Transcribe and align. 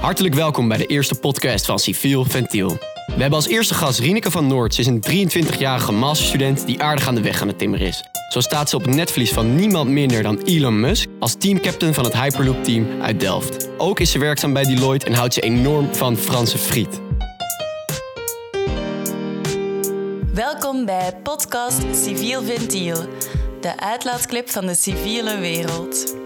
Hartelijk 0.00 0.34
welkom 0.34 0.68
bij 0.68 0.76
de 0.76 0.86
eerste 0.86 1.14
podcast 1.14 1.66
van 1.66 1.78
Civiel 1.78 2.24
Ventiel. 2.24 2.68
We 3.06 3.20
hebben 3.20 3.32
als 3.32 3.48
eerste 3.48 3.74
gast 3.74 3.98
Rieneke 3.98 4.30
van 4.30 4.46
Noord. 4.46 4.74
Ze 4.74 4.80
is 4.80 4.86
een 4.86 5.02
23-jarige 5.02 5.92
masterstudent 5.92 6.66
die 6.66 6.82
aardig 6.82 7.08
aan 7.08 7.14
de 7.14 7.20
weg 7.20 7.40
aan 7.42 7.48
het 7.48 7.58
timmeren 7.58 7.86
is. 7.86 8.04
Zo 8.28 8.40
staat 8.40 8.68
ze 8.68 8.76
op 8.76 8.84
het 8.84 8.94
netvlies 8.94 9.32
van 9.32 9.54
niemand 9.54 9.90
minder 9.90 10.22
dan 10.22 10.38
Elon 10.44 10.80
Musk 10.80 11.08
als 11.18 11.34
teamcaptain 11.38 11.94
van 11.94 12.04
het 12.04 12.12
Hyperloop-team 12.12 12.86
uit 13.00 13.20
Delft. 13.20 13.68
Ook 13.78 14.00
is 14.00 14.10
ze 14.10 14.18
werkzaam 14.18 14.52
bij 14.52 14.64
Deloitte 14.64 15.06
en 15.06 15.14
houdt 15.14 15.34
ze 15.34 15.40
enorm 15.40 15.94
van 15.94 16.16
Franse 16.16 16.58
friet. 16.58 17.00
Welkom 20.34 20.84
bij 20.84 21.12
podcast 21.22 21.82
Civiel 22.04 22.42
Ventiel, 22.42 22.98
de 23.60 23.80
uitlaatklep 23.80 24.50
van 24.50 24.66
de 24.66 24.74
civiele 24.74 25.38
wereld. 25.38 26.17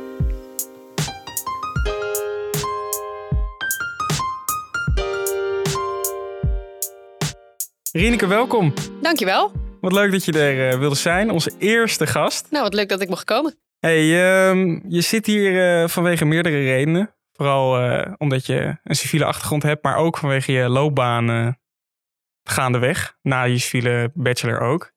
Rieneke, 7.92 8.26
welkom. 8.26 8.72
Dankjewel. 9.00 9.52
Wat 9.80 9.92
leuk 9.92 10.12
dat 10.12 10.24
je 10.24 10.32
er 10.32 10.70
eh, 10.70 10.78
wilde 10.78 10.94
zijn. 10.94 11.30
Onze 11.30 11.52
eerste 11.58 12.06
gast. 12.06 12.46
Nou, 12.50 12.62
wat 12.62 12.74
leuk 12.74 12.88
dat 12.88 13.00
ik 13.00 13.08
mocht 13.08 13.24
komen. 13.24 13.54
Hey, 13.78 14.00
ehm, 14.00 14.80
je 14.88 15.00
zit 15.00 15.26
hier 15.26 15.80
eh, 15.82 15.88
vanwege 15.88 16.24
meerdere 16.24 16.56
redenen. 16.56 17.14
Vooral 17.32 17.78
eh, 17.78 18.12
omdat 18.18 18.46
je 18.46 18.76
een 18.84 18.94
civiele 18.94 19.24
achtergrond 19.24 19.62
hebt, 19.62 19.84
maar 19.84 19.96
ook 19.96 20.18
vanwege 20.18 20.52
je 20.52 20.68
loopbaan 20.68 21.56
gaandeweg. 22.42 23.16
Na 23.22 23.42
je 23.42 23.58
civiele 23.58 24.10
bachelor 24.14 24.60
ook. 24.60 24.92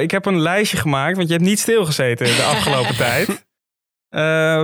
Ik 0.00 0.10
heb 0.10 0.26
een 0.26 0.40
lijstje 0.40 0.76
gemaakt, 0.76 1.16
want 1.16 1.28
je 1.28 1.34
hebt 1.34 1.46
niet 1.46 1.58
stilgezeten 1.58 2.26
de 2.26 2.42
afgelopen 2.42 2.96
tijd. 3.06 3.46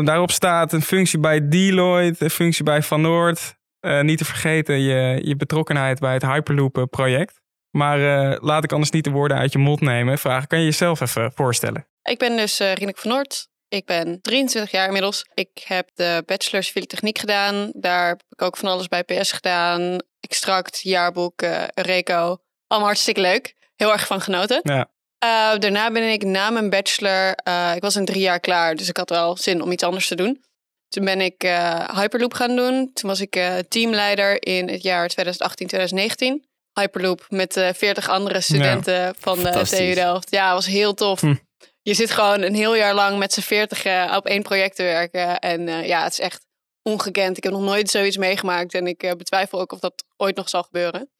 Daarop 0.06 0.30
staat 0.30 0.72
een 0.72 0.82
functie 0.82 1.18
bij 1.18 1.48
Deloitte, 1.48 2.24
een 2.24 2.30
functie 2.30 2.64
bij 2.64 2.82
Van 2.82 3.00
Noord. 3.00 3.56
Niet 4.00 4.18
te 4.18 4.24
vergeten 4.24 4.80
je, 4.80 5.20
je 5.24 5.36
betrokkenheid 5.36 5.98
bij 5.98 6.12
het 6.12 6.26
Hyperloop-project. 6.26 7.39
Maar 7.70 8.30
eh, 8.30 8.36
laat 8.40 8.64
ik 8.64 8.72
anders 8.72 8.90
niet 8.90 9.04
de 9.04 9.10
woorden 9.10 9.36
uit 9.36 9.52
je 9.52 9.58
mond 9.58 9.80
nemen. 9.80 10.18
Vragen, 10.18 10.48
kan 10.48 10.58
je 10.58 10.64
jezelf 10.64 11.00
even 11.00 11.32
voorstellen? 11.34 11.86
Ik 12.02 12.18
ben 12.18 12.36
dus 12.36 12.60
uh, 12.60 12.72
Rieneke 12.72 13.00
van 13.00 13.10
Noord. 13.10 13.48
Ik 13.68 13.86
ben 13.86 14.20
23 14.20 14.70
jaar 14.72 14.86
inmiddels. 14.86 15.26
Ik 15.34 15.64
heb 15.64 15.88
de 15.94 16.22
bachelor 16.26 16.62
civiele 16.62 16.86
techniek 16.86 17.18
gedaan. 17.18 17.70
Daar 17.74 18.08
heb 18.08 18.22
ik 18.28 18.42
ook 18.42 18.56
van 18.56 18.68
alles 18.68 18.88
bij 18.88 19.04
PS 19.04 19.32
gedaan. 19.32 19.96
Extract, 20.20 20.80
jaarboek, 20.82 21.42
uh, 21.42 21.62
Reco. 21.74 22.38
Allemaal 22.66 22.88
hartstikke 22.88 23.20
leuk. 23.20 23.54
Heel 23.76 23.92
erg 23.92 24.06
van 24.06 24.20
genoten. 24.20 24.60
Ja. 24.62 24.90
Uh, 25.24 25.58
daarna 25.58 25.90
ben 25.90 26.12
ik 26.12 26.24
na 26.24 26.50
mijn 26.50 26.70
bachelor... 26.70 27.38
Uh, 27.48 27.72
ik 27.74 27.82
was 27.82 27.96
in 27.96 28.04
drie 28.04 28.20
jaar 28.20 28.40
klaar, 28.40 28.74
dus 28.74 28.88
ik 28.88 28.96
had 28.96 29.10
wel 29.10 29.36
zin 29.36 29.62
om 29.62 29.72
iets 29.72 29.82
anders 29.82 30.08
te 30.08 30.14
doen. 30.14 30.44
Toen 30.88 31.04
ben 31.04 31.20
ik 31.20 31.44
uh, 31.44 31.88
Hyperloop 31.98 32.34
gaan 32.34 32.56
doen. 32.56 32.90
Toen 32.92 33.10
was 33.10 33.20
ik 33.20 33.62
teamleider 33.68 34.42
in 34.42 34.68
het 34.68 34.82
jaar 34.82 35.10
2018-2019. 35.10 36.49
Hyperloop 36.72 37.26
met 37.28 37.56
uh, 37.56 37.68
40 37.72 38.08
andere 38.08 38.40
studenten 38.40 38.94
ja, 38.94 39.12
van 39.18 39.38
de 39.38 39.50
TU 39.50 39.94
Delft. 39.94 40.30
Ja, 40.30 40.52
was 40.52 40.66
heel 40.66 40.94
tof. 40.94 41.20
Hm. 41.20 41.34
Je 41.82 41.94
zit 41.94 42.10
gewoon 42.10 42.42
een 42.42 42.54
heel 42.54 42.76
jaar 42.76 42.94
lang 42.94 43.18
met 43.18 43.32
z'n 43.32 43.40
40 43.40 43.84
uh, 43.84 44.14
op 44.16 44.26
één 44.26 44.42
project 44.42 44.76
te 44.76 44.82
werken. 44.82 45.38
En 45.38 45.60
uh, 45.60 45.86
ja, 45.86 46.02
het 46.02 46.12
is 46.12 46.20
echt 46.20 46.46
ongekend. 46.82 47.36
Ik 47.36 47.42
heb 47.42 47.52
nog 47.52 47.62
nooit 47.62 47.90
zoiets 47.90 48.16
meegemaakt. 48.16 48.74
En 48.74 48.86
ik 48.86 49.14
betwijfel 49.16 49.60
ook 49.60 49.72
of 49.72 49.78
dat 49.78 50.04
ooit 50.16 50.36
nog 50.36 50.48
zal 50.48 50.62
gebeuren. 50.62 51.10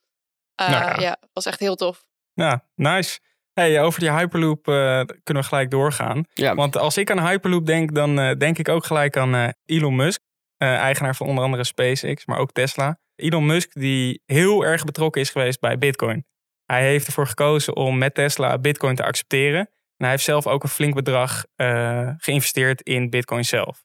Nou 0.55 0.71
ja. 0.71 0.99
ja, 0.99 1.17
was 1.33 1.45
echt 1.45 1.59
heel 1.59 1.75
tof. 1.75 2.03
Ja, 2.33 2.65
nice. 2.75 3.19
Hey, 3.53 3.81
over 3.81 3.99
die 3.99 4.11
Hyperloop 4.11 4.63
kunnen 4.63 5.43
we 5.43 5.43
gelijk 5.43 5.71
doorgaan. 5.71 6.25
Ja. 6.33 6.55
Want 6.55 6.77
als 6.77 6.97
ik 6.97 7.11
aan 7.11 7.27
Hyperloop 7.27 7.65
denk, 7.65 7.95
dan 7.95 8.15
denk 8.37 8.57
ik 8.57 8.69
ook 8.69 8.85
gelijk 8.85 9.17
aan 9.17 9.53
Elon 9.65 9.95
Musk. 9.95 10.21
eigenaar 10.57 11.15
van 11.15 11.27
onder 11.27 11.43
andere 11.43 11.63
SpaceX, 11.63 12.25
maar 12.25 12.37
ook 12.37 12.51
Tesla. 12.51 12.99
Elon 13.21 13.45
Musk 13.45 13.73
die 13.73 14.21
heel 14.25 14.65
erg 14.65 14.83
betrokken 14.83 15.21
is 15.21 15.29
geweest 15.29 15.59
bij 15.59 15.77
Bitcoin. 15.77 16.25
Hij 16.65 16.83
heeft 16.83 17.07
ervoor 17.07 17.27
gekozen 17.27 17.75
om 17.75 17.97
met 17.97 18.13
Tesla 18.15 18.57
Bitcoin 18.57 18.95
te 18.95 19.03
accepteren. 19.03 19.59
En 19.59 20.07
hij 20.07 20.09
heeft 20.09 20.23
zelf 20.23 20.47
ook 20.47 20.63
een 20.63 20.69
flink 20.69 20.93
bedrag 20.93 21.45
uh, 21.55 22.09
geïnvesteerd 22.17 22.81
in 22.81 23.09
Bitcoin 23.09 23.45
zelf. 23.45 23.83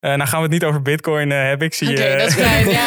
Uh, 0.00 0.14
nou 0.14 0.28
gaan 0.28 0.38
we 0.38 0.44
het 0.44 0.52
niet 0.52 0.64
over 0.64 0.82
Bitcoin 0.82 1.30
uh, 1.30 1.36
hebben. 1.36 1.66
Ik 1.66 1.74
zie. 1.74 1.90
Oké, 1.90 2.00
okay, 2.00 2.18
dat 2.18 2.28
is 2.28 2.34
fijn. 2.34 2.68
Ja, 2.78 2.84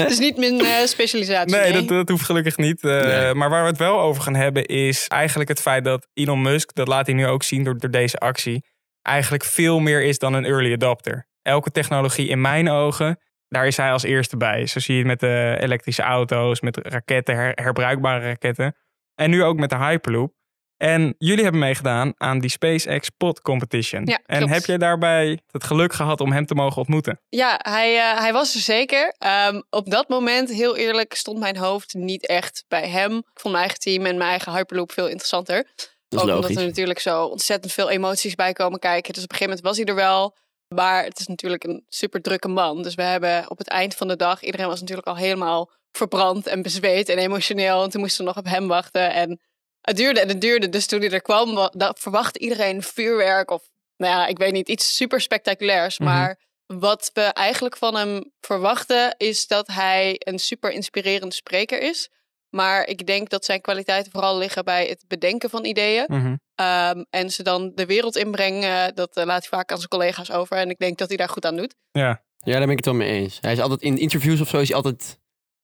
het 0.00 0.10
is 0.10 0.18
niet 0.18 0.36
mijn 0.36 0.88
specialisatie. 0.88 1.56
Nee, 1.56 1.72
nee. 1.72 1.72
Dat, 1.72 1.88
dat, 1.88 2.08
hoeft 2.08 2.24
gelukkig 2.24 2.56
niet. 2.56 2.82
Nee. 2.82 3.34
Maar 3.34 3.50
waar 3.50 3.62
we 3.62 3.68
het 3.68 3.78
wel 3.78 4.00
over 4.00 4.22
gaan 4.22 4.34
hebben 4.34 4.64
is 4.64 5.08
eigenlijk 5.08 5.48
het 5.48 5.60
feit 5.60 5.84
dat 5.84 6.08
Elon 6.12 6.42
Musk, 6.42 6.74
dat 6.74 6.88
laat 6.88 7.06
hij 7.06 7.14
nu 7.14 7.26
ook 7.26 7.42
zien 7.42 7.64
door, 7.64 7.78
door 7.78 7.90
deze 7.90 8.18
actie, 8.18 8.64
eigenlijk 9.02 9.44
veel 9.44 9.78
meer 9.78 10.02
is 10.02 10.18
dan 10.18 10.32
een 10.32 10.44
early 10.44 10.72
adopter. 10.72 11.28
Elke 11.42 11.70
technologie 11.70 12.28
in 12.28 12.40
mijn 12.40 12.70
ogen 12.70 13.18
daar 13.54 13.66
is 13.66 13.76
hij 13.76 13.92
als 13.92 14.02
eerste 14.02 14.36
bij. 14.36 14.66
Zo 14.66 14.80
zie 14.80 14.94
je 14.94 15.00
het 15.00 15.08
met 15.08 15.20
de 15.20 15.56
elektrische 15.60 16.02
auto's, 16.02 16.60
met 16.60 16.76
raketten, 16.76 17.34
her, 17.34 17.52
herbruikbare 17.54 18.24
raketten. 18.24 18.76
En 19.14 19.30
nu 19.30 19.42
ook 19.42 19.56
met 19.56 19.70
de 19.70 19.76
Hyperloop. 19.76 20.32
En 20.76 21.14
jullie 21.18 21.42
hebben 21.42 21.60
meegedaan 21.60 22.12
aan 22.16 22.38
die 22.38 22.50
SpaceX 22.50 23.08
Pod 23.08 23.40
Competition. 23.40 24.04
Ja, 24.04 24.20
en 24.26 24.48
heb 24.48 24.64
jij 24.64 24.78
daarbij 24.78 25.38
het 25.50 25.64
geluk 25.64 25.92
gehad 25.92 26.20
om 26.20 26.32
hem 26.32 26.46
te 26.46 26.54
mogen 26.54 26.76
ontmoeten? 26.76 27.20
Ja, 27.28 27.60
hij, 27.62 27.94
uh, 27.94 28.18
hij 28.18 28.32
was 28.32 28.54
er 28.54 28.60
zeker. 28.60 29.14
Um, 29.48 29.62
op 29.70 29.90
dat 29.90 30.08
moment, 30.08 30.50
heel 30.50 30.76
eerlijk, 30.76 31.14
stond 31.14 31.38
mijn 31.38 31.56
hoofd 31.56 31.94
niet 31.94 32.26
echt 32.26 32.64
bij 32.68 32.88
hem. 32.88 33.16
Ik 33.16 33.40
vond 33.40 33.54
mijn 33.54 33.56
eigen 33.56 33.78
team 33.78 34.06
en 34.06 34.16
mijn 34.16 34.30
eigen 34.30 34.52
Hyperloop 34.52 34.92
veel 34.92 35.08
interessanter. 35.08 35.56
Dat 35.56 35.86
is 36.08 36.20
ook 36.20 36.26
logisch. 36.26 36.48
omdat 36.48 36.62
er 36.62 36.68
natuurlijk 36.68 36.98
zo 36.98 37.24
ontzettend 37.24 37.72
veel 37.72 37.90
emoties 37.90 38.34
bij 38.34 38.52
komen 38.52 38.78
kijken. 38.78 39.12
Dus 39.12 39.22
op 39.22 39.30
een 39.30 39.36
gegeven 39.36 39.56
moment 39.56 39.76
was 39.76 39.76
hij 39.76 39.86
er 39.86 40.10
wel. 40.10 40.36
Maar 40.74 41.04
het 41.04 41.18
is 41.18 41.26
natuurlijk 41.26 41.64
een 41.64 41.84
super 41.88 42.20
drukke 42.20 42.48
man. 42.48 42.82
Dus 42.82 42.94
we 42.94 43.02
hebben 43.02 43.50
op 43.50 43.58
het 43.58 43.68
eind 43.68 43.94
van 43.94 44.08
de 44.08 44.16
dag, 44.16 44.42
iedereen 44.42 44.66
was 44.66 44.80
natuurlijk 44.80 45.06
al 45.06 45.16
helemaal 45.16 45.70
verbrand 45.92 46.46
en 46.46 46.62
bezweet 46.62 47.08
en 47.08 47.18
emotioneel. 47.18 47.82
En 47.82 47.90
toen 47.90 48.00
moesten 48.00 48.24
we 48.24 48.30
nog 48.30 48.38
op 48.38 48.50
hem 48.50 48.68
wachten. 48.68 49.12
En 49.12 49.40
het 49.80 49.96
duurde 49.96 50.20
en 50.20 50.28
het 50.28 50.40
duurde. 50.40 50.68
Dus 50.68 50.86
toen 50.86 51.00
hij 51.00 51.10
er 51.10 51.22
kwam, 51.22 51.70
verwachtte 51.98 52.38
iedereen 52.38 52.82
vuurwerk 52.82 53.50
of, 53.50 53.68
nou 53.96 54.12
ja, 54.12 54.26
ik 54.26 54.38
weet 54.38 54.52
niet, 54.52 54.68
iets 54.68 54.96
super 54.96 55.20
spectaculairs. 55.20 55.98
Mm 55.98 56.06
-hmm. 56.06 56.16
Maar 56.16 56.40
wat 56.66 57.10
we 57.12 57.22
eigenlijk 57.22 57.76
van 57.76 57.96
hem 57.96 58.32
verwachten, 58.40 59.14
is 59.16 59.46
dat 59.46 59.66
hij 59.66 60.16
een 60.18 60.38
super 60.38 60.70
inspirerende 60.70 61.34
spreker 61.34 61.80
is. 61.80 62.10
Maar 62.54 62.86
ik 62.86 63.06
denk 63.06 63.30
dat 63.30 63.44
zijn 63.44 63.60
kwaliteiten 63.60 64.12
vooral 64.12 64.38
liggen 64.38 64.64
bij 64.64 64.86
het 64.86 65.04
bedenken 65.08 65.50
van 65.50 65.64
ideeën. 65.64 66.04
Mhm. 66.06 66.18
Mm 66.18 66.24
-hmm. 66.24 66.66
um, 66.98 67.06
en 67.10 67.30
ze 67.30 67.42
dan 67.42 67.72
de 67.74 67.86
wereld 67.86 68.16
inbrengen, 68.16 68.94
dat 68.94 69.16
uh, 69.16 69.24
laat 69.24 69.40
hij 69.40 69.58
vaak 69.58 69.70
aan 69.70 69.76
zijn 69.76 69.88
collega's 69.88 70.30
over. 70.30 70.56
En 70.56 70.70
ik 70.70 70.78
denk 70.78 70.98
dat 70.98 71.08
hij 71.08 71.16
daar 71.16 71.28
goed 71.28 71.46
aan 71.46 71.56
doet. 71.56 71.74
Ja. 71.92 72.22
ja, 72.38 72.52
daar 72.52 72.60
ben 72.60 72.70
ik 72.70 72.76
het 72.76 72.84
wel 72.84 72.94
mee 72.94 73.10
eens. 73.10 73.38
Hij 73.40 73.52
is 73.52 73.60
altijd 73.60 73.82
in 73.82 73.98
interviews 73.98 74.40
of 74.40 74.48
zo, 74.48 74.58
is 74.58 74.68
hij 74.68 74.76
altijd... 74.76 75.18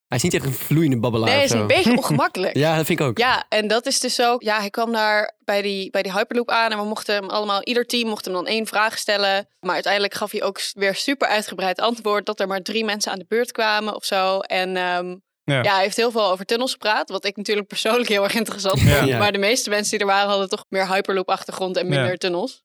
Hij 0.06 0.18
is 0.18 0.22
niet 0.24 0.34
echt 0.34 0.44
een 0.44 0.52
vloeiende 0.52 0.98
babbelaar 0.98 1.28
Nee, 1.28 1.36
hij 1.36 1.44
is 1.44 1.50
een 1.50 1.66
beetje 1.66 1.96
ongemakkelijk. 2.02 2.56
ja, 2.56 2.76
dat 2.76 2.86
vind 2.86 3.00
ik 3.00 3.06
ook. 3.06 3.18
Ja, 3.18 3.44
en 3.48 3.68
dat 3.68 3.86
is 3.86 4.00
dus 4.00 4.14
zo. 4.14 4.36
Ja, 4.38 4.58
hij 4.58 4.70
kwam 4.70 4.92
daar 4.92 5.36
bij 5.44 5.62
die, 5.62 5.90
bij 5.90 6.02
die 6.02 6.12
Hyperloop 6.12 6.50
aan 6.50 6.70
en 6.70 6.78
we 6.78 6.84
mochten 6.84 7.14
hem 7.14 7.28
allemaal, 7.28 7.62
ieder 7.62 7.86
team 7.86 8.08
mocht 8.08 8.24
hem 8.24 8.34
dan 8.34 8.46
één 8.46 8.66
vraag 8.66 8.98
stellen. 8.98 9.48
Maar 9.60 9.74
uiteindelijk 9.74 10.14
gaf 10.14 10.30
hij 10.30 10.42
ook 10.42 10.60
weer 10.72 10.94
super 10.94 11.28
uitgebreid 11.28 11.80
antwoord 11.80 12.26
dat 12.26 12.40
er 12.40 12.46
maar 12.46 12.62
drie 12.62 12.84
mensen 12.84 13.12
aan 13.12 13.18
de 13.18 13.26
beurt 13.28 13.52
kwamen 13.52 13.94
of 13.94 14.04
zo. 14.04 14.38
En 14.38 14.76
um, 14.76 15.22
ja. 15.50 15.62
ja. 15.62 15.74
hij 15.74 15.82
heeft 15.82 15.96
heel 15.96 16.10
veel 16.10 16.30
over 16.30 16.44
tunnels 16.44 16.72
gepraat. 16.72 17.08
Wat 17.08 17.24
ik 17.24 17.36
natuurlijk 17.36 17.68
persoonlijk 17.68 18.08
heel 18.08 18.24
erg 18.24 18.34
interessant 18.34 18.80
vond. 18.80 19.08
Ja. 19.08 19.18
Maar 19.18 19.32
de 19.32 19.38
meeste 19.38 19.70
mensen 19.70 19.90
die 19.90 20.06
er 20.06 20.12
waren 20.12 20.28
hadden 20.28 20.48
toch 20.48 20.64
meer 20.68 20.88
Hyperloop-achtergrond 20.88 21.76
en 21.76 21.88
minder 21.88 22.10
ja. 22.10 22.16
tunnels. 22.16 22.62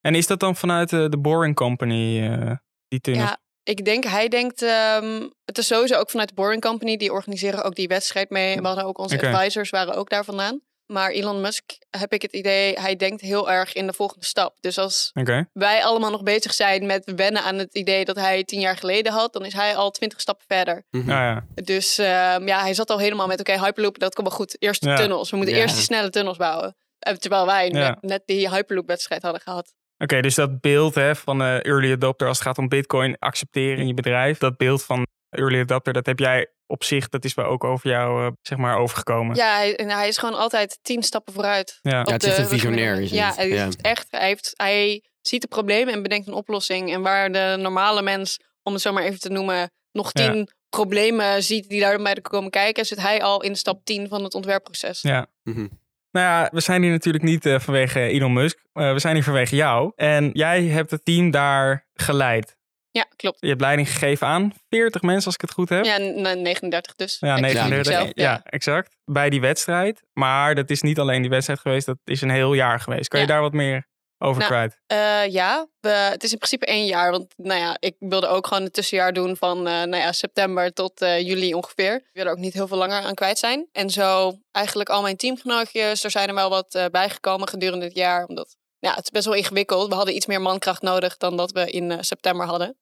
En 0.00 0.14
is 0.14 0.26
dat 0.26 0.40
dan 0.40 0.56
vanuit 0.56 0.90
de, 0.90 1.08
de 1.08 1.18
Boring 1.18 1.54
Company, 1.54 2.30
uh, 2.30 2.52
die 2.88 3.00
tunnels? 3.00 3.28
Ja, 3.28 3.38
ik 3.62 3.84
denk, 3.84 4.04
hij 4.04 4.28
denkt... 4.28 4.62
Um, 4.62 5.32
het 5.44 5.58
is 5.58 5.66
sowieso 5.66 5.94
ook 5.94 6.10
vanuit 6.10 6.28
de 6.28 6.34
Boring 6.34 6.62
Company. 6.62 6.96
Die 6.96 7.12
organiseren 7.12 7.64
ook 7.64 7.74
die 7.74 7.88
wedstrijd 7.88 8.30
mee. 8.30 8.54
En 8.54 8.60
we 8.60 8.66
hadden 8.66 8.84
ook 8.84 8.98
onze 8.98 9.14
okay. 9.14 9.32
advisors 9.32 9.70
waren 9.70 9.94
ook 9.94 10.10
daar 10.10 10.24
vandaan. 10.24 10.60
Maar 10.88 11.10
Elon 11.10 11.40
Musk, 11.40 11.64
heb 11.90 12.12
ik 12.12 12.22
het 12.22 12.32
idee, 12.32 12.78
hij 12.80 12.96
denkt 12.96 13.20
heel 13.20 13.50
erg 13.50 13.72
in 13.72 13.86
de 13.86 13.92
volgende 13.92 14.24
stap. 14.24 14.56
Dus 14.60 14.78
als 14.78 15.10
okay. 15.14 15.48
wij 15.52 15.84
allemaal 15.84 16.10
nog 16.10 16.22
bezig 16.22 16.54
zijn 16.54 16.86
met 16.86 17.12
wennen 17.16 17.42
aan 17.42 17.58
het 17.58 17.74
idee 17.74 18.04
dat 18.04 18.16
hij 18.16 18.44
tien 18.44 18.60
jaar 18.60 18.76
geleden 18.76 19.12
had, 19.12 19.32
dan 19.32 19.44
is 19.44 19.52
hij 19.52 19.76
al 19.76 19.90
twintig 19.90 20.20
stappen 20.20 20.44
verder. 20.48 20.84
Mm 20.90 21.00
-hmm. 21.00 21.10
ah, 21.10 21.16
ja. 21.16 21.44
Dus 21.54 21.98
um, 21.98 22.46
ja, 22.46 22.60
hij 22.60 22.74
zat 22.74 22.90
al 22.90 22.98
helemaal 22.98 23.26
met, 23.26 23.40
oké, 23.40 23.50
okay, 23.50 23.64
Hyperloop, 23.64 23.98
dat 23.98 24.14
komt 24.14 24.28
wel 24.28 24.36
goed. 24.36 24.62
Eerst 24.62 24.82
de 24.82 24.88
ja. 24.88 24.96
tunnels, 24.96 25.30
we 25.30 25.36
moeten 25.36 25.54
ja. 25.54 25.60
eerst 25.60 25.74
die 25.74 25.84
snelle 25.84 26.10
tunnels 26.10 26.36
bouwen. 26.36 26.76
Terwijl 27.18 27.46
wij 27.46 27.68
net, 27.68 28.02
net 28.02 28.22
die 28.26 28.50
Hyperloop-wedstrijd 28.50 29.22
hadden 29.22 29.40
gehad. 29.40 29.74
Oké, 29.94 30.04
okay, 30.04 30.20
dus 30.20 30.34
dat 30.34 30.60
beeld 30.60 30.94
hè, 30.94 31.16
van 31.16 31.42
uh, 31.42 31.64
early 31.64 31.92
adopter 31.92 32.28
als 32.28 32.38
het 32.38 32.46
gaat 32.46 32.58
om 32.58 32.68
bitcoin 32.68 33.16
accepteren 33.18 33.78
in 33.78 33.86
je 33.86 33.94
bedrijf, 33.94 34.38
dat 34.38 34.56
beeld 34.56 34.84
van 34.84 35.06
early 35.30 35.60
adopter, 35.60 35.92
dat 35.92 36.06
heb 36.06 36.18
jij 36.18 36.46
op 36.68 36.84
zich, 36.84 37.08
dat 37.08 37.24
is 37.24 37.34
wel 37.34 37.44
ook 37.44 37.64
over 37.64 37.90
jou 37.90 38.24
uh, 38.24 38.30
zeg 38.42 38.58
maar 38.58 38.78
overgekomen. 38.78 39.36
Ja, 39.36 39.54
hij, 39.56 39.76
en 39.76 39.88
hij 39.88 40.08
is 40.08 40.18
gewoon 40.18 40.38
altijd 40.38 40.78
tien 40.82 41.02
stappen 41.02 41.32
vooruit. 41.32 41.78
Ja, 41.82 41.90
ja 41.90 42.12
het 42.12 42.22
is 42.22 42.28
echt 42.28 42.38
een 42.38 42.48
visionair. 42.48 43.00
Is 43.00 43.10
ja, 43.10 43.32
hij, 43.34 43.48
ja. 43.48 43.68
echt, 43.80 44.06
hij, 44.10 44.26
heeft, 44.26 44.52
hij 44.56 45.04
ziet 45.20 45.40
de 45.40 45.48
problemen 45.48 45.94
en 45.94 46.02
bedenkt 46.02 46.26
een 46.26 46.32
oplossing. 46.32 46.92
En 46.92 47.02
waar 47.02 47.32
de 47.32 47.56
normale 47.58 48.02
mens, 48.02 48.40
om 48.62 48.72
het 48.72 48.82
zo 48.82 48.92
maar 48.92 49.02
even 49.02 49.20
te 49.20 49.30
noemen, 49.30 49.70
nog 49.92 50.12
tien 50.12 50.36
ja. 50.36 50.46
problemen 50.68 51.42
ziet 51.42 51.68
die 51.68 51.80
daarbij 51.80 52.14
komen 52.14 52.50
kijken, 52.50 52.86
zit 52.86 53.00
hij 53.00 53.22
al 53.22 53.42
in 53.42 53.56
stap 53.56 53.84
10 53.84 54.08
van 54.08 54.24
het 54.24 54.34
ontwerpproces. 54.34 55.02
Ja. 55.02 55.26
Mm 55.42 55.54
-hmm. 55.54 55.68
Nou 56.10 56.26
ja, 56.26 56.48
we 56.52 56.60
zijn 56.60 56.82
hier 56.82 56.90
natuurlijk 56.90 57.24
niet 57.24 57.46
uh, 57.46 57.58
vanwege 57.58 58.00
Elon 58.00 58.32
Musk. 58.32 58.58
Uh, 58.74 58.92
we 58.92 58.98
zijn 58.98 59.14
hier 59.14 59.24
vanwege 59.24 59.56
jou. 59.56 59.92
En 59.96 60.30
jij 60.32 60.64
hebt 60.64 60.90
het 60.90 61.04
team 61.04 61.30
daar 61.30 61.86
geleid. 61.94 62.57
Ja, 62.98 63.06
klopt. 63.16 63.36
Je 63.40 63.48
hebt 63.48 63.60
leiding 63.60 63.88
gegeven 63.90 64.26
aan 64.26 64.52
40 64.68 65.02
mensen, 65.02 65.24
als 65.26 65.34
ik 65.34 65.40
het 65.40 65.52
goed 65.52 65.68
heb. 65.68 65.84
Ja, 65.84 65.98
n- 65.98 66.42
39 66.42 66.94
dus. 66.94 67.16
Ja, 67.20 67.36
Exact 67.36 67.52
39. 67.54 67.92
zelf, 67.92 68.10
Ja, 68.14 68.40
exact. 68.44 68.96
Bij 69.04 69.30
die 69.30 69.40
wedstrijd. 69.40 70.02
Maar 70.12 70.54
dat 70.54 70.70
is 70.70 70.82
niet 70.82 70.98
alleen 70.98 71.20
die 71.20 71.30
wedstrijd 71.30 71.60
geweest, 71.60 71.86
dat 71.86 71.98
is 72.04 72.20
een 72.20 72.30
heel 72.30 72.52
jaar 72.54 72.80
geweest. 72.80 73.08
Kan 73.08 73.20
je 73.20 73.26
daar 73.26 73.40
wat 73.40 73.52
meer 73.52 73.86
over 74.18 74.42
Nou, 74.42 74.52
kwijt? 74.52 74.80
Eh, 74.86 75.32
ja, 75.32 75.66
we, 75.80 75.88
het 75.88 76.22
is 76.22 76.30
in 76.32 76.36
principe 76.38 76.66
één 76.66 76.86
jaar. 76.86 77.10
Want 77.10 77.34
nou 77.36 77.60
ja, 77.60 77.76
ik 77.80 77.96
wilde 77.98 78.26
ook 78.26 78.46
gewoon 78.46 78.62
een 78.62 78.70
tussenjaar 78.70 79.12
doen 79.12 79.36
van 79.36 79.56
eh, 79.58 79.72
nou 79.72 79.96
ja, 79.96 80.12
september 80.12 80.72
tot 80.72 81.00
eh, 81.00 81.20
juli 81.20 81.54
ongeveer. 81.54 81.94
Ik 81.94 82.08
wil 82.12 82.24
er 82.24 82.30
ook 82.30 82.38
niet 82.38 82.52
heel 82.54 82.68
veel 82.68 82.76
langer 82.76 83.02
aan 83.02 83.14
kwijt 83.14 83.38
zijn. 83.38 83.66
En 83.72 83.90
zo 83.90 84.38
eigenlijk 84.52 84.88
al 84.88 85.02
mijn 85.02 85.16
teamgenootjes, 85.16 86.04
er 86.04 86.10
zijn 86.10 86.28
er 86.28 86.34
wel 86.34 86.50
wat 86.50 86.88
bijgekomen 86.90 87.48
gedurende 87.48 87.84
het 87.84 87.94
jaar. 87.94 88.24
Omdat 88.26 88.56
ja, 88.78 88.90
het 88.94 89.04
is 89.04 89.10
best 89.10 89.24
wel 89.24 89.34
ingewikkeld. 89.34 89.88
We 89.88 89.94
hadden 89.94 90.14
iets 90.14 90.26
meer 90.26 90.40
mankracht 90.40 90.82
nodig 90.82 91.16
dan 91.16 91.36
dat 91.36 91.52
we 91.52 91.70
in 91.70 92.04
september 92.04 92.46
hadden. 92.46 92.76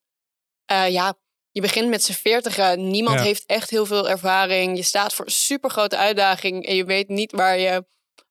Eh, 0.66 0.88
ja, 0.88 1.18
je 1.50 1.60
begint 1.60 1.88
met 1.88 2.02
z'n 2.04 2.12
veertigen. 2.12 2.90
Niemand 2.90 3.18
Ja. 3.18 3.24
heeft 3.24 3.46
echt 3.46 3.70
heel 3.70 3.86
veel 3.86 4.08
ervaring. 4.08 4.76
Je 4.76 4.82
staat 4.82 5.14
voor 5.14 5.24
een 5.24 5.30
super 5.30 5.70
grote 5.70 5.96
uitdaging. 5.96 6.66
En 6.66 6.76
je 6.76 6.84
weet 6.84 7.08
niet 7.08 7.32
waar 7.32 7.58
je 7.58 7.86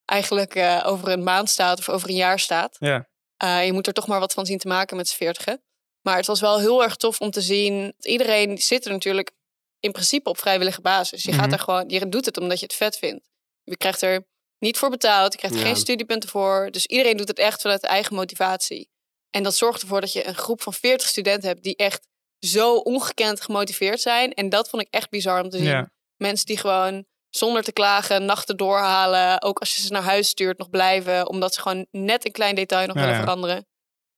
eigenlijk 0.06 0.56
eh, 0.56 0.84
over 0.86 1.08
een 1.10 1.24
maand 1.24 1.50
staat 1.50 1.80
of 1.80 1.90
over 1.90 2.10
een 2.10 2.16
jaar 2.16 2.40
staat. 2.40 2.76
Ja. 2.80 3.08
Uh, 3.44 3.66
je 3.66 3.74
moet 3.74 3.88
er 3.88 3.94
toch 3.94 4.08
maar 4.08 4.20
wat 4.20 4.34
van 4.34 4.46
zien 4.46 4.58
te 4.58 4.68
maken 4.68 4.98
met 4.98 5.08
z'n 5.08 5.16
veertigen. 5.16 5.64
Maar 6.02 6.16
het 6.18 6.26
was 6.26 6.40
wel 6.40 6.60
heel 6.60 6.84
erg 6.84 6.96
tof 6.96 7.20
om 7.20 7.32
te 7.32 7.42
zien. 7.42 7.94
Iedereen 8.00 8.58
zit 8.58 8.86
er 8.86 8.92
natuurlijk 8.92 9.32
in 9.80 9.92
principe 9.92 10.30
op 10.30 10.38
vrijwillige 10.38 10.82
basis. 10.82 11.24
Je 11.24 11.32
gaat 11.32 11.42
Mhm. 11.46 11.54
er 11.54 11.60
gewoon, 11.60 11.90
je 11.90 12.10
doet 12.10 12.26
het 12.26 12.38
omdat 12.38 12.60
je 12.60 12.66
het 12.66 12.76
vet 12.76 12.98
vindt. 12.98 13.30
Je 13.64 13.78
krijgt 13.78 14.02
er 14.02 14.28
niet 14.60 14.78
voor 14.78 14.90
betaald, 14.90 15.32
je 15.32 15.38
krijgt 15.38 15.56
er 15.58 15.64
Ja. 15.64 15.68
geen 15.68 15.78
studiepunten 15.82 16.30
voor. 16.30 16.68
Dus 16.72 16.86
iedereen 16.86 17.18
doet 17.18 17.28
het 17.28 17.40
echt 17.40 17.62
vanuit 17.62 17.84
eigen 17.84 18.16
motivatie. 18.16 18.90
En 19.30 19.44
dat 19.44 19.56
zorgt 19.56 19.82
ervoor 19.82 20.02
dat 20.02 20.14
je 20.14 20.28
een 20.28 20.36
groep 20.36 20.62
van 20.62 20.74
40 20.74 21.08
studenten 21.08 21.50
hebt 21.50 21.64
die 21.64 21.76
echt 21.76 22.08
zo 22.46 22.76
ongekend 22.76 23.42
gemotiveerd 23.42 24.02
zijn. 24.02 24.34
En 24.34 24.50
dat 24.50 24.70
vond 24.70 24.82
ik 24.82 24.88
echt 24.92 25.10
bizar 25.10 25.44
om 25.44 25.50
te 25.50 25.58
zien. 25.58 25.66
Ja. 25.68 25.90
Mensen 26.18 26.46
die 26.46 26.58
gewoon 26.58 27.06
zonder 27.30 27.64
te 27.64 27.72
klagen 27.74 28.26
nachten 28.26 28.58
doorhalen. 28.58 29.42
Ook 29.42 29.60
als 29.60 29.76
je 29.76 29.82
ze 29.82 29.92
naar 29.92 30.04
huis 30.04 30.28
stuurt 30.28 30.58
nog 30.58 30.70
blijven. 30.70 31.28
Omdat 31.30 31.54
ze 31.54 31.62
gewoon 31.62 31.86
net 31.92 32.26
een 32.26 32.32
klein 32.32 32.56
detail 32.56 32.88
nog 32.88 32.96
Ja, 32.96 33.02
willen 33.02 33.16
ja. 33.18 33.22
veranderen. 33.24 33.66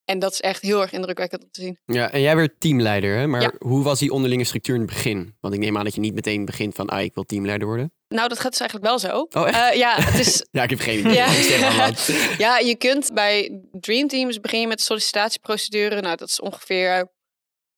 En 0.06 0.20
dat 0.20 0.32
is 0.32 0.42
echt 0.42 0.62
heel 0.62 0.82
erg 0.82 0.92
indrukwekkend 0.92 1.44
om 1.44 1.50
te 1.52 1.62
zien. 1.62 1.80
Ja, 1.86 2.12
en 2.12 2.22
jij 2.22 2.36
werd 2.36 2.60
teamleider, 2.60 3.18
hè? 3.18 3.28
Maar 3.28 3.42
Ja. 3.42 3.52
hoe 3.60 3.84
was 3.84 4.00
die 4.00 4.12
onderlinge 4.12 4.44
structuur 4.44 4.76
in 4.76 4.82
het 4.82 4.90
begin? 4.90 5.36
Want 5.40 5.54
ik 5.54 5.60
neem 5.60 5.78
aan 5.78 5.84
dat 5.84 5.94
je 5.96 6.00
niet 6.02 6.14
meteen 6.14 6.46
begint 6.46 6.76
van, 6.76 6.88
ah, 6.88 7.02
ik 7.02 7.14
wil 7.14 7.24
teamleider 7.24 7.68
worden. 7.68 7.92
Nou, 8.08 8.28
dat 8.28 8.40
gaat 8.40 8.52
dus 8.52 8.60
eigenlijk 8.60 8.90
wel 8.90 9.00
zo. 9.00 9.28
Oh, 9.42 9.48
echt? 9.48 9.72
Eh, 9.72 9.78
ja, 9.78 9.96
het 10.02 10.20
is, 10.20 10.46
Ja, 10.52 10.64
ik 10.64 10.70
heb 10.70 10.80
geen 10.80 11.00
idee. 11.00 11.14
Ja. 11.14 11.28
Ja, 12.38 12.58
je 12.58 12.76
kunt 12.76 13.14
bij 13.14 13.62
Dream 13.72 14.08
Teams 14.08 14.40
begin 14.40 14.60
je 14.60 14.68
met 14.68 14.78
de 14.78 14.84
sollicitatieprocedure. 14.84 16.02
Nou, 16.02 16.16
dat 16.16 16.30
is 16.30 16.40
ongeveer 16.42 17.12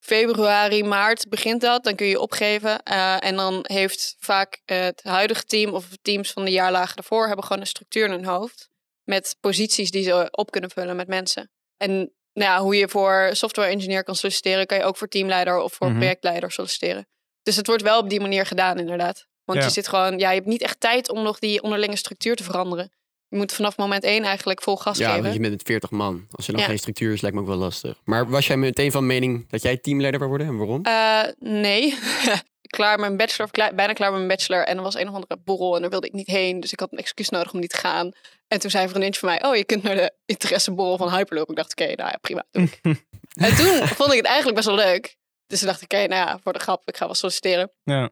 februari, 0.10 0.84
maart 0.84 1.30
begint 1.30 1.62
dat. 1.62 1.84
Dan 1.84 1.96
kun 1.96 2.08
je 2.08 2.20
opgeven. 2.20 2.84
Eh, 2.84 3.24
en 3.24 3.36
dan 3.36 3.60
heeft 3.68 4.16
vaak 4.20 4.62
het 4.66 5.04
huidige 5.04 5.44
team 5.44 5.74
of 5.74 5.86
teams 6.02 6.32
van 6.32 6.46
de 6.46 6.52
jaarlagen 6.52 6.96
daarvoor... 6.96 7.26
hebben 7.28 7.46
gewoon 7.46 7.62
een 7.62 7.68
structuur 7.68 8.06
in 8.06 8.12
hun 8.12 8.26
hoofd. 8.26 8.70
Met 9.04 9.36
posities 9.40 9.92
die 9.92 10.04
ze 10.04 10.28
op 10.32 10.52
kunnen 10.52 10.70
vullen 10.70 10.96
met 10.96 11.08
mensen. 11.08 11.52
En 11.78 11.92
nou 12.34 12.52
ja, 12.52 12.60
hoe 12.62 12.76
je 12.76 12.88
voor 12.88 13.30
software 13.34 13.70
engineer 13.70 14.04
kan 14.04 14.16
solliciteren... 14.16 14.66
kan 14.66 14.78
je 14.78 14.84
ook 14.84 14.98
voor 14.98 15.08
teamleider 15.08 15.58
of 15.58 15.74
voor 15.74 15.88
Mhm. 15.90 15.98
projectleider 15.98 16.52
solliciteren. 16.52 17.08
Dus 17.42 17.56
het 17.56 17.68
wordt 17.68 17.84
wel 17.84 18.00
op 18.00 18.10
die 18.10 18.20
manier 18.22 18.46
gedaan 18.46 18.80
inderdaad. 18.80 19.26
Want 19.44 19.60
Ja. 19.60 19.66
je 19.66 19.72
zit 19.72 19.88
gewoon, 19.88 20.20
ja, 20.20 20.30
je 20.30 20.36
hebt 20.36 20.48
niet 20.48 20.62
echt 20.62 20.80
tijd 20.80 21.10
om 21.10 21.22
nog 21.24 21.40
die 21.40 21.62
onderlinge 21.62 21.96
structuur 21.96 22.36
te 22.36 22.44
veranderen. 22.44 22.92
Je 23.30 23.38
moet 23.38 23.52
vanaf 23.54 23.78
moment 23.78 24.04
één 24.04 24.24
eigenlijk 24.24 24.62
vol 24.62 24.76
gas 24.78 24.98
Ja, 24.98 25.08
geven. 25.08 25.22
want 25.22 25.34
je 25.34 25.40
bent 25.40 25.52
met 25.54 25.62
40 25.66 25.90
man. 25.92 26.28
Als 26.32 26.46
er 26.48 26.52
dan 26.54 26.62
Ja. 26.62 26.68
geen 26.68 26.78
structuur 26.78 27.14
is, 27.14 27.22
lijkt 27.22 27.36
me 27.36 27.42
ook 27.44 27.50
wel 27.50 27.58
lastig. 27.58 28.00
Maar 28.04 28.30
was 28.30 28.48
jij 28.48 28.58
meteen 28.58 28.92
van 28.92 29.06
mening 29.06 29.50
dat 29.50 29.62
jij 29.62 29.78
teamleider 29.78 30.20
wou 30.20 30.32
worden? 30.32 30.48
En 30.48 30.58
waarom? 30.58 30.84
Eh, 30.86 31.24
nee. 31.40 31.98
klaar 32.78 32.92
met 32.92 33.00
mijn 33.06 33.18
bachelor, 33.18 33.46
of 33.46 33.52
klaar- 33.52 33.76
bijna 33.76 33.94
klaar 33.94 34.10
met 34.12 34.18
mijn 34.18 34.38
bachelor. 34.38 34.64
En 34.66 34.78
er 34.78 34.84
was 34.84 34.96
een 34.96 35.08
of 35.08 35.14
andere 35.14 35.38
borrel 35.44 35.76
en 35.76 35.82
daar 35.82 35.90
wilde 35.90 36.08
ik 36.08 36.14
niet 36.14 36.28
heen. 36.28 36.60
Dus 36.60 36.72
ik 36.72 36.80
had 36.80 36.92
een 36.92 36.98
excuus 36.98 37.30
nodig 37.30 37.54
om 37.54 37.60
niet 37.60 37.70
te 37.70 37.78
gaan. 37.78 38.12
En 38.48 38.60
toen 38.60 38.70
zei 38.70 38.84
een 38.84 38.90
vriendintje 38.90 39.20
van 39.20 39.30
mij, 39.30 39.44
oh, 39.44 39.56
je 39.56 39.64
kunt 39.66 39.84
naar 39.84 39.96
de 39.96 40.12
interesseborrel 40.26 40.98
van 40.98 41.12
Hyperloop. 41.12 41.50
Ik 41.50 41.56
dacht, 41.56 41.72
oké, 41.72 41.86
nou 41.86 42.10
ja, 42.10 42.18
prima. 42.22 42.46
Doe 42.52 42.64
ik. 42.64 42.80
en 43.46 43.56
toen 43.56 43.88
vond 43.88 44.12
ik 44.12 44.18
het 44.18 44.26
eigenlijk 44.26 44.56
best 44.56 44.68
wel 44.68 44.76
leuk. 44.76 45.18
Dus 45.48 45.60
toen 45.60 45.68
dacht 45.68 45.82
ik, 45.82 45.94
oké, 45.94 46.08
nou 46.08 46.28
ja, 46.28 46.40
voor 46.44 46.54
de 46.54 46.60
grap, 46.60 46.82
ik 46.88 46.98
ga 46.98 47.06
wel 47.06 47.16
solliciteren. 47.16 47.72
Ja. 47.84 48.10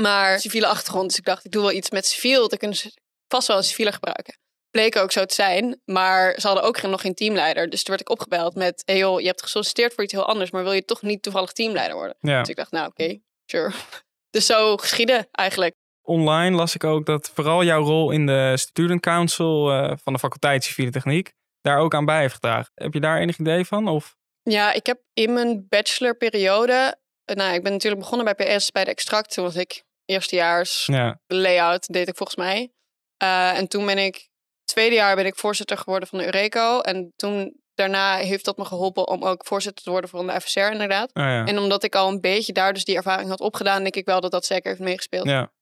Maar 0.00 0.40
civiele 0.40 0.66
achtergrond, 0.66 1.08
dus 1.08 1.18
ik 1.18 1.24
dacht, 1.24 1.44
ik 1.44 1.50
doe 1.52 1.62
wel 1.62 1.72
iets 1.72 1.90
met 1.90 2.06
civiel. 2.06 2.48
Dan 2.48 2.58
kunnen 2.58 2.76
ze 2.76 2.92
vast 3.34 3.48
wel 3.48 3.56
een 3.56 3.62
civiele 3.62 3.92
gebruiken. 3.92 4.38
Bleek 4.70 4.96
ook 4.96 5.12
zo 5.12 5.24
te 5.24 5.34
zijn, 5.34 5.80
maar 5.84 6.34
ze 6.40 6.46
hadden 6.46 6.64
ook 6.64 6.78
geen- 6.78 6.90
nog 6.90 7.00
geen 7.00 7.14
teamleider. 7.14 7.68
Dus 7.70 7.82
toen 7.82 7.96
werd 7.96 8.00
ik 8.00 8.10
opgebeld 8.10 8.54
met, 8.54 8.82
hey 8.84 8.96
joh, 8.96 9.20
je 9.20 9.26
hebt 9.26 9.42
gesolliciteerd 9.42 9.94
voor 9.94 10.04
iets 10.04 10.12
heel 10.12 10.26
anders, 10.26 10.50
maar 10.50 10.62
wil 10.62 10.72
je 10.72 10.84
toch 10.84 11.02
niet 11.02 11.22
toevallig 11.22 11.52
teamleider 11.52 11.96
worden? 11.96 12.16
ja. 12.20 12.38
Dus 12.40 12.48
ik 12.48 12.56
dacht, 12.56 12.70
nou 12.70 12.86
oké, 12.86 13.18
sure. 13.50 13.72
Dus 14.30 14.46
zo 14.46 14.76
geschieden 14.76 15.26
eigenlijk. 15.30 15.74
Online 16.02 16.56
las 16.56 16.74
ik 16.74 16.84
ook 16.84 17.06
dat 17.06 17.30
vooral 17.34 17.64
jouw 17.64 17.82
rol 17.82 18.10
in 18.10 18.26
de 18.26 18.52
Student 18.56 19.00
Council 19.00 19.70
eh, 19.72 19.92
van 20.02 20.12
de 20.12 20.18
faculteit 20.18 20.64
Civiele 20.64 20.90
Techniek 20.90 21.32
daar 21.60 21.78
ook 21.78 21.94
aan 21.94 22.04
bij 22.04 22.20
heeft 22.20 22.34
gedragen. 22.34 22.70
Heb 22.74 22.92
je 22.94 23.00
daar 23.00 23.18
enig 23.20 23.38
idee 23.38 23.64
van? 23.64 23.88
Of? 23.88 24.16
Ja, 24.42 24.72
ik 24.72 24.86
heb 24.86 25.00
in 25.12 25.32
mijn 25.32 25.66
bachelorperiode, 25.68 26.96
eh, 27.24 27.36
nou 27.36 27.54
ik 27.54 27.62
ben 27.62 27.72
natuurlijk 27.72 28.02
begonnen 28.02 28.34
bij 28.36 28.56
PS 28.56 28.70
bij 28.70 28.84
de 28.84 28.90
extract. 28.90 29.34
Toen 29.34 29.44
was 29.44 29.56
ik 29.56 29.82
eerstejaars 30.04 30.86
Ja. 30.86 31.20
layout, 31.26 31.86
deed 31.86 32.08
ik 32.08 32.16
volgens 32.16 32.38
mij. 32.38 32.72
Eh, 33.16 33.58
en 33.58 33.68
toen 33.68 33.86
ben 33.86 33.98
ik, 33.98 34.28
tweede 34.64 34.94
jaar 34.94 35.16
ben 35.16 35.26
ik 35.26 35.36
voorzitter 35.36 35.78
geworden 35.78 36.08
van 36.08 36.18
de 36.18 36.24
Eureko. 36.24 36.80
En 36.80 37.12
toen, 37.16 37.60
daarna 37.74 38.16
heeft 38.16 38.44
dat 38.44 38.56
me 38.56 38.64
geholpen 38.64 39.08
om 39.08 39.24
ook 39.24 39.46
voorzitter 39.46 39.84
te 39.84 39.90
worden 39.90 40.10
van 40.10 40.26
de 40.26 40.40
FSR 40.40 40.58
inderdaad. 40.60 41.10
Oh, 41.14 41.22
ja. 41.22 41.44
En 41.44 41.58
omdat 41.58 41.82
ik 41.84 41.94
al 41.94 42.08
een 42.08 42.20
beetje 42.20 42.52
daar 42.52 42.72
dus 42.72 42.84
die 42.84 42.96
ervaring 42.96 43.28
had 43.28 43.40
opgedaan, 43.40 43.82
denk 43.82 43.94
ik 43.96 44.04
wel 44.06 44.20
dat 44.20 44.30
dat 44.30 44.44
zeker 44.44 44.68
heeft 44.68 44.82
meegespeeld. 44.82 45.26
Ja. 45.28 45.52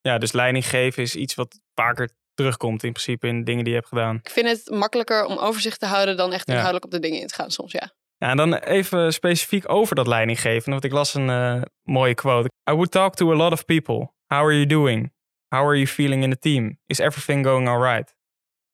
ja, 0.00 0.18
dus 0.18 0.32
leiding 0.32 0.66
geven 0.68 1.02
is 1.02 1.14
iets 1.14 1.34
wat 1.34 1.60
vaker 1.74 2.10
terugkomt 2.34 2.82
in 2.82 2.92
principe 2.92 3.26
in 3.26 3.44
dingen 3.44 3.64
die 3.64 3.72
je 3.72 3.78
hebt 3.78 3.88
gedaan. 3.90 4.18
Ik 4.22 4.30
vind 4.30 4.48
het 4.48 4.70
makkelijker 4.70 5.24
om 5.24 5.38
overzicht 5.38 5.80
te 5.80 5.86
houden 5.86 6.16
dan 6.16 6.32
echt 6.32 6.46
Ja. 6.46 6.52
inhoudelijk 6.52 6.84
op 6.84 6.90
de 6.90 6.98
dingen 7.00 7.20
in 7.20 7.26
te 7.26 7.34
gaan 7.34 7.50
soms, 7.50 7.72
ja. 7.72 7.92
Ja, 8.16 8.30
en 8.30 8.36
dan 8.36 8.54
even 8.54 9.12
specifiek 9.12 9.70
over 9.70 9.94
dat 9.96 10.06
leiding 10.06 10.40
geven. 10.40 10.70
Want 10.70 10.84
ik 10.84 10.92
las 10.92 11.14
een 11.14 11.30
eh, 11.30 11.62
mooie 11.82 12.14
quote. 12.14 12.48
I 12.70 12.72
would 12.72 12.90
talk 12.90 13.14
to 13.14 13.32
a 13.32 13.34
lot 13.34 13.52
of 13.52 13.64
people. 13.64 14.12
How 14.26 14.38
are 14.38 14.52
you 14.54 14.66
doing? 14.66 15.12
How 15.54 15.66
are 15.66 15.74
you 15.76 15.86
feeling 15.86 16.22
in 16.22 16.30
the 16.30 16.38
team? 16.38 16.78
Is 16.86 16.98
everything 16.98 17.44
going 17.46 17.68
alright? 17.68 18.14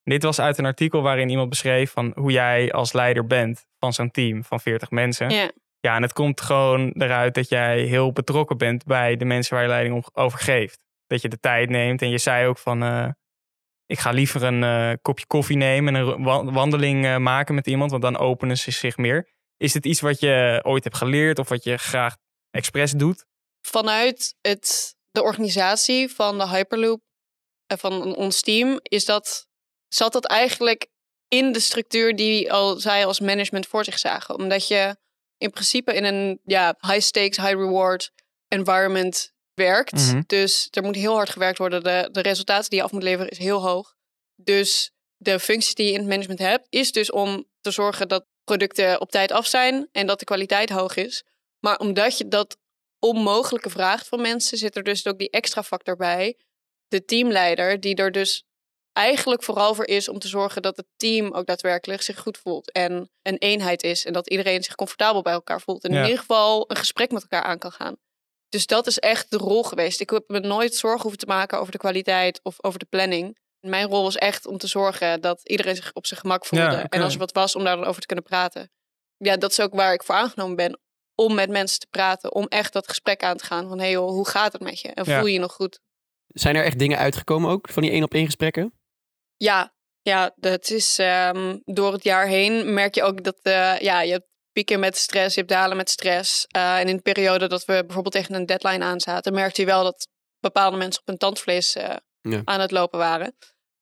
Dit 0.02 0.22
was 0.22 0.40
uit 0.40 0.58
een 0.58 0.64
artikel 0.64 1.02
waarin 1.02 1.28
iemand 1.28 1.48
beschreef 1.48 1.90
van 1.92 2.12
hoe 2.14 2.32
jij 2.32 2.72
als 2.72 2.92
leider 2.92 3.26
bent 3.26 3.66
van 3.78 3.92
zo'n 3.92 4.10
team 4.10 4.44
van 4.44 4.60
40 4.60 4.90
mensen. 4.90 5.30
Ja, 5.30 5.50
Ja, 5.80 5.96
en 5.96 6.02
het 6.02 6.12
komt 6.12 6.40
gewoon 6.40 6.90
eruit 6.92 7.34
dat 7.34 7.48
jij 7.48 7.80
heel 7.80 8.12
betrokken 8.12 8.58
bent 8.58 8.84
bij 8.84 9.16
de 9.16 9.24
mensen 9.24 9.54
waar 9.54 9.62
je 9.62 9.68
leiding 9.68 10.06
over 10.12 10.38
geeft. 10.38 10.84
Dat 11.06 11.22
je 11.22 11.28
de 11.28 11.38
tijd 11.40 11.68
neemt. 11.70 12.02
En 12.02 12.10
je 12.10 12.18
zei 12.18 12.46
ook 12.46 12.58
van, 12.58 12.82
eh, 12.82 13.08
ik 13.86 13.98
ga 13.98 14.10
liever 14.10 14.42
een 14.42 14.62
eh, 14.64 14.92
kopje 15.02 15.26
koffie 15.26 15.56
nemen 15.56 15.94
en 15.96 16.00
een 16.06 16.22
wa- 16.22 16.44
wandeling 16.44 17.04
eh, 17.04 17.16
maken 17.16 17.54
met 17.54 17.66
iemand, 17.66 17.90
want 17.90 18.02
dan 18.02 18.16
openen 18.18 18.58
ze 18.58 18.70
zich 18.70 18.96
meer. 18.96 19.28
Is 19.56 19.72
dit 19.72 19.86
iets 19.86 20.00
wat 20.00 20.20
je 20.20 20.60
ooit 20.62 20.84
hebt 20.84 20.96
geleerd 20.96 21.38
of 21.38 21.48
wat 21.48 21.64
je 21.64 21.76
graag 21.76 22.16
expres 22.50 22.92
doet? 22.92 23.24
vanuit 23.66 24.34
het, 24.40 24.96
de 25.10 25.22
organisatie 25.22 26.08
van 26.14 26.38
de 26.38 26.48
Hyperloop 26.48 27.02
en 27.66 27.78
van 27.78 28.14
ons 28.16 28.40
team 28.40 28.78
is 28.82 29.04
dat, 29.04 29.48
zat 29.88 30.12
dat 30.12 30.26
eigenlijk 30.26 30.88
in 31.28 31.52
de 31.52 31.60
structuur 31.60 32.16
die 32.16 32.52
al 32.52 32.76
zij 32.76 33.06
als 33.06 33.20
management 33.20 33.66
voor 33.66 33.84
zich 33.84 33.98
zagen. 33.98 34.34
Omdat 34.34 34.68
je 34.68 34.96
in 35.38 35.50
principe 35.50 35.94
in 35.94 36.04
een 36.04 36.40
ja, 36.44 36.76
high 36.80 37.00
stakes, 37.00 37.36
high 37.36 37.54
reward 37.54 38.12
environment 38.48 39.32
werkt. 39.54 39.92
Mhm. 39.92 40.22
Dus 40.26 40.68
er 40.70 40.82
moet 40.82 40.94
heel 40.94 41.14
hard 41.14 41.30
gewerkt 41.30 41.58
worden. 41.58 41.82
De, 41.82 42.08
de 42.12 42.20
resultaten 42.20 42.70
die 42.70 42.78
je 42.78 42.84
af 42.84 42.92
moet 42.92 43.02
leveren 43.02 43.30
is 43.30 43.38
heel 43.38 43.62
hoog. 43.62 43.94
Dus 44.34 44.92
de 45.16 45.40
functie 45.40 45.74
die 45.74 45.86
je 45.86 45.92
in 45.92 45.98
het 45.98 46.08
management 46.08 46.38
hebt, 46.38 46.66
is 46.68 46.92
dus 46.92 47.10
om 47.10 47.44
te 47.60 47.70
zorgen 47.70 48.08
dat 48.08 48.26
producten 48.44 49.00
op 49.00 49.10
tijd 49.10 49.32
af 49.32 49.46
zijn 49.46 49.88
en 49.92 50.06
dat 50.06 50.18
de 50.18 50.24
kwaliteit 50.24 50.70
hoog 50.70 50.96
is. 50.96 51.24
Maar 51.58 51.78
omdat 51.78 52.18
je 52.18 52.28
dat 52.28 52.56
onmogelijke 53.00 53.70
vraagt 53.70 54.08
van 54.08 54.20
mensen, 54.20 54.58
zit 54.58 54.76
er 54.76 54.82
dus 54.82 55.06
ook 55.06 55.18
die 55.18 55.30
extra 55.30 55.62
factor 55.62 55.96
bij. 55.96 56.38
De 56.88 57.04
teamleider, 57.04 57.80
die 57.80 57.94
er 57.94 58.12
dus 58.12 58.44
eigenlijk 58.92 59.42
vooral 59.42 59.74
voor 59.74 59.86
is 59.86 60.08
om 60.08 60.18
te 60.18 60.28
zorgen 60.28 60.62
dat 60.62 60.76
het 60.76 60.86
team 60.96 61.32
ook 61.32 61.46
daadwerkelijk 61.46 62.02
zich 62.02 62.18
goed 62.18 62.38
voelt. 62.38 62.72
En 62.72 63.10
een 63.22 63.36
eenheid 63.38 63.82
is. 63.82 64.04
En 64.04 64.12
dat 64.12 64.30
iedereen 64.30 64.62
zich 64.62 64.74
comfortabel 64.74 65.22
bij 65.22 65.32
elkaar 65.32 65.60
voelt. 65.60 65.84
En 65.84 65.90
Ja. 65.92 65.96
in 65.96 66.02
ieder 66.02 66.18
geval 66.18 66.64
een 66.70 66.76
gesprek 66.76 67.10
met 67.10 67.22
elkaar 67.22 67.42
aan 67.42 67.58
kan 67.58 67.72
gaan. 67.72 67.96
Dus 68.48 68.66
dat 68.66 68.86
is 68.86 68.98
echt 68.98 69.30
de 69.30 69.36
rol 69.36 69.62
geweest. 69.62 70.00
Ik 70.00 70.10
heb 70.10 70.24
me 70.26 70.40
nooit 70.40 70.74
zorgen 70.74 71.00
hoeven 71.00 71.18
te 71.18 71.26
maken 71.26 71.58
over 71.58 71.72
de 71.72 71.78
kwaliteit 71.78 72.40
of 72.42 72.64
over 72.64 72.78
de 72.78 72.84
planning. 72.84 73.38
Mijn 73.60 73.88
rol 73.88 74.02
was 74.02 74.16
echt 74.16 74.46
om 74.46 74.58
te 74.58 74.66
zorgen 74.66 75.20
dat 75.20 75.48
iedereen 75.48 75.76
zich 75.76 75.92
op 75.92 76.06
zijn 76.06 76.20
gemak 76.20 76.46
voelde. 76.46 76.64
Ja. 76.64 76.88
En 76.88 77.02
als 77.02 77.12
er 77.12 77.18
wat 77.18 77.32
was, 77.32 77.54
om 77.54 77.64
daar 77.64 77.76
dan 77.76 77.84
over 77.84 78.00
te 78.00 78.06
kunnen 78.06 78.24
praten. 78.24 78.70
Ja, 79.16 79.36
dat 79.36 79.50
is 79.50 79.60
ook 79.60 79.74
waar 79.74 79.92
ik 79.92 80.02
voor 80.02 80.14
aangenomen 80.14 80.56
ben. 80.56 80.80
Om 81.20 81.34
met 81.34 81.50
mensen 81.50 81.80
te 81.80 81.86
praten. 81.90 82.34
Om 82.34 82.46
echt 82.46 82.72
dat 82.72 82.88
gesprek 82.88 83.22
aan 83.22 83.36
te 83.36 83.44
gaan. 83.44 83.68
Van, 83.68 83.78
hé 83.78 83.84
hey 83.84 83.92
joh, 83.92 84.08
hoe 84.10 84.28
gaat 84.28 84.52
het 84.52 84.62
met 84.62 84.80
je? 84.80 84.88
En 84.88 85.04
Ja. 85.04 85.16
voel 85.18 85.26
je 85.26 85.32
je 85.32 85.38
nog 85.38 85.52
goed? 85.52 85.80
Zijn 86.26 86.56
er 86.56 86.64
echt 86.64 86.78
dingen 86.78 86.98
uitgekomen 86.98 87.50
ook 87.50 87.68
van 87.70 87.82
die 87.82 87.90
één 87.92 88.02
op 88.02 88.14
één 88.14 88.24
gesprekken? 88.24 88.72
Ja, 89.36 89.74
ja 90.02 90.32
dat 90.36 90.70
is 90.70 90.98
ehm, 90.98 91.58
door 91.64 91.92
het 91.92 92.04
jaar 92.04 92.26
heen 92.26 92.74
merk 92.74 92.94
je 92.94 93.02
ook 93.02 93.24
dat 93.24 93.38
eh, 93.42 93.78
ja, 93.78 94.00
je 94.00 94.12
hebt 94.12 94.26
pieken 94.52 94.80
met 94.80 94.96
stress, 94.96 95.34
je 95.34 95.40
hebt 95.40 95.52
dalen 95.52 95.76
met 95.76 95.90
stress. 95.90 96.46
Eh, 96.48 96.78
en 96.78 96.88
in 96.88 96.96
de 96.96 97.02
periode 97.02 97.48
dat 97.48 97.64
we 97.64 97.72
bijvoorbeeld 97.86 98.14
tegen 98.14 98.34
een 98.34 98.46
deadline 98.46 98.84
aan 98.84 99.00
zaten, 99.00 99.32
merkte 99.34 99.60
je 99.60 99.66
wel 99.66 99.82
dat 99.82 100.08
bepaalde 100.38 100.76
mensen 100.76 101.00
op 101.00 101.06
hun 101.06 101.18
tandvlees 101.18 101.74
eh, 101.76 101.96
Ja. 102.20 102.42
aan 102.44 102.60
het 102.60 102.70
lopen 102.70 102.98
waren. 102.98 103.36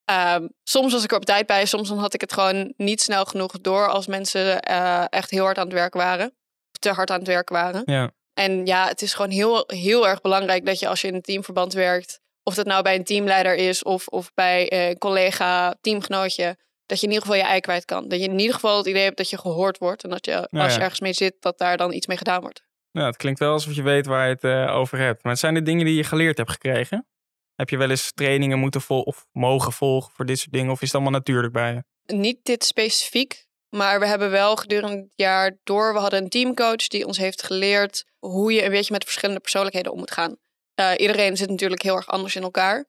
Ehm, 0.05 0.47
soms 0.63 0.93
was 0.93 1.03
ik 1.03 1.11
er 1.11 1.17
op 1.17 1.25
tijd 1.25 1.45
bij, 1.45 1.65
soms 1.65 1.87
dan 1.89 1.97
had 1.97 2.13
ik 2.13 2.21
het 2.21 2.33
gewoon 2.33 2.73
niet 2.77 3.01
snel 3.01 3.25
genoeg 3.25 3.51
door 3.61 3.87
als 3.87 4.07
mensen 4.07 4.59
echt 5.09 5.29
heel 5.29 5.43
hard 5.43 5.57
aan 5.57 5.65
het 5.65 5.73
werk 5.73 5.93
waren. 5.93 6.37
Te 6.79 6.89
hard 6.89 7.11
aan 7.11 7.19
het 7.19 7.27
werk 7.27 7.49
waren. 7.49 7.81
Ja. 7.85 8.11
En 8.33 8.65
ja, 8.65 8.87
het 8.87 9.01
is 9.01 9.13
gewoon 9.13 9.31
heel, 9.31 9.63
heel 9.67 10.07
erg 10.07 10.21
belangrijk 10.21 10.65
dat 10.65 10.79
je 10.79 10.87
als 10.87 11.01
je 11.01 11.07
in 11.07 11.13
een 11.13 11.21
teamverband 11.21 11.73
werkt, 11.73 12.19
of 12.43 12.55
dat 12.55 12.65
nou 12.65 12.83
bij 12.83 12.95
een 12.95 13.03
teamleider 13.03 13.55
is 13.55 13.83
of, 13.83 14.07
of 14.07 14.33
bij 14.33 14.71
een 14.71 14.97
collega, 14.97 15.75
teamgenootje, 15.81 16.57
dat 16.85 16.99
je 16.99 17.05
in 17.05 17.11
ieder 17.11 17.27
geval 17.27 17.41
je 17.41 17.47
ei 17.47 17.59
kwijt 17.59 17.85
kan. 17.85 18.07
Dat 18.07 18.19
je 18.19 18.25
in 18.25 18.39
ieder 18.39 18.53
geval 18.53 18.77
het 18.77 18.87
idee 18.87 19.03
hebt 19.03 19.17
dat 19.17 19.29
je 19.29 19.37
gehoord 19.37 19.77
wordt 19.77 20.03
en 20.03 20.09
dat 20.09 20.25
je 20.25 20.47
Nou 20.49 20.65
als 20.65 20.75
je 20.75 20.81
ergens 20.81 20.99
mee 20.99 21.13
zit, 21.13 21.35
dat 21.39 21.57
daar 21.57 21.77
dan 21.77 21.93
iets 21.93 22.07
mee 22.07 22.17
gedaan 22.17 22.41
wordt. 22.41 22.63
Ja, 22.91 23.05
het 23.05 23.17
klinkt 23.17 23.39
wel 23.39 23.51
alsof 23.51 23.73
je 23.73 23.81
weet 23.81 24.05
waar 24.05 24.27
je 24.27 24.33
het 24.33 24.43
eh, 24.43 24.75
over 24.75 24.97
hebt. 24.97 25.23
Maar 25.23 25.37
zijn 25.37 25.53
de 25.53 25.61
dingen 25.61 25.85
die 25.85 25.95
je 25.95 26.03
geleerd 26.03 26.37
hebt 26.37 26.51
gekregen? 26.51 27.07
Heb 27.55 27.69
je 27.69 27.77
wel 27.77 27.89
eens 27.89 28.11
trainingen 28.13 28.59
moeten 28.59 28.81
vol 28.81 29.01
of 29.01 29.25
mogen 29.31 29.71
volgen 29.71 30.11
voor 30.13 30.25
dit 30.25 30.39
soort 30.39 30.51
dingen? 30.51 30.71
Of 30.71 30.81
is 30.81 30.87
het 30.87 30.95
allemaal 30.95 31.19
natuurlijk 31.19 31.53
bij 31.53 31.73
je? 31.73 32.13
Niet 32.15 32.39
dit 32.43 32.63
specifiek, 32.63 33.47
maar 33.69 33.99
we 33.99 34.07
hebben 34.07 34.31
wel 34.31 34.55
gedurende 34.55 34.97
het 34.97 35.13
jaar 35.15 35.57
door, 35.63 35.93
we 35.93 35.99
hadden 35.99 36.23
een 36.23 36.29
teamcoach 36.29 36.87
die 36.87 37.05
ons 37.05 37.17
heeft 37.17 37.43
geleerd 37.43 38.05
hoe 38.19 38.53
je 38.53 38.63
een 38.63 38.71
beetje 38.71 38.93
met 38.93 39.03
verschillende 39.03 39.41
persoonlijkheden 39.41 39.91
om 39.91 39.99
moet 39.99 40.11
gaan. 40.11 40.37
Eh, 40.73 40.91
iedereen 40.97 41.37
zit 41.37 41.49
natuurlijk 41.49 41.81
heel 41.81 41.95
erg 41.95 42.07
anders 42.07 42.35
in 42.35 42.43
elkaar. 42.43 42.85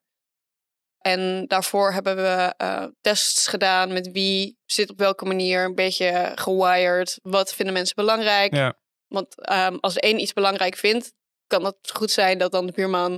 En 1.01 1.45
daarvoor 1.47 1.93
hebben 1.93 2.17
we 2.17 2.55
eh, 2.57 2.85
tests 3.01 3.47
gedaan 3.47 3.93
met 3.93 4.11
wie 4.11 4.59
zit 4.67 4.91
op 4.91 4.99
welke 4.99 5.25
manier, 5.25 5.65
een 5.65 5.75
beetje 5.75 6.33
gewired. 6.35 7.19
Wat 7.23 7.55
vinden 7.55 7.75
mensen 7.75 7.97
belangrijk? 7.97 8.55
Ja. 8.55 8.79
Want 9.07 9.41
ehm, 9.41 9.77
als 9.81 9.95
de 9.95 10.07
een 10.07 10.21
iets 10.21 10.33
belangrijk 10.33 10.77
vindt, 10.77 11.13
kan 11.47 11.65
het 11.65 11.91
goed 11.93 12.11
zijn 12.11 12.39
dat 12.39 12.53
dan 12.53 12.67
de 12.67 12.73
buurman 12.73 13.13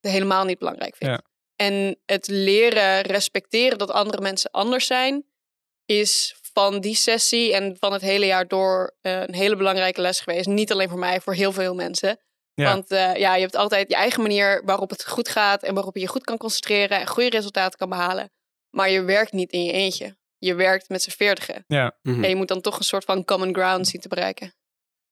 het 0.00 0.12
helemaal 0.12 0.44
niet 0.44 0.58
belangrijk 0.58 0.96
vindt. 0.96 1.14
Ja. 1.14 1.30
En 1.66 2.00
het 2.06 2.28
leren 2.28 3.00
respecteren 3.00 3.78
dat 3.78 3.90
andere 3.90 4.22
mensen 4.22 4.50
anders 4.50 4.86
zijn, 4.86 5.26
is 5.84 6.36
van 6.52 6.80
die 6.80 6.94
sessie 6.94 7.54
en 7.54 7.76
van 7.80 7.92
het 7.92 8.02
hele 8.02 8.26
jaar 8.26 8.46
door 8.46 8.96
eh, 9.00 9.20
een 9.20 9.34
hele 9.34 9.56
belangrijke 9.56 10.00
les 10.00 10.20
geweest. 10.20 10.46
Niet 10.46 10.72
alleen 10.72 10.88
voor 10.88 10.98
mij, 10.98 11.20
voor 11.20 11.34
heel 11.34 11.52
veel 11.52 11.74
mensen. 11.74 12.18
Ja. 12.54 12.72
Want 12.72 12.90
eh, 12.90 13.16
ja, 13.16 13.34
je 13.34 13.40
hebt 13.40 13.56
altijd 13.56 13.88
je 13.88 13.94
eigen 13.94 14.22
manier 14.22 14.62
waarop 14.64 14.90
het 14.90 15.06
goed 15.08 15.28
gaat 15.28 15.62
en 15.62 15.74
waarop 15.74 15.94
je 15.94 16.00
je 16.00 16.08
goed 16.08 16.24
kan 16.24 16.36
concentreren 16.36 17.00
en 17.00 17.06
goede 17.06 17.30
resultaten 17.30 17.78
kan 17.78 17.88
behalen. 17.88 18.30
Maar 18.70 18.90
je 18.90 19.02
werkt 19.02 19.32
niet 19.32 19.52
in 19.52 19.64
je 19.64 19.72
eentje. 19.72 20.16
Je 20.38 20.54
werkt 20.54 20.88
met 20.88 21.02
z'n 21.02 21.10
veertigen. 21.10 21.64
Ja. 21.66 21.96
Mhm. 22.02 22.22
En 22.22 22.28
je 22.28 22.36
moet 22.36 22.48
dan 22.48 22.60
toch 22.60 22.78
een 22.78 22.84
soort 22.84 23.04
van 23.04 23.24
common 23.24 23.54
ground 23.54 23.88
zien 23.88 24.00
te 24.00 24.08
bereiken. 24.08 24.54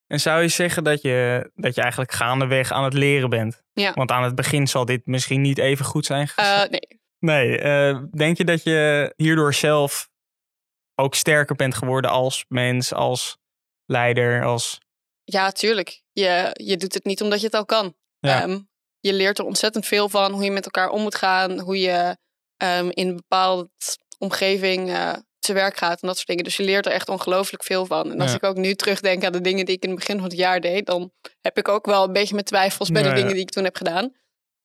En 0.07 0.21
zou 0.21 0.43
je 0.43 0.49
zeggen 0.49 0.85
dat 0.85 1.03
je, 1.03 1.51
dat 1.55 1.75
je 1.75 1.81
eigenlijk 1.81 2.13
gaandeweg 2.13 2.73
aan 2.73 2.85
het 2.85 2.95
leren 2.95 3.31
bent? 3.31 3.63
Ja. 3.73 3.93
Want 3.93 4.11
aan 4.11 4.23
het 4.23 4.35
begin 4.35 4.67
zal 4.67 4.85
dit 4.85 5.07
misschien 5.07 5.41
niet 5.41 5.59
even 5.59 5.85
goed 5.85 6.07
zijn. 6.07 6.31
Eh, 6.37 6.63
nee, 6.65 7.01
Nee, 7.21 7.59
eh, 7.59 8.03
denk 8.17 8.37
je 8.37 8.45
dat 8.45 8.63
je 8.63 9.13
hierdoor 9.17 9.55
zelf 9.55 10.10
ook 11.01 11.15
sterker 11.15 11.57
bent 11.57 11.75
geworden 11.75 12.11
als 12.11 12.45
mens, 12.49 12.93
als 12.93 13.37
leider, 13.87 14.45
als... 14.45 14.79
ja, 15.25 15.51
tuurlijk. 15.51 16.03
Je, 16.13 16.51
je 16.53 16.77
doet 16.77 16.95
het 16.95 17.05
niet 17.05 17.23
omdat 17.23 17.41
je 17.41 17.47
het 17.47 17.55
al 17.55 17.65
kan. 17.65 17.95
Ja. 18.19 18.43
Ehm, 18.43 18.59
je 19.01 19.13
leert 19.13 19.39
er 19.39 19.45
ontzettend 19.45 19.87
veel 19.87 20.09
van 20.09 20.33
hoe 20.33 20.45
je 20.45 20.51
met 20.51 20.65
elkaar 20.65 20.89
om 20.89 21.03
moet 21.03 21.15
gaan, 21.15 21.61
hoe 21.61 21.79
je 21.79 22.17
ehm, 22.57 22.89
in 22.91 23.09
een 23.09 23.17
bepaalde 23.17 23.71
omgeving 24.19 24.91
eh, 24.91 25.13
te 25.39 25.53
werk 25.53 25.77
gaat 25.77 26.01
en 26.01 26.07
dat 26.09 26.17
soort 26.17 26.29
dingen. 26.29 26.45
Dus 26.45 26.57
je 26.57 26.63
leert 26.63 26.87
er 26.87 26.93
echt 26.93 27.09
ongelooflijk 27.09 27.63
veel 27.65 27.87
van. 27.87 28.11
En 28.13 28.21
als 28.21 28.31
Ja. 28.31 28.37
ik 28.37 28.45
ook 28.45 28.57
nu 28.57 28.75
terugdenk 28.75 29.25
aan 29.25 29.33
de 29.33 29.41
dingen 29.41 29.65
die 29.65 29.77
ik 29.77 29.83
in 29.83 29.91
het 29.91 29.99
begin 29.99 30.17
van 30.19 30.25
het 30.29 30.37
jaar 30.39 30.61
deed, 30.61 30.87
dan 30.87 31.13
heb 31.41 31.59
ik 31.59 31.69
ook 31.69 31.87
wel 31.87 32.05
een 32.05 32.13
beetje 32.13 32.35
mijn 32.35 32.47
twijfels 32.47 32.91
bij 32.91 33.03
de 33.03 33.09
ja. 33.09 33.15
dingen 33.15 33.33
die 33.33 33.43
ik 33.43 33.51
toen 33.51 33.65
heb 33.65 33.77
gedaan. 33.77 34.15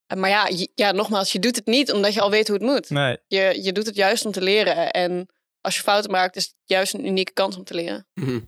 Eh, 0.08 0.18
Maar 0.18 0.30
ja, 0.30 0.50
ja, 0.76 0.92
nogmaals, 0.92 1.32
je 1.32 1.40
doet 1.40 1.56
het 1.56 1.66
niet 1.66 1.92
omdat 1.92 2.14
je 2.14 2.22
al 2.22 2.30
weet 2.30 2.48
hoe 2.48 2.58
het 2.58 2.66
moet. 2.66 2.90
Nee, 2.90 3.18
Je, 3.28 3.60
je 3.64 3.72
doet 3.72 3.86
het 3.86 3.96
juist 3.96 4.26
om 4.26 4.32
te 4.32 4.42
leren. 4.42 4.92
En 4.92 5.28
als 5.66 5.76
je 5.76 5.82
fouten 5.82 6.12
maakt, 6.12 6.36
is 6.36 6.44
het 6.44 6.56
juist 6.66 6.94
een 6.94 7.06
unieke 7.06 7.34
kans 7.34 7.58
om 7.58 7.64
te 7.64 7.74
leren. 7.74 8.08
Mhm. 8.14 8.40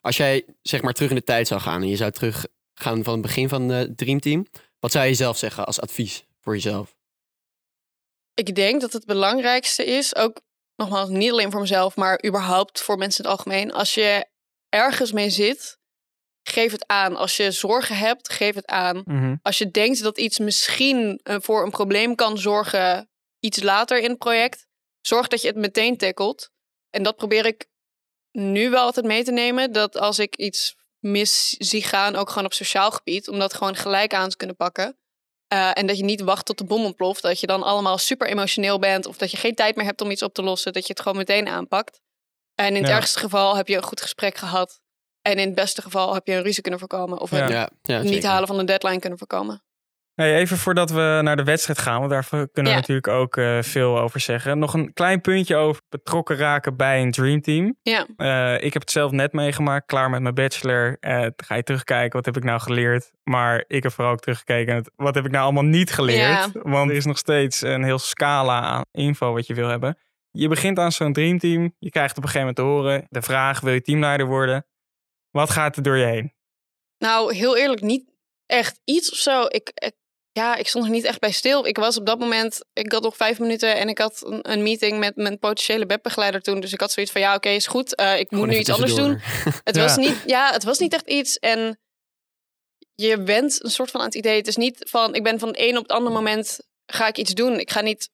Als 0.00 0.16
jij 0.16 0.44
zeg 0.62 0.82
maar 0.82 0.92
terug 0.92 1.10
in 1.10 1.16
de 1.16 1.24
tijd 1.24 1.46
zou 1.46 1.60
gaan 1.60 1.82
en 1.82 1.88
je 1.88 1.96
zou 1.96 2.10
teruggaan 2.10 3.04
van 3.04 3.12
het 3.12 3.22
begin 3.22 3.48
van 3.48 3.68
het 3.68 3.96
Dreamteam, 3.96 4.46
wat 4.78 4.92
zou 4.92 5.06
je 5.06 5.14
zelf 5.14 5.38
zeggen 5.38 5.66
als 5.66 5.80
advies 5.80 6.24
voor 6.40 6.54
jezelf? 6.54 6.96
Ik 8.34 8.54
denk 8.54 8.80
dat 8.80 8.92
het 8.92 9.06
belangrijkste 9.06 9.84
is, 9.84 10.16
ook 10.16 10.40
nogmaals, 10.76 11.08
niet 11.08 11.30
alleen 11.30 11.50
voor 11.50 11.60
mezelf, 11.60 11.96
maar 11.96 12.24
überhaupt 12.26 12.80
voor 12.80 12.98
mensen 12.98 13.24
in 13.24 13.30
het 13.30 13.38
algemeen. 13.38 13.72
Als 13.72 13.94
je 13.94 14.26
ergens 14.68 15.12
mee 15.12 15.30
zit, 15.30 15.78
geef 16.42 16.72
het 16.72 16.86
aan. 16.86 17.16
Als 17.16 17.36
je 17.36 17.50
zorgen 17.50 17.96
hebt, 17.96 18.32
geef 18.32 18.54
het 18.54 18.66
aan. 18.66 19.02
Mhm. 19.04 19.36
Als 19.42 19.58
je 19.58 19.70
denkt 19.70 20.02
dat 20.02 20.18
iets 20.18 20.38
misschien 20.38 21.20
eh, 21.22 21.36
voor 21.40 21.64
een 21.64 21.70
probleem 21.70 22.14
kan 22.14 22.38
zorgen, 22.38 23.10
iets 23.38 23.62
later 23.62 23.98
in 23.98 24.10
het 24.10 24.18
project, 24.18 24.66
zorg 25.00 25.28
dat 25.28 25.40
je 25.40 25.48
het 25.48 25.56
meteen 25.56 25.96
tackelt. 25.96 26.50
En 26.94 27.02
dat 27.02 27.16
probeer 27.16 27.46
ik 27.46 27.66
nu 28.32 28.70
wel 28.70 28.82
altijd 28.82 29.06
mee 29.06 29.24
te 29.24 29.32
nemen. 29.32 29.72
Dat 29.72 29.98
als 29.98 30.18
ik 30.18 30.36
iets 30.36 30.76
mis 30.98 31.48
zie 31.58 31.82
gaan, 31.82 32.16
ook 32.16 32.28
gewoon 32.28 32.44
op 32.44 32.52
sociaal 32.52 32.90
gebied, 32.90 33.28
om 33.28 33.38
dat 33.38 33.54
gewoon 33.54 33.76
gelijk 33.76 34.14
aan 34.14 34.28
te 34.28 34.36
kunnen 34.36 34.56
pakken. 34.56 34.98
Eh, 35.48 35.70
en 35.74 35.86
dat 35.86 35.96
je 35.96 36.04
niet 36.04 36.20
wacht 36.20 36.46
tot 36.46 36.58
de 36.58 36.64
bom 36.64 36.84
ontploft. 36.84 37.22
Dat 37.22 37.40
je 37.40 37.46
dan 37.46 37.62
allemaal 37.62 37.98
super 37.98 38.28
emotioneel 38.28 38.78
bent. 38.78 39.06
Of 39.06 39.16
dat 39.16 39.30
je 39.30 39.36
geen 39.36 39.54
tijd 39.54 39.76
meer 39.76 39.84
hebt 39.84 40.00
om 40.00 40.10
iets 40.10 40.22
op 40.22 40.34
te 40.34 40.42
lossen. 40.42 40.72
Dat 40.72 40.86
je 40.86 40.92
het 40.92 41.02
gewoon 41.02 41.18
meteen 41.18 41.48
aanpakt. 41.48 42.00
En 42.54 42.66
in 42.66 42.74
het 42.82 42.88
Ja. 42.88 42.96
ergste 42.96 43.18
geval 43.18 43.56
heb 43.56 43.68
je 43.68 43.76
een 43.76 43.82
goed 43.82 44.00
gesprek 44.00 44.36
gehad. 44.36 44.80
En 45.22 45.32
in 45.38 45.46
het 45.46 45.54
beste 45.54 45.82
geval 45.82 46.14
heb 46.14 46.26
je 46.26 46.32
een 46.32 46.42
ruzie 46.42 46.62
kunnen 46.62 46.80
voorkomen. 46.80 47.18
Of 47.20 47.30
een 47.30 47.38
Ja. 47.38 47.48
Ja, 47.48 47.70
ja 47.82 48.02
niet 48.02 48.24
halen 48.24 48.46
van 48.48 48.58
een 48.58 48.66
deadline 48.66 48.98
kunnen 48.98 49.18
voorkomen. 49.18 49.64
Hey, 50.14 50.34
even 50.36 50.56
voordat 50.56 50.90
we 50.90 51.20
naar 51.22 51.36
de 51.36 51.44
wedstrijd 51.44 51.78
gaan, 51.78 51.98
want 51.98 52.10
daar 52.10 52.26
kunnen 52.28 52.48
we 52.52 52.68
Ja. 52.68 52.74
natuurlijk 52.74 53.08
ook 53.08 53.36
eh, 53.36 53.62
veel 53.62 53.98
over 54.00 54.20
zeggen. 54.20 54.58
Nog 54.58 54.74
een 54.74 54.92
klein 54.92 55.20
puntje 55.20 55.56
over 55.56 55.82
betrokken 55.88 56.36
raken 56.36 56.76
bij 56.76 57.02
een 57.02 57.10
dreamteam. 57.10 57.76
Ja, 57.82 58.06
Eh, 58.16 58.64
ik 58.64 58.72
heb 58.72 58.82
het 58.82 58.90
zelf 58.90 59.10
net 59.10 59.32
meegemaakt, 59.32 59.86
klaar 59.86 60.10
met 60.10 60.20
mijn 60.22 60.34
bachelor. 60.34 60.96
Eh, 61.00 61.26
ga 61.36 61.54
je 61.54 61.62
terugkijken, 61.62 62.16
wat 62.16 62.24
heb 62.24 62.36
ik 62.36 62.44
nou 62.44 62.60
geleerd? 62.60 63.10
Maar 63.22 63.64
ik 63.66 63.82
heb 63.82 63.92
vooral 63.92 64.12
ook 64.12 64.20
teruggekeken, 64.20 64.92
wat 64.96 65.14
heb 65.14 65.24
ik 65.24 65.30
nou 65.30 65.44
allemaal 65.44 65.62
niet 65.64 65.92
geleerd? 65.92 66.18
Ja. 66.52 66.60
Want 66.62 66.90
er 66.90 66.96
is 66.96 67.04
nog 67.04 67.18
steeds 67.18 67.60
een 67.62 67.82
heel 67.84 67.98
scala 67.98 68.60
aan 68.60 68.84
info 68.92 69.32
wat 69.32 69.46
je 69.46 69.54
wil 69.54 69.68
hebben. 69.68 69.98
Je 70.30 70.48
begint 70.48 70.78
aan 70.78 70.92
zo'n 70.92 71.12
dreamteam, 71.12 71.74
je 71.78 71.90
krijgt 71.90 72.16
op 72.16 72.22
een 72.22 72.28
gegeven 72.28 72.54
moment 72.54 72.56
te 72.56 72.62
horen 72.62 73.06
de 73.08 73.22
vraag, 73.22 73.60
wil 73.60 73.72
je 73.72 73.82
teamleider 73.82 74.26
worden? 74.26 74.66
Wat 75.30 75.50
gaat 75.50 75.76
er 75.76 75.82
door 75.82 75.96
je 75.96 76.04
heen? 76.06 76.32
nou 76.98 77.34
heel 77.34 77.56
eerlijk, 77.56 77.80
niet 77.80 78.10
echt 78.46 78.80
iets 78.84 79.10
of 79.12 79.18
zo. 79.18 79.42
Ik, 79.48 79.70
ik- 79.74 80.02
ja, 80.36 80.56
ik 80.56 80.68
stond 80.68 80.84
er 80.84 80.90
niet 80.90 81.04
echt 81.04 81.18
bij 81.20 81.30
stil. 81.32 81.66
Ik 81.66 81.76
was 81.76 81.96
op 81.98 82.06
dat 82.06 82.18
moment, 82.18 82.60
ik 82.72 82.92
had 82.92 83.02
nog 83.02 83.16
vijf 83.16 83.38
minuten 83.38 83.76
en 83.76 83.88
ik 83.88 83.98
had 83.98 84.22
een, 84.26 84.50
een 84.50 84.62
meeting 84.62 84.98
met 84.98 85.16
mijn 85.16 85.38
potentiële 85.38 85.86
webbegeleider 85.86 86.40
toen. 86.42 86.60
Dus 86.60 86.72
ik 86.72 86.80
had 86.80 86.92
zoiets 86.92 87.12
van, 87.12 87.20
ja 87.20 87.34
oké, 87.34 87.48
is 87.48 87.66
goed. 87.66 87.94
Eh, 87.94 88.18
ik 88.18 88.30
moet 88.30 88.46
nu 88.48 88.56
iets 88.56 88.70
anders 88.70 88.94
doen. 88.94 89.18
Het 89.64 89.76
Ja. 89.76 89.82
was 89.82 89.96
niet, 89.96 90.22
ja, 90.26 90.52
het 90.52 90.64
was 90.64 90.78
niet 90.78 90.92
echt 90.92 91.08
iets. 91.08 91.38
En 91.38 91.78
je 92.94 93.22
bent 93.22 93.64
een 93.64 93.70
soort 93.70 93.90
van 93.90 94.00
aan 94.00 94.06
het 94.06 94.14
idee. 94.14 94.36
Het 94.36 94.46
is 94.46 94.56
niet 94.56 94.76
van, 94.88 95.14
ik 95.14 95.22
ben 95.22 95.38
van 95.38 95.48
het 95.48 95.58
een 95.60 95.76
op 95.76 95.82
het 95.82 95.92
andere 95.92 96.14
moment 96.14 96.60
ga 96.86 97.06
ik 97.06 97.18
iets 97.18 97.34
doen. 97.34 97.58
Ik 97.60 97.70
ga 97.70 97.80
niet 97.80 98.10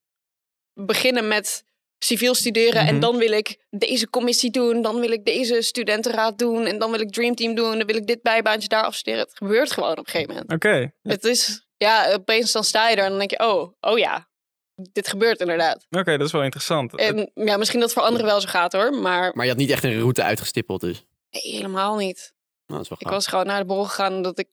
beginnen 0.75 1.29
met 1.29 1.65
civiel 1.99 2.35
studeren 2.35 2.81
en 2.87 2.93
Mhm. 2.93 3.01
dan 3.01 3.17
wil 3.17 3.31
ik 3.33 3.57
deze 3.71 4.11
commissie 4.11 4.51
doen, 4.51 4.83
dan 4.83 5.01
wil 5.01 5.11
ik 5.11 5.25
deze 5.25 5.63
studentenraad 5.63 6.39
doen 6.39 6.67
en 6.67 6.79
dan 6.79 6.91
wil 6.91 7.01
ik 7.01 7.13
Dreamteam 7.13 7.55
doen, 7.55 7.79
dan 7.79 7.87
wil 7.87 7.97
ik 7.97 8.07
dit 8.07 8.23
bijbaantje 8.23 8.69
daar 8.69 8.85
afstuderen. 8.85 9.25
Het 9.27 9.37
gebeurt 9.37 9.71
gewoon 9.71 9.91
op 9.91 9.99
een 9.99 10.07
gegeven 10.07 10.33
moment. 10.35 10.53
Oké, 10.53 10.93
Het 11.03 11.25
is, 11.25 11.67
ja, 11.85 12.13
opeens 12.13 12.53
dan 12.53 12.65
sta 12.65 12.89
je 12.89 12.97
er 12.97 13.05
en 13.05 13.09
dan 13.09 13.19
denk 13.19 13.31
je, 13.31 13.39
oh, 13.39 13.73
oh 13.81 13.99
ja, 13.99 14.29
dit 14.75 15.09
gebeurt 15.09 15.41
inderdaad. 15.41 15.87
oké, 15.91 16.17
dat 16.17 16.27
is 16.27 16.33
wel 16.33 16.43
interessant. 16.43 16.97
En 16.97 17.31
ja, 17.35 17.57
misschien 17.57 17.81
dat 17.81 17.89
het 17.89 17.99
voor 17.99 18.09
anderen 18.09 18.27
wel 18.27 18.41
zo 18.41 18.49
gaat 18.49 18.73
hoor, 18.73 18.93
maar 18.95 19.31
Maar 19.35 19.45
je 19.45 19.51
had 19.51 19.61
niet 19.61 19.71
echt 19.71 19.85
een 19.85 19.99
route 19.99 20.23
uitgestippeld 20.23 20.81
dus. 20.81 21.05
nee, 21.31 21.55
helemaal 21.55 21.97
niet. 21.97 22.33
Nou, 22.67 22.83
dat 22.83 22.83
is 22.83 22.89
wel 22.89 22.99
Ik 23.01 23.09
was 23.09 23.27
gewoon 23.27 23.47
naar 23.47 23.61
de 23.61 23.67
borrel 23.67 23.85
gegaan 23.85 24.15
omdat 24.15 24.39
ik 24.39 24.49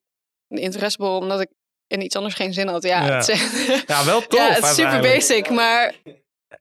de 0.48 0.62
interessebol, 0.62 1.18
omdat 1.18 1.42
ik 1.42 1.50
in 1.88 2.02
iets 2.02 2.16
anders 2.16 2.36
geen 2.36 2.54
zin 2.54 2.68
had. 2.68 2.84
Ja, 2.84 3.06
Ja. 3.06 3.16
Het, 3.16 3.28
ja, 3.88 4.06
wel 4.06 4.22
tof. 4.28 4.40
ja, 4.40 4.48
het 4.54 4.64
is 4.64 4.76
super 4.76 5.02
basic, 5.02 5.50
maar 5.50 5.96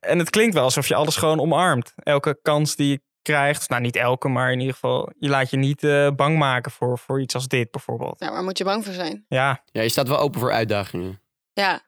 En 0.01 0.19
het 0.19 0.31
klinkt 0.31 0.55
wel 0.55 0.65
alsof 0.65 0.89
je 0.89 0.95
alles 0.95 1.17
gewoon 1.17 1.41
omarmt. 1.41 1.93
Elke 1.97 2.39
kans 2.43 2.77
die 2.77 2.89
je 2.89 3.01
krijgt, 3.27 3.69
nou 3.69 3.83
niet 3.83 3.97
elke, 3.97 4.29
maar 4.29 4.53
in 4.53 4.59
ieder 4.59 4.75
geval, 4.75 5.13
je 5.19 5.29
laat 5.29 5.51
je 5.51 5.57
niet 5.57 5.85
eh, 5.85 6.11
bang 6.11 6.39
maken 6.39 6.71
voor, 6.73 6.99
voor 6.99 7.21
iets 7.21 7.35
als 7.35 7.49
dit 7.49 7.71
bijvoorbeeld. 7.71 8.21
ja, 8.21 8.31
waar 8.31 8.43
moet 8.45 8.59
je 8.59 8.65
bang 8.65 8.85
voor 8.85 8.95
zijn? 8.95 9.25
Ja, 9.29 9.63
Ja, 9.73 9.83
je 9.83 9.89
staat 9.89 10.09
wel 10.09 10.19
open 10.19 10.41
voor 10.41 10.53
uitdagingen. 10.53 11.21
Ja. 11.53 11.81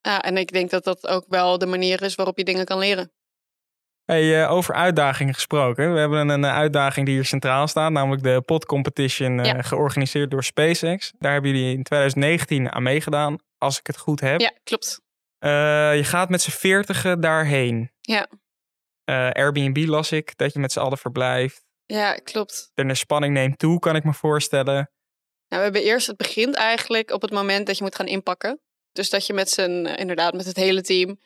ja, 0.00 0.22
en 0.22 0.36
ik 0.36 0.52
denk 0.52 0.70
dat 0.70 0.84
dat 0.84 1.06
ook 1.06 1.24
wel 1.28 1.58
de 1.58 1.66
manier 1.66 2.02
is 2.02 2.14
waarop 2.14 2.38
je 2.38 2.44
dingen 2.44 2.64
kan 2.64 2.78
leren. 2.78 3.12
hey, 4.04 4.42
eh, 4.42 4.50
over 4.50 4.74
uitdagingen 4.74 5.34
gesproken. 5.34 5.92
We 5.92 5.98
hebben 5.98 6.28
een, 6.28 6.46
uitdaging 6.46 7.06
die 7.06 7.14
hier 7.14 7.24
centraal 7.24 7.68
staat, 7.68 7.90
namelijk 7.90 8.22
de 8.22 8.40
pod 8.40 8.66
competition 8.66 9.40
eh, 9.40 9.44
Ja. 9.44 9.62
georganiseerd 9.62 10.30
door 10.30 10.44
SpaceX. 10.44 11.12
Daar 11.18 11.32
hebben 11.32 11.50
jullie 11.50 11.76
in 11.76 11.82
2019 11.82 12.72
aan 12.72 12.82
meegedaan, 12.82 13.38
als 13.58 13.78
ik 13.78 13.86
het 13.86 13.98
goed 13.98 14.20
heb. 14.20 14.40
Ja, 14.40 14.52
klopt. 14.64 15.00
Eh, 15.38 15.50
je 15.96 16.04
gaat 16.04 16.28
met 16.28 16.42
z'n 16.42 16.50
veertigen 16.50 17.20
daarheen. 17.20 17.90
Ja. 18.00 18.26
Eh, 19.08 19.30
Airbnb 19.30 19.86
las 19.86 20.12
ik, 20.12 20.36
dat 20.36 20.52
je 20.52 20.58
met 20.58 20.72
z'n 20.72 20.78
allen 20.78 20.98
verblijft. 20.98 21.64
Ja, 21.86 22.14
klopt. 22.14 22.70
De 22.74 22.94
spanning 22.94 23.34
neemt 23.34 23.58
toe, 23.58 23.78
kan 23.78 23.96
ik 23.96 24.04
me 24.04 24.12
voorstellen. 24.12 24.74
Nou, 24.74 24.90
we 25.48 25.56
hebben 25.56 25.82
eerst, 25.82 26.06
het 26.06 26.16
begint 26.16 26.54
eigenlijk 26.54 27.10
op 27.10 27.22
het 27.22 27.30
moment 27.30 27.66
dat 27.66 27.78
je 27.78 27.84
moet 27.84 27.94
gaan 27.94 28.06
inpakken. 28.06 28.60
Dus 28.92 29.10
dat 29.10 29.26
je 29.26 29.32
met 29.32 29.50
z'n, 29.50 29.84
eh, 29.86 29.98
inderdaad, 29.98 30.32
met 30.32 30.46
het 30.46 30.56
hele 30.56 30.82
team 30.82 31.20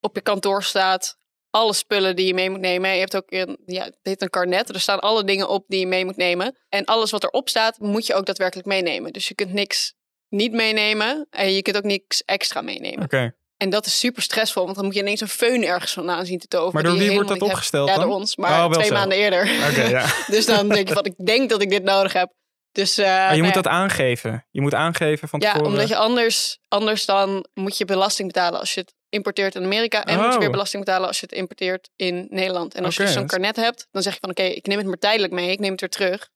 op 0.00 0.14
je 0.14 0.20
kantoor 0.20 0.62
staat. 0.62 1.16
Alle 1.50 1.72
spullen 1.72 2.16
die 2.16 2.26
je 2.26 2.34
mee 2.34 2.50
moet 2.50 2.60
nemen. 2.60 2.90
Je 2.90 2.98
hebt 2.98 3.16
ook 3.16 3.30
een, 3.30 3.58
ja, 3.66 3.84
het 3.84 3.98
heet 4.02 4.22
een 4.22 4.30
karnet. 4.30 4.68
Er 4.68 4.80
staan 4.80 5.00
alle 5.00 5.24
dingen 5.24 5.48
op 5.48 5.64
die 5.68 5.80
je 5.80 5.86
mee 5.86 6.04
moet 6.04 6.16
nemen. 6.16 6.56
En 6.68 6.84
alles 6.84 7.10
wat 7.10 7.24
erop 7.24 7.48
staat, 7.48 7.78
moet 7.78 8.06
je 8.06 8.14
ook 8.14 8.26
daadwerkelijk 8.26 8.68
meenemen. 8.68 9.12
Dus 9.12 9.28
je 9.28 9.34
kunt 9.34 9.52
niks 9.52 9.94
niet 10.28 10.52
meenemen. 10.52 11.26
En 11.30 11.52
je 11.52 11.62
kunt 11.62 11.76
ook 11.76 11.84
niks 11.84 12.24
extra 12.24 12.60
meenemen. 12.60 13.04
Oké. 13.04 13.36
En 13.58 13.70
dat 13.70 13.86
is 13.86 13.98
super 13.98 14.22
stressvol, 14.22 14.64
want 14.64 14.76
dan 14.76 14.84
moet 14.84 14.94
je 14.94 15.00
ineens 15.00 15.20
een 15.20 15.28
föhn 15.28 15.64
ergens 15.66 15.92
vandaan 15.92 16.26
zien 16.26 16.38
te 16.38 16.46
toveren. 16.48 16.72
Maar 16.74 16.82
door 16.82 16.96
wie 17.00 17.12
wordt 17.12 17.28
dat 17.28 17.42
opgesteld 17.42 17.88
Ja, 17.88 17.94
dan? 17.94 18.04
door 18.04 18.14
ons, 18.14 18.34
Oh, 18.34 18.38
maar 18.38 18.58
wel 18.58 18.70
twee 18.70 18.86
zo. 18.86 18.94
maanden 18.94 19.18
eerder. 19.18 19.40
Oké, 19.70 19.82
ja. 19.82 20.06
dus 20.34 20.46
dan 20.46 20.68
denk 20.68 20.88
je 20.88 20.94
van, 20.94 21.04
ik 21.04 21.14
denk 21.26 21.50
dat 21.50 21.62
ik 21.62 21.70
dit 21.70 21.82
nodig 21.82 22.12
heb. 22.12 22.32
Dus, 22.72 22.98
eh, 22.98 23.06
Maar 23.06 23.14
je 23.22 23.28
nou 23.28 23.38
moet 23.38 23.54
ja. 23.54 23.62
dat 23.62 23.66
aangeven. 23.72 24.46
Je 24.50 24.60
moet 24.60 24.74
aangeven 24.74 25.28
van 25.28 25.40
Ja, 25.40 25.50
tevoren. 25.52 25.72
omdat 25.72 25.88
je 25.88 25.96
anders, 25.96 26.58
anders 26.68 27.04
dan 27.06 27.46
moet 27.54 27.78
je 27.78 27.84
belasting 27.84 28.32
betalen 28.32 28.60
als 28.60 28.74
je 28.74 28.80
het 28.80 28.94
importeert 29.08 29.54
in 29.54 29.62
Amerika. 29.64 30.04
En 30.04 30.16
moet 30.16 30.26
Oh. 30.26 30.32
je 30.32 30.38
weer 30.38 30.50
belasting 30.50 30.84
betalen 30.84 31.06
als 31.08 31.20
je 31.20 31.26
het 31.28 31.34
importeert 31.34 31.90
in 31.96 32.26
Nederland. 32.30 32.74
En 32.74 32.84
als 32.84 32.96
je 32.96 33.02
dus 33.02 33.12
zo'n 33.12 33.26
karnet 33.26 33.56
hebt, 33.56 33.86
dan 33.90 34.02
zeg 34.02 34.12
je 34.12 34.18
van 34.20 34.30
oké, 34.30 34.42
ik 34.42 34.66
neem 34.66 34.78
het 34.78 34.86
maar 34.86 34.96
tijdelijk 34.98 35.32
mee. 35.32 35.50
Ik 35.50 35.58
neem 35.58 35.70
het 35.70 35.80
weer 35.80 35.90
terug. 35.90 36.28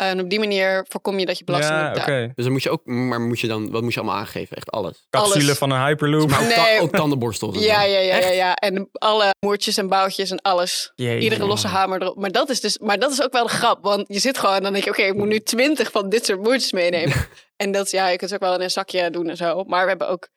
En 0.00 0.20
op 0.20 0.30
die 0.30 0.38
manier 0.38 0.84
voorkom 0.88 1.18
je 1.18 1.26
dat 1.26 1.38
je 1.38 1.44
belasting 1.44 1.78
Ja. 1.78 2.26
Dus 2.34 2.44
dan 2.44 2.52
moet 2.52 2.62
je 2.62 2.70
ook, 2.70 2.80
maar 2.84 3.20
moet 3.20 3.40
je 3.40 3.46
dan, 3.46 3.70
wat 3.70 3.82
moet 3.82 3.94
je 3.94 4.00
allemaal 4.00 4.18
aangeven? 4.18 4.56
Echt 4.56 4.70
alles. 4.70 5.06
Capsule 5.10 5.44
alles. 5.44 5.58
van 5.58 5.70
een 5.70 5.84
Hyperloop. 5.86 6.30
Maar 6.30 6.42
ook, 6.42 6.48
ta- 6.48 6.62
Nee. 6.64 6.80
ook 6.80 6.90
tandenborstels. 6.96 7.56
en 7.56 7.62
Ja, 7.62 7.82
ja, 7.82 7.98
ja, 7.98 8.16
ja. 8.28 8.54
En 8.54 8.88
alle 8.92 9.30
moertjes 9.46 9.76
en 9.76 9.88
boutjes 9.88 10.30
en 10.30 10.40
alles. 10.42 10.92
Jeetje. 10.94 11.20
Iedere 11.24 11.44
losse 11.44 11.66
hamer 11.66 12.02
erop. 12.02 12.16
Maar 12.18 12.30
dat 12.30 12.48
is 12.50 12.60
dus, 12.60 12.78
maar 12.78 12.98
dat 12.98 13.10
is 13.10 13.22
ook 13.22 13.32
wel 13.32 13.42
de 13.46 13.52
grap. 13.52 13.78
Want 13.84 14.04
je 14.08 14.18
zit 14.18 14.38
gewoon 14.38 14.54
en 14.56 14.62
dan 14.62 14.72
denk 14.72 14.84
je, 14.84 14.90
oké, 14.90 15.02
ik 15.02 15.14
moet 15.14 15.28
nu 15.28 15.40
twintig 15.40 15.90
van 15.90 16.08
dit 16.08 16.24
soort 16.24 16.42
moertjes 16.42 16.72
meenemen. 16.72 17.16
en 17.62 17.72
dat 17.72 17.84
is, 17.84 17.90
ja, 17.90 18.08
je 18.08 18.16
kunt 18.16 18.30
het 18.30 18.42
ook 18.42 18.48
wel 18.48 18.56
in 18.58 18.64
een 18.64 18.70
zakje 18.70 19.10
doen 19.10 19.28
en 19.28 19.36
zo. 19.36 19.64
Maar 19.64 19.82
we 19.82 19.88
hebben 19.88 20.08
ook 20.08 20.28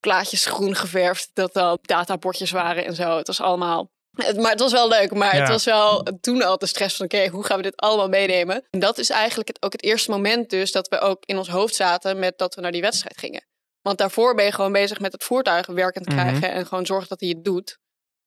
plaatjes 0.00 0.46
groen 0.46 0.74
geverfd, 0.74 1.30
dat 1.32 1.52
dan 1.52 1.78
databordjes 1.82 2.50
waren 2.50 2.84
en 2.84 2.94
zo. 2.94 3.16
Het 3.16 3.26
was 3.26 3.40
allemaal. 3.40 3.90
Het, 4.16 4.36
maar 4.36 4.50
het 4.50 4.60
was 4.60 4.72
wel 4.72 4.88
leuk, 4.88 5.14
maar 5.14 5.32
het 5.32 5.48
was 5.48 5.64
wel 5.64 6.02
toen 6.20 6.42
al 6.42 6.58
de 6.58 6.66
stress 6.66 6.96
van, 6.96 7.04
oké, 7.04 7.28
hoe 7.28 7.44
gaan 7.44 7.56
we 7.56 7.62
dit 7.62 7.76
allemaal 7.76 8.08
meenemen? 8.08 8.66
En 8.70 8.80
dat 8.80 8.98
is 8.98 9.10
eigenlijk 9.10 9.48
het, 9.48 9.62
ook 9.62 9.72
het 9.72 9.82
eerste 9.82 10.10
moment 10.10 10.50
dus 10.50 10.72
dat 10.72 10.88
we 10.88 10.98
ook 11.00 11.24
in 11.24 11.38
ons 11.38 11.48
hoofd 11.48 11.74
zaten 11.74 12.18
met 12.18 12.38
dat 12.38 12.54
we 12.54 12.60
naar 12.60 12.72
die 12.72 12.80
wedstrijd 12.80 13.18
gingen. 13.18 13.46
Want 13.80 13.98
daarvoor 13.98 14.34
ben 14.34 14.44
je 14.44 14.52
gewoon 14.52 14.72
bezig 14.72 15.00
met 15.00 15.12
het 15.12 15.24
voertuig 15.24 15.66
werkend 15.66 16.06
Mhm. 16.08 16.16
krijgen 16.16 16.50
en 16.52 16.66
gewoon 16.66 16.86
zorgen 16.86 17.08
dat 17.08 17.20
hij 17.20 17.28
het 17.28 17.44
doet. 17.44 17.78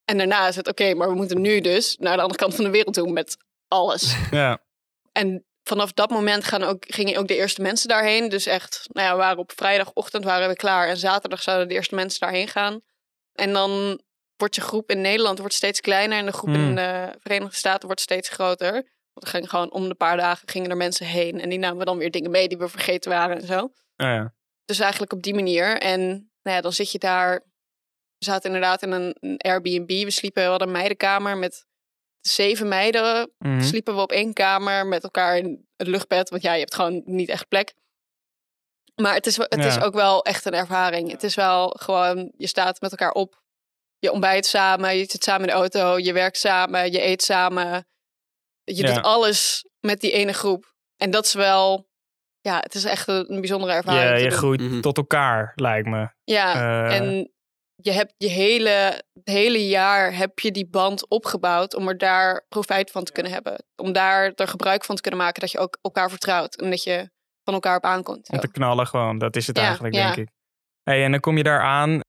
En 0.05 0.17
daarna 0.17 0.47
is 0.47 0.55
het 0.55 0.67
oké, 0.67 0.93
maar 0.93 1.07
we 1.09 1.15
moeten 1.15 1.41
nu 1.41 1.61
dus 1.61 1.95
naar 1.99 2.15
de 2.15 2.21
andere 2.21 2.39
kant 2.39 2.55
van 2.55 2.63
de 2.63 2.69
wereld 2.69 2.93
toe 2.93 3.11
met 3.11 3.37
alles. 3.67 4.15
Ja. 4.31 4.61
en 5.11 5.45
vanaf 5.63 5.91
dat 5.93 6.09
moment 6.09 6.43
gaan 6.43 6.63
ook, 6.63 6.83
gingen 6.87 7.17
ook 7.17 7.27
de 7.27 7.35
eerste 7.35 7.61
mensen 7.61 7.87
daarheen. 7.87 8.29
Dus 8.29 8.45
echt, 8.45 8.85
nou 8.91 9.07
ja, 9.07 9.13
we 9.13 9.19
waren 9.19 9.37
op 9.37 9.51
vrijdagochtend 9.55 10.23
waren 10.23 10.47
we 10.49 10.55
klaar 10.55 10.87
en 10.87 10.97
zaterdag 10.97 11.41
zouden 11.41 11.67
de 11.67 11.73
eerste 11.73 11.95
mensen 11.95 12.19
daarheen 12.19 12.47
gaan. 12.47 12.81
En 13.33 13.53
dan 13.53 14.01
wordt 14.37 14.55
je 14.55 14.61
groep 14.61 14.89
in 14.89 15.01
Nederland 15.01 15.39
wordt 15.39 15.53
steeds 15.53 15.81
kleiner 15.81 16.17
en 16.17 16.25
de 16.25 16.31
groep 16.31 16.49
Hmm. 16.53 16.63
in 16.69 16.75
de 16.75 17.15
Verenigde 17.19 17.55
Staten 17.55 17.85
wordt 17.85 18.01
steeds 18.01 18.29
groter. 18.29 18.71
Want 19.13 19.25
er 19.25 19.27
gingen 19.27 19.49
gewoon 19.49 19.71
om 19.71 19.87
de 19.89 19.95
paar 19.95 20.17
dagen 20.17 20.49
gingen 20.49 20.69
er 20.69 20.77
mensen 20.77 21.05
heen 21.05 21.39
en 21.41 21.49
die 21.49 21.59
namen 21.59 21.85
dan 21.85 21.97
weer 21.97 22.11
dingen 22.11 22.31
mee 22.31 22.47
die 22.47 22.57
we 22.57 22.67
vergeten 22.69 23.11
waren 23.11 23.35
en 23.41 23.47
zo. 23.47 23.59
Oh, 23.63 23.71
ja. 23.95 24.33
Dus 24.65 24.79
eigenlijk 24.79 25.13
op 25.13 25.21
die 25.23 25.33
manier. 25.33 25.77
En 25.77 25.99
nou 26.41 26.55
ja, 26.55 26.61
dan 26.61 26.73
zit 26.73 26.91
je 26.91 26.99
daar. 26.99 27.33
We 28.17 28.25
zaten 28.25 28.45
inderdaad 28.45 28.81
in 28.81 28.91
een, 28.91 29.15
een 29.19 29.37
Airbnb. 29.37 29.87
We 29.87 30.11
sliepen, 30.11 30.43
we 30.43 30.49
hadden 30.49 30.67
een 30.67 30.73
meidenkamer 30.73 31.37
met 31.37 31.65
zeven 32.21 32.67
meiden. 32.67 33.31
Mhm. 33.37 33.61
Sliepen 33.61 33.95
we 33.95 34.01
op 34.01 34.11
één 34.11 34.33
kamer 34.33 34.85
met 34.87 35.03
elkaar 35.03 35.37
in 35.37 35.67
het 35.75 35.87
luchtbed. 35.87 36.29
Want 36.29 36.41
ja, 36.41 36.53
je 36.53 36.59
hebt 36.59 36.75
gewoon 36.75 37.01
niet 37.05 37.29
echt 37.29 37.47
plek. 37.47 37.73
Maar 39.01 39.13
het, 39.13 39.25
is, 39.25 39.37
wel- 39.37 39.45
het 39.49 39.65
is 39.65 39.79
ook 39.81 39.93
wel 39.93 40.23
echt 40.25 40.45
een 40.45 40.53
ervaring. 40.53 41.11
Het 41.11 41.23
is 41.23 41.35
wel 41.35 41.69
gewoon, 41.79 42.31
je 42.37 42.47
staat 42.47 42.81
met 42.81 42.91
elkaar 42.91 43.11
op. 43.11 43.43
Je 43.99 44.11
ontbijt 44.11 44.45
samen, 44.45 44.97
je 44.97 45.05
zit 45.09 45.23
samen 45.23 45.41
in 45.41 45.47
de 45.47 45.53
auto, 45.53 45.97
je 45.97 46.13
werkt 46.13 46.37
samen, 46.37 46.91
je 46.91 47.03
eet 47.03 47.23
samen. 47.23 47.87
Je 48.63 48.75
Ja. 48.87 48.93
doet 48.93 49.03
alles 49.03 49.65
met 49.79 49.99
die 50.01 50.11
ene 50.11 50.33
groep. 50.33 50.73
En 50.97 51.11
dat 51.11 51.25
is 51.25 51.33
wel, 51.33 51.87
ja, 52.41 52.57
het 52.59 52.75
is 52.75 52.83
echt 52.83 53.07
een, 53.07 53.31
een 53.33 53.39
bijzondere 53.39 53.73
ervaring. 53.73 54.09
Je, 54.11 54.17
te 54.17 54.23
je 54.23 54.37
groeit 54.37 54.61
Mhm. 54.61 54.81
tot 54.81 54.97
elkaar, 54.97 55.51
lijkt 55.55 55.87
me. 55.87 56.09
Ja, 56.23 56.53
Eh, 56.89 56.97
en 56.97 57.31
je 57.75 57.91
hebt 57.91 58.13
je 58.17 58.27
hele, 58.27 58.69
het 59.13 59.27
hele 59.29 59.67
jaar 59.67 60.15
heb 60.15 60.39
je 60.39 60.51
die 60.51 60.67
band 60.69 61.09
opgebouwd 61.09 61.75
om 61.75 61.87
er 61.87 61.97
daar 61.97 62.45
profijt 62.49 62.91
van 62.91 63.03
te 63.03 63.11
kunnen 63.11 63.31
hebben. 63.31 63.65
Om 63.75 63.91
daar 63.93 64.31
er 64.35 64.47
gebruik 64.47 64.83
van 64.85 64.95
te 64.95 65.01
kunnen 65.01 65.19
maken 65.19 65.41
dat 65.41 65.51
je 65.51 65.59
ook 65.59 65.77
elkaar 65.81 66.09
vertrouwt 66.09 66.55
en 66.55 66.69
dat 66.69 66.83
je 66.83 67.09
van 67.43 67.53
elkaar 67.53 67.75
op 67.77 67.83
aankomt. 67.83 68.29
Om 68.29 68.39
te 68.39 68.51
knallen 68.51 68.87
gewoon, 68.87 69.17
dat 69.17 69.35
is 69.35 69.47
het 69.47 69.57
Ja, 69.57 69.63
eigenlijk, 69.63 69.95
ja. 69.95 70.03
denk 70.13 70.27
ik. 70.27 70.33
Hey, 70.83 71.03
en 71.03 71.11
dan 71.11 71.19
kom 71.19 71.37
je 71.37 71.43
daar 71.43 71.61
aan. 71.61 71.99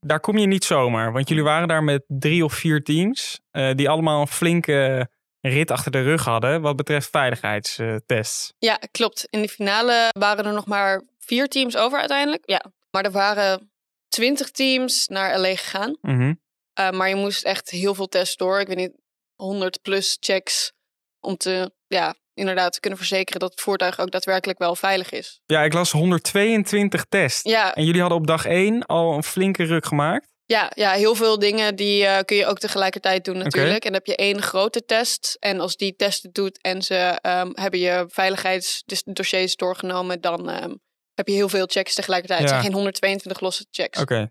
Daar 0.00 0.20
kom 0.20 0.38
je 0.38 0.46
niet 0.46 0.64
zomaar, 0.64 1.12
want 1.12 1.28
jullie 1.28 1.44
waren 1.44 1.68
daar 1.68 1.84
met 1.84 2.04
drie 2.06 2.44
of 2.44 2.52
vier 2.54 2.82
teams... 2.82 3.40
eh, 3.50 3.74
die 3.74 3.88
allemaal 3.88 4.20
een 4.20 4.26
flinke 4.26 5.08
rit 5.40 5.70
achter 5.70 5.92
de 5.92 6.02
rug 6.02 6.24
hadden... 6.24 6.60
wat 6.60 6.76
betreft 6.76 7.10
veiligheidstests. 7.10 8.52
Ja, 8.58 8.78
klopt. 8.90 9.26
In 9.30 9.42
de 9.42 9.48
finale 9.48 10.08
waren 10.18 10.44
er 10.44 10.52
nog 10.52 10.66
maar 10.66 11.02
vier 11.18 11.48
teams 11.48 11.76
over 11.76 11.98
uiteindelijk. 11.98 12.42
Ja, 12.46 12.64
maar 12.90 13.04
er 13.04 13.10
waren 13.10 13.70
twintig 14.08 14.50
teams 14.50 15.06
naar 15.06 15.38
LA 15.38 15.56
gegaan. 15.56 15.96
Mhm. 16.00 16.34
Uh, 16.80 16.90
maar 16.90 17.08
je 17.08 17.14
moest 17.14 17.44
echt 17.44 17.70
heel 17.70 17.94
veel 17.94 18.08
tests 18.08 18.36
door. 18.36 18.60
Ik 18.60 18.66
weet 18.66 18.76
niet, 18.76 18.92
100 19.34 19.82
plus 19.82 20.16
checks 20.20 20.72
om 21.20 21.36
te, 21.36 21.72
ja, 21.86 22.14
inderdaad 22.34 22.72
te 22.72 22.80
kunnen 22.80 22.98
verzekeren 22.98 23.40
dat 23.40 23.50
het 23.50 23.60
voertuig 23.60 24.00
ook 24.00 24.10
daadwerkelijk 24.10 24.58
wel 24.58 24.76
veilig 24.76 25.10
is. 25.10 25.40
Ja, 25.46 25.62
ik 25.64 25.72
las 25.72 25.90
122 25.92 27.04
tests. 27.08 27.42
Ja, 27.50 27.74
En 27.74 27.84
jullie 27.84 28.00
hadden 28.00 28.18
op 28.18 28.26
dag 28.26 28.44
één 28.46 28.86
al 28.86 29.14
een 29.14 29.22
flinke 29.22 29.64
ruk 29.64 29.86
gemaakt. 29.86 30.28
Ja, 30.44 30.70
ja, 30.74 30.92
heel 30.92 31.14
veel 31.14 31.38
dingen 31.38 31.76
die 31.76 32.04
eh, 32.06 32.24
kun 32.24 32.36
je 32.36 32.46
ook 32.46 32.58
tegelijkertijd 32.58 33.24
doen 33.24 33.38
natuurlijk. 33.38 33.84
En 33.84 33.92
dan 33.92 34.00
heb 34.04 34.06
je 34.06 34.16
één 34.16 34.42
grote 34.42 34.84
test. 34.84 35.36
En 35.40 35.60
als 35.60 35.76
die 35.76 35.96
test 35.96 36.22
het 36.22 36.34
doet 36.34 36.60
en 36.62 36.82
ze 36.82 36.94
ehm, 36.94 37.50
hebben 37.54 37.80
je 37.80 38.04
veiligheidsdossiers 38.08 39.56
doorgenomen, 39.56 40.20
dan 40.20 40.50
ehm, 40.50 40.74
heb 41.14 41.28
je 41.28 41.34
heel 41.34 41.48
veel 41.48 41.66
checks 41.66 41.94
tegelijkertijd. 41.94 42.40
Het 42.40 42.48
Ja. 42.48 42.54
zijn 42.54 42.66
geen 42.66 42.74
122 42.76 43.40
losse 43.40 43.66
checks. 43.70 44.00
Oké. 44.00 44.30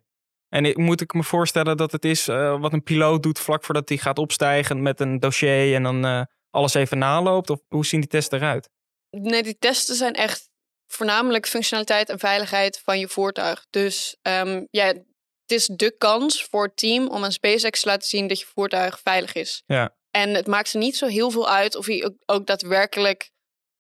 En 0.50 0.66
ik- 0.66 0.78
moet 0.78 1.02
ik 1.02 1.14
me 1.14 1.24
voorstellen 1.24 1.78
dat 1.78 1.92
het 1.92 2.06
is 2.06 2.28
eh, 2.28 2.60
wat 2.60 2.74
een 2.74 2.84
piloot 2.84 3.24
doet 3.24 3.40
vlak 3.40 3.64
voordat 3.64 3.90
hij 3.90 3.98
gaat 3.98 4.18
opstijgen 4.18 4.82
met 4.82 5.00
een 5.00 5.20
dossier 5.20 5.76
en 5.76 5.84
dan 5.84 6.06
eh, 6.06 6.22
alles 6.50 6.74
even 6.74 6.98
naloopt? 6.98 7.50
Of 7.50 7.60
hoe 7.68 7.86
zien 7.86 8.00
die 8.00 8.10
tests 8.10 8.32
eruit? 8.34 8.70
Nee, 9.10 9.44
die 9.44 9.58
testen 9.58 9.96
zijn 9.96 10.14
echt 10.14 10.50
voornamelijk 10.88 11.48
functionaliteit 11.48 12.10
en 12.10 12.20
veiligheid 12.20 12.80
van 12.84 13.00
je 13.00 13.08
voertuig. 13.08 13.66
Dus 13.70 14.18
ehm, 14.22 14.66
ja, 14.72 14.86
het 14.86 15.04
is 15.46 15.66
de 15.66 15.96
kans 15.98 16.44
voor 16.44 16.64
het 16.64 16.78
team 16.78 17.08
om 17.08 17.24
aan 17.24 17.32
SpaceX 17.32 17.82
te 17.82 17.88
laten 17.88 18.08
zien 18.08 18.28
dat 18.28 18.40
je 18.40 18.46
voertuig 18.46 19.00
veilig 19.04 19.34
is. 19.34 19.64
Ja. 19.66 19.96
En 20.12 20.34
het 20.34 20.48
maakt 20.48 20.74
er 20.74 20.80
niet 20.80 20.98
zo 20.98 21.06
heel 21.08 21.32
veel 21.32 21.50
uit 21.50 21.76
of 21.76 21.86
hij 21.86 22.06
ook, 22.06 22.14
ook 22.26 22.46
daadwerkelijk 22.48 23.32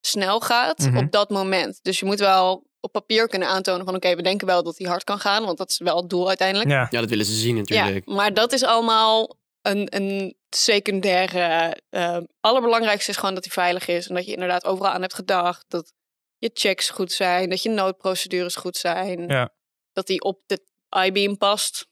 snel 0.01 0.39
gaat 0.39 0.77
Mhm. 0.79 0.97
op 0.97 1.11
dat 1.11 1.29
moment. 1.29 1.79
Dus 1.81 1.99
je 1.99 2.05
moet 2.05 2.19
wel 2.19 2.67
op 2.79 2.91
papier 2.91 3.27
kunnen 3.27 3.47
aantonen 3.47 3.85
van 3.85 3.95
oké, 3.95 4.15
we 4.15 4.21
denken 4.21 4.47
wel 4.47 4.63
dat 4.63 4.77
hij 4.77 4.87
hard 4.87 5.03
kan 5.03 5.19
gaan, 5.19 5.45
want 5.45 5.57
dat 5.57 5.69
is 5.69 5.77
wel 5.77 5.97
het 5.97 6.09
doel 6.09 6.27
uiteindelijk. 6.27 6.69
Ja. 6.69 6.87
Ja, 6.89 6.99
dat 6.99 7.09
willen 7.09 7.25
ze 7.25 7.33
zien 7.33 7.55
Ja, 7.55 7.61
natuurlijk. 7.61 8.05
maar 8.05 8.33
dat 8.33 8.51
is 8.53 8.63
allemaal 8.63 9.37
een, 9.61 9.87
een 9.95 10.35
secundaire. 10.49 11.77
eh 11.89 12.17
allerbelangrijkste 12.39 13.11
is 13.11 13.17
gewoon 13.17 13.33
dat 13.33 13.43
hij 13.43 13.53
veilig 13.53 13.87
is. 13.87 14.07
En 14.07 14.15
dat 14.15 14.25
je 14.25 14.31
inderdaad 14.33 14.65
overal 14.65 14.91
aan 14.91 15.01
hebt 15.01 15.13
gedacht. 15.13 15.65
Dat 15.67 15.93
je 16.37 16.49
checks 16.53 16.89
goed 16.89 17.11
zijn. 17.11 17.49
Dat 17.49 17.63
je 17.63 17.69
noodprocedures 17.69 18.55
goed 18.55 18.77
zijn. 18.77 19.27
Ja. 19.27 19.53
Dat 19.91 20.07
hij 20.07 20.19
op 20.21 20.41
de 20.45 20.61
I-beam 21.05 21.37
past. 21.37 21.87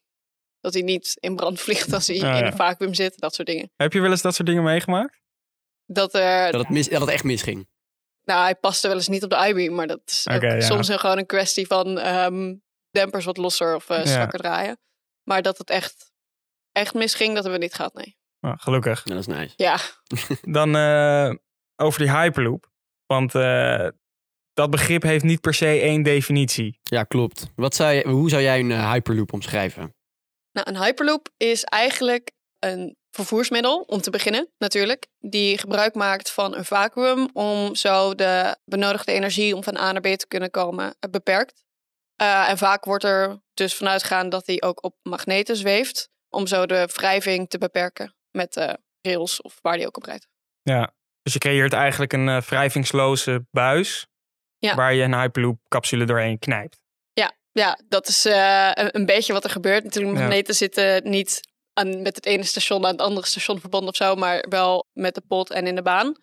Dat 0.60 0.74
hij 0.74 0.82
niet 0.82 1.18
in 1.20 1.36
brand 1.36 1.60
vliegt 1.60 1.94
als 1.94 2.08
hij 2.08 2.16
in 2.40 2.46
een 2.46 2.56
vacuüm 2.56 2.94
zit. 2.94 3.20
Dat 3.20 3.36
soort 3.36 3.48
dingen. 3.48 3.72
Heb 3.76 3.94
je 3.94 4.02
wel 4.02 4.12
eens 4.12 4.22
dat 4.22 4.36
soort 4.36 4.48
dingen 4.48 4.64
meegemaakt? 4.64 5.20
Dat 5.86 6.14
er, 6.14 6.52
Dat 6.52 6.62
het, 6.62 6.70
mis, 6.70 6.90
dat 6.90 7.02
het 7.02 7.10
echt 7.10 7.24
misging. 7.24 7.68
nou, 8.24 8.42
hij 8.44 8.56
paste 8.56 8.88
wel 8.88 8.96
eens 8.96 9.08
niet 9.08 9.24
op 9.24 9.30
de 9.30 9.48
I-beam. 9.48 9.76
Maar 9.76 9.88
dat 9.88 10.02
is 10.06 10.24
ja. 10.24 10.60
soms 10.62 10.88
een, 10.88 11.00
gewoon 11.00 11.18
een 11.18 11.26
kwestie 11.26 11.68
van 11.68 12.00
ehm, 12.00 12.56
dempers 12.90 13.26
wat 13.26 13.38
losser 13.38 13.76
of 13.76 13.90
eh, 13.90 13.98
Ja. 13.98 14.06
zwakker 14.06 14.40
draaien. 14.40 14.80
Maar 15.24 15.42
dat 15.42 15.58
het 15.58 15.70
echt, 15.70 16.12
echt 16.78 16.94
misging, 16.94 17.34
dat 17.34 17.44
hebben 17.44 17.60
we 17.60 17.66
niet 17.66 17.76
gehad, 17.76 17.94
nee. 17.94 18.18
Oh, 18.42 18.54
gelukkig. 18.58 19.02
Ja, 19.04 19.14
dat 19.14 19.28
is 19.28 19.36
nice. 19.36 19.54
Ja, 19.56 19.80
Dan 20.60 20.76
eh, 20.76 21.34
over 21.76 22.00
die 22.00 22.12
Hyperloop. 22.12 22.72
Want 23.06 23.36
eh, 23.36 23.88
dat 24.54 24.70
begrip 24.70 25.02
heeft 25.02 25.24
niet 25.24 25.42
per 25.42 25.54
se 25.54 25.66
één 25.66 26.04
definitie. 26.04 26.80
Ja, 26.84 27.04
klopt. 27.04 27.52
Wat 27.56 27.76
zou 27.76 27.94
je, 27.94 28.08
hoe 28.08 28.30
zou 28.30 28.42
jij 28.42 28.60
een 28.60 28.72
eh, 28.72 28.92
Hyperloop 28.92 29.34
omschrijven? 29.34 29.96
Nou, 30.52 30.70
een 30.70 30.84
Hyperloop 30.84 31.30
is 31.38 31.64
eigenlijk 31.64 32.32
een 32.60 32.98
vervoersmiddel, 33.12 33.80
om 33.80 34.02
te 34.02 34.10
beginnen 34.10 34.50
natuurlijk, 34.58 35.08
die 35.20 35.58
gebruik 35.58 35.96
maakt 35.96 36.32
van 36.32 36.56
een 36.56 36.66
vacuüm 36.66 37.30
om 37.34 37.76
zo 37.76 38.16
de 38.16 38.58
benodigde 38.66 39.12
energie 39.12 39.56
om 39.56 39.64
van 39.64 39.78
A 39.78 39.92
naar 39.92 40.02
B 40.02 40.18
te 40.18 40.28
kunnen 40.28 40.52
komen 40.52 40.96
beperkt. 41.10 41.64
Eh, 42.16 42.50
en 42.50 42.58
vaak 42.58 42.86
wordt 42.86 43.04
er 43.04 43.42
dus 43.54 43.76
vanuit 43.76 44.02
gegaan 44.02 44.30
dat 44.30 44.46
hij 44.46 44.62
ook 44.62 44.84
op 44.84 44.96
magneten 45.02 45.56
zweeft, 45.56 46.10
om 46.30 46.48
zo 46.48 46.66
de 46.66 46.90
wrijving 46.94 47.50
te 47.50 47.58
beperken 47.58 48.16
met 48.32 48.56
eh, 48.56 48.74
rails 49.02 49.42
of 49.42 49.60
waar 49.62 49.78
die 49.78 49.88
ook 49.88 49.98
op 49.98 50.04
rijdt. 50.04 50.28
Ja. 50.62 50.94
Dus 51.22 51.34
je 51.34 51.40
creëert 51.40 51.74
eigenlijk 51.74 52.14
een 52.14 52.30
eh, 52.30 52.42
wrijvingsloze 52.42 53.46
buis. 53.52 54.08
Ja. 54.58 54.76
Waar 54.76 54.94
je 54.94 55.04
een 55.04 55.20
Hyperloop 55.20 55.60
capsule 55.68 56.06
doorheen 56.06 56.40
knijpt. 56.40 56.78
Ja, 57.58 57.80
dat 57.88 58.08
is 58.08 58.26
eh, 58.26 58.70
een, 58.74 58.96
een 58.96 59.06
beetje 59.06 59.34
wat 59.34 59.44
er 59.44 59.50
gebeurt. 59.50 59.84
Natuurlijk, 59.84 60.16
Ja. 60.16 60.22
magneten 60.22 60.56
zitten 60.56 61.10
niet 61.10 61.40
aan, 61.74 62.02
met 62.02 62.16
het 62.16 62.26
ene 62.26 62.44
station 62.44 62.86
aan 62.86 62.92
het 62.92 63.02
andere 63.02 63.28
station 63.28 63.60
verbonden 63.60 63.90
of 63.90 63.96
zo, 63.96 64.16
maar 64.16 64.46
wel 64.50 64.88
met 64.94 65.16
de 65.16 65.22
pot 65.28 65.52
en 65.52 65.68
in 65.68 65.76
de 65.76 65.82
baan. 65.82 66.16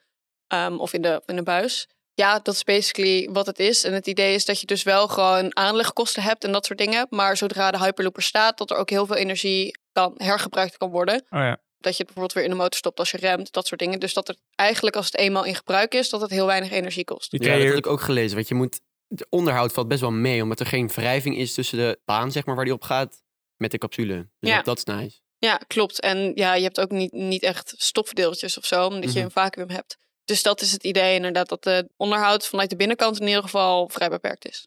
Ehm, 0.47 0.77
of 0.77 0.93
in 0.93 1.03
de, 1.03 1.23
in 1.27 1.37
de 1.37 1.43
buis. 1.43 1.88
Ja, 2.14 2.38
dat 2.42 2.55
is 2.55 2.64
basically 2.64 3.29
wat 3.33 3.46
het 3.46 3.59
is. 3.59 3.85
En 3.85 3.92
het 3.92 4.07
idee 4.07 4.35
is 4.35 4.44
dat 4.44 4.61
je 4.61 4.66
dus 4.66 4.83
wel 4.83 5.09
gewoon 5.09 5.57
aanlegkosten 5.57 6.22
hebt 6.22 6.44
en 6.44 6.53
dat 6.53 6.66
soort 6.66 6.79
dingen. 6.79 7.07
Maar 7.11 7.37
zodra 7.37 7.70
de 7.70 7.79
Hyperloop 7.79 8.16
er 8.16 8.22
staat, 8.22 8.59
dat 8.59 8.70
er 8.70 8.77
ook 8.77 8.90
heel 8.90 9.07
veel 9.07 9.16
energie 9.16 9.79
kan, 9.92 10.14
hergebruikt 10.16 10.77
kan 10.77 10.90
worden. 10.90 11.14
Oh 11.31 11.38
ja. 11.40 11.62
Dat 11.79 11.96
je 11.96 12.05
het 12.05 12.14
bijvoorbeeld 12.14 12.33
weer 12.33 12.44
in 12.44 12.50
de 12.50 12.57
motor 12.57 12.79
stopt 12.79 12.98
als 12.98 13.11
je 13.11 13.16
remt, 13.16 13.53
dat 13.53 13.66
soort 13.66 13.81
dingen. 13.81 14.00
Dus 14.00 14.14
dat 14.14 14.27
het 14.29 14.38
eigenlijk 14.55 14.96
als 14.96 15.07
het 15.07 15.16
eenmaal 15.16 15.44
in 15.44 15.55
gebruik 15.55 15.94
is, 15.94 16.11
dat 16.11 16.20
het 16.20 16.31
heel 16.31 16.46
weinig 16.46 16.70
energie 16.70 17.05
kost. 17.05 17.33
Ja, 17.33 17.38
dat 17.57 17.62
heb 17.66 17.74
ik 17.77 17.87
ook 17.87 18.00
gelezen. 18.00 18.35
Want 18.37 18.48
je 18.48 18.55
moet, 18.55 18.81
het 19.09 19.27
onderhoud 19.29 19.72
valt 19.72 19.88
best 19.88 20.00
wel 20.00 20.11
mee, 20.11 20.42
omdat 20.42 20.61
er 20.61 20.66
geen 20.66 20.88
wrijving 20.88 21.37
is 21.38 21.55
tussen 21.55 21.79
de 21.79 21.98
baan, 22.05 22.33
zeg 22.33 22.44
maar, 22.44 22.55
waar 22.55 22.64
die 22.64 22.74
op 22.74 22.83
gaat, 22.83 23.22
met 23.57 23.70
de 23.70 23.79
capsule. 23.79 24.29
Dus 24.38 24.50
Ja. 24.50 24.62
dat, 24.62 24.77
is 24.79 24.85
nice. 24.85 25.20
Ja, 25.38 25.57
klopt. 25.66 26.00
En 26.00 26.33
ja, 26.35 26.55
je 26.55 26.62
hebt 26.62 26.81
ook 26.81 26.90
niet, 26.90 27.12
niet 27.12 27.42
echt 27.42 27.74
stopverdeeltjes 27.77 28.59
of 28.59 28.64
zo, 28.64 28.87
omdat 28.87 29.12
je 29.12 29.16
Mhm. 29.18 29.24
een 29.24 29.31
vacuüm 29.31 29.70
hebt. 29.70 29.96
Dus 30.24 30.42
dat 30.42 30.60
is 30.60 30.72
het 30.72 30.84
idee 30.84 31.14
inderdaad, 31.14 31.48
dat 31.48 31.62
de 31.62 31.88
onderhoud 31.96 32.46
vanuit 32.46 32.70
de 32.70 32.76
binnenkant 32.76 33.20
in 33.20 33.26
ieder 33.26 33.42
geval 33.42 33.88
vrij 33.88 34.08
beperkt 34.08 34.46
is. 34.48 34.66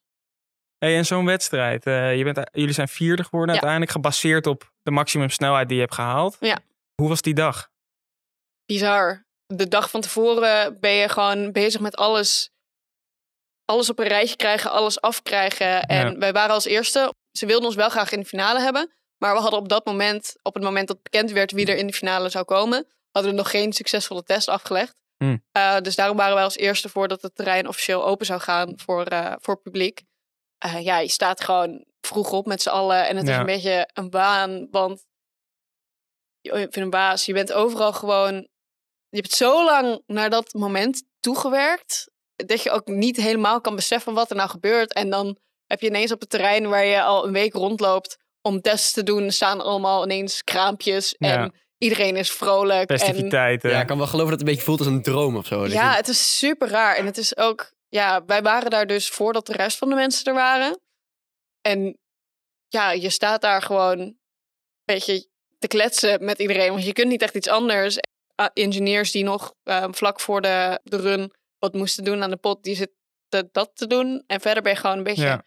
hey, 0.77 0.97
en 0.97 1.05
zo'n 1.05 1.25
wedstrijd. 1.25 1.85
eh, 1.85 2.17
je 2.17 2.23
bent, 2.23 2.39
jullie 2.51 2.73
zijn 2.73 2.87
vierde 2.87 3.23
geworden 3.23 3.47
Ja. 3.55 3.61
uiteindelijk. 3.61 3.91
Gebaseerd 3.91 4.47
op 4.47 4.71
de 4.83 4.91
maximumsnelheid 4.91 5.67
die 5.67 5.75
je 5.77 5.83
hebt 5.83 5.93
gehaald. 5.95 6.37
Ja. 6.39 6.59
Hoe 6.95 7.09
was 7.09 7.21
die 7.21 7.33
dag? 7.33 7.69
Bizar. 8.65 9.25
De 9.45 9.67
dag 9.67 9.89
van 9.89 10.01
tevoren 10.01 10.79
ben 10.79 10.91
je 10.91 11.09
gewoon 11.09 11.51
bezig 11.51 11.81
met 11.81 11.95
alles, 11.95 12.49
alles 13.65 13.89
op 13.89 13.99
een 13.99 14.07
rijtje 14.07 14.35
krijgen, 14.35 14.71
alles 14.71 15.01
afkrijgen. 15.01 15.81
En 15.81 16.11
Ja. 16.11 16.17
wij 16.17 16.31
waren 16.33 16.53
als 16.53 16.65
eerste, 16.65 17.13
ze 17.31 17.45
wilden 17.45 17.65
ons 17.65 17.75
wel 17.75 17.89
graag 17.89 18.11
in 18.11 18.19
de 18.19 18.25
finale 18.25 18.59
hebben. 18.59 18.91
Maar 19.17 19.33
we 19.35 19.39
hadden 19.41 19.59
op 19.59 19.69
dat 19.69 19.85
moment, 19.85 20.35
op 20.41 20.53
het 20.53 20.63
moment 20.63 20.87
dat 20.87 21.01
bekend 21.03 21.31
werd 21.31 21.51
wie 21.51 21.65
er 21.65 21.77
in 21.77 21.87
de 21.87 21.93
finale 21.93 22.29
zou 22.29 22.45
komen, 22.45 22.87
hadden 23.11 23.31
we 23.31 23.37
nog 23.37 23.49
geen 23.49 23.73
succesvolle 23.73 24.23
test 24.23 24.47
afgelegd. 24.47 24.95
Hmm. 25.17 25.43
Eh, 25.51 25.79
dus 25.79 25.95
daarom 25.95 26.17
waren 26.17 26.35
wij 26.35 26.43
als 26.43 26.57
eerste 26.57 26.89
voordat 26.89 27.21
het 27.21 27.35
terrein 27.35 27.67
officieel 27.67 28.05
open 28.05 28.25
zou 28.25 28.39
gaan 28.39 28.73
voor, 28.75 29.03
eh, 29.03 29.33
voor 29.39 29.61
publiek. 29.61 30.03
Eh, 30.57 30.83
ja, 30.83 30.97
je 30.97 31.09
staat 31.09 31.43
gewoon 31.43 31.85
vroeg 32.01 32.31
op 32.31 32.45
met 32.45 32.61
z'n 32.61 32.69
allen 32.69 33.07
en 33.07 33.17
het 33.17 33.27
is 33.27 33.35
een 33.35 33.45
beetje 33.45 33.89
een 33.93 34.09
baan, 34.09 34.67
want 34.71 35.05
je 36.41 36.51
vindt 36.51 36.75
een 36.77 36.89
baas, 36.89 37.25
je 37.25 37.33
bent 37.33 37.53
overal 37.53 37.93
gewoon, 37.93 38.33
je 39.09 39.17
hebt 39.17 39.33
zo 39.33 39.63
lang 39.63 40.03
naar 40.05 40.29
dat 40.29 40.53
moment 40.53 41.03
toegewerkt 41.19 42.11
dat 42.35 42.61
je 42.61 42.71
ook 42.71 42.87
niet 42.87 43.17
helemaal 43.17 43.61
kan 43.61 43.75
beseffen 43.75 44.13
wat 44.13 44.29
er 44.29 44.35
nou 44.35 44.49
gebeurt. 44.49 44.93
En 44.93 45.09
dan 45.09 45.37
heb 45.65 45.81
je 45.81 45.87
ineens 45.87 46.11
op 46.11 46.19
het 46.19 46.29
terrein 46.29 46.69
waar 46.69 46.85
je 46.85 47.01
al 47.01 47.25
een 47.25 47.33
week 47.33 47.53
rondloopt 47.53 48.17
om 48.41 48.61
tests 48.61 48.91
te 48.91 49.03
doen, 49.03 49.31
staan 49.31 49.61
allemaal 49.61 50.03
ineens 50.03 50.43
kraampjes 50.43 51.15
Ja. 51.17 51.51
En 51.79 51.87
iedereen 51.87 52.15
is 52.15 52.31
vrolijk. 52.31 52.89
En 52.89 52.99
Festiviteiten. 52.99 53.69
Ja, 53.69 53.81
ik 53.81 53.87
kan 53.87 53.97
wel 53.97 54.07
geloven 54.07 54.29
dat 54.29 54.39
het 54.39 54.47
een 54.47 54.53
beetje 54.53 54.69
voelt 54.69 54.79
als 54.79 54.87
een 54.87 55.01
droom 55.01 55.35
of 55.37 55.45
zo. 55.45 55.67
Ja, 55.67 55.93
het 55.95 56.07
is 56.07 56.37
super 56.37 56.67
raar. 56.67 56.95
En 56.95 57.05
het 57.05 57.17
is 57.17 57.37
ook, 57.37 57.71
ja, 57.87 58.25
wij 58.25 58.41
waren 58.41 58.69
daar 58.69 58.87
dus 58.87 59.09
voordat 59.09 59.45
de 59.45 59.53
rest 59.53 59.77
van 59.77 59.89
de 59.89 59.95
mensen 59.95 60.25
er 60.25 60.33
waren. 60.33 60.79
En 61.61 61.97
ja, 62.67 62.91
je 62.91 63.09
staat 63.09 63.41
daar 63.41 63.61
gewoon 63.61 63.99
een 63.99 64.19
beetje 64.83 65.27
te 65.59 65.67
kletsen 65.67 66.23
met 66.25 66.39
iedereen. 66.39 66.71
Want 66.71 66.85
je 66.85 66.93
kunt 66.93 67.07
niet 67.09 67.21
echt 67.21 67.35
iets 67.35 67.47
anders. 67.49 67.97
Ah, 68.35 68.49
Engineers 68.53 69.11
die 69.11 69.23
nog 69.23 69.53
eh, 69.63 69.85
vlak 69.91 70.19
voor 70.19 70.41
de, 70.41 70.79
de 70.83 70.97
run 70.97 71.33
wat 71.59 71.73
moesten 71.73 72.03
doen 72.03 72.23
aan 72.23 72.29
de 72.29 72.37
pot, 72.37 72.63
die 72.63 72.75
zitten 72.75 73.49
dat 73.51 73.71
te 73.73 73.87
doen. 73.87 74.23
En 74.27 74.41
verder 74.41 74.63
ben 74.63 74.71
je 74.71 74.77
gewoon 74.79 74.97
een 74.97 75.03
beetje 75.03 75.23
Ja. 75.23 75.43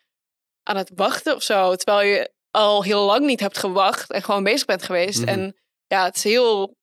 aan 0.63 0.77
het 0.77 0.91
wachten 0.95 1.35
of 1.35 1.43
zo. 1.43 1.75
Terwijl 1.75 2.09
je 2.09 2.33
al 2.51 2.83
heel 2.83 3.05
lang 3.05 3.27
niet 3.27 3.41
hebt 3.41 3.59
gewacht 3.59 4.11
en 4.11 4.23
gewoon 4.23 4.45
bezig 4.45 4.67
bent 4.67 4.83
geweest. 4.83 5.21
Mhm. 5.21 5.29
En 5.29 5.57
ja, 5.95 6.05
het 6.05 6.17
is 6.17 6.25
heel, 6.25 6.77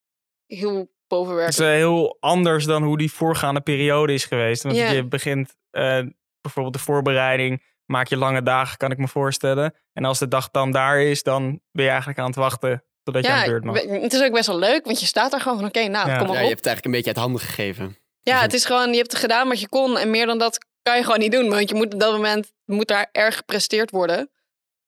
heel 0.45 0.91
bovenwerk. 1.07 1.49
Het 1.49 1.59
is 1.59 1.65
eh, 1.65 1.71
heel 1.71 2.17
anders 2.19 2.65
dan 2.65 2.83
hoe 2.83 2.97
die 2.97 3.11
voorgaande 3.11 3.61
periode 3.61 4.13
is 4.13 4.25
geweest. 4.25 4.63
Want 4.63 4.75
je 4.75 5.05
begint 5.07 5.55
eh, 5.69 5.99
bijvoorbeeld 6.41 6.75
de 6.75 6.81
voorbereiding, 6.81 7.63
maak 7.85 8.07
je 8.07 8.17
lange 8.17 8.43
dagen, 8.43 8.77
kan 8.77 8.91
ik 8.91 8.97
me 8.97 9.07
voorstellen. 9.07 9.73
En 9.93 10.05
als 10.05 10.19
de 10.19 10.27
dag 10.27 10.51
dan 10.51 10.71
daar 10.71 11.01
is, 11.01 11.23
dan 11.23 11.61
ben 11.71 11.83
je 11.83 11.89
eigenlijk 11.89 12.19
aan 12.19 12.25
het 12.25 12.35
wachten 12.35 12.83
totdat 13.03 13.25
je 13.25 13.31
aan 13.31 13.43
de 13.43 13.49
beurt 13.49 13.63
mag. 13.63 13.81
het 14.01 14.13
is 14.13 14.23
ook 14.23 14.31
best 14.31 14.47
wel 14.47 14.59
leuk, 14.59 14.85
want 14.85 14.99
je 14.99 15.05
staat 15.05 15.31
daar 15.31 15.41
gewoon 15.41 15.57
van, 15.57 15.67
oké, 15.67 15.87
nou, 15.87 16.09
Ja. 16.09 16.17
kom 16.17 16.27
maar 16.27 16.35
ja, 16.35 16.41
je 16.41 16.45
op. 16.45 16.49
hebt 16.49 16.65
het 16.65 16.65
eigenlijk 16.65 16.85
een 16.85 16.91
beetje 16.91 17.07
uit 17.07 17.17
handen 17.17 17.41
gegeven. 17.41 17.97
Ja, 18.21 18.41
het 18.41 18.53
is 18.53 18.65
gewoon, 18.65 18.91
je 18.91 18.97
hebt 18.97 19.15
gedaan 19.15 19.47
wat 19.47 19.59
je 19.59 19.69
kon 19.69 19.97
en 19.97 20.09
meer 20.09 20.25
dan 20.25 20.37
dat 20.37 20.65
kan 20.81 20.97
je 20.97 21.03
gewoon 21.03 21.19
niet 21.19 21.31
doen. 21.31 21.49
Want 21.49 21.69
je 21.69 21.75
moet 21.75 21.93
op 21.93 21.99
dat 21.99 22.11
moment, 22.13 22.51
moet 22.65 22.87
daar 22.87 23.09
erg 23.11 23.35
gepresteerd 23.35 23.91
worden. 23.91 24.29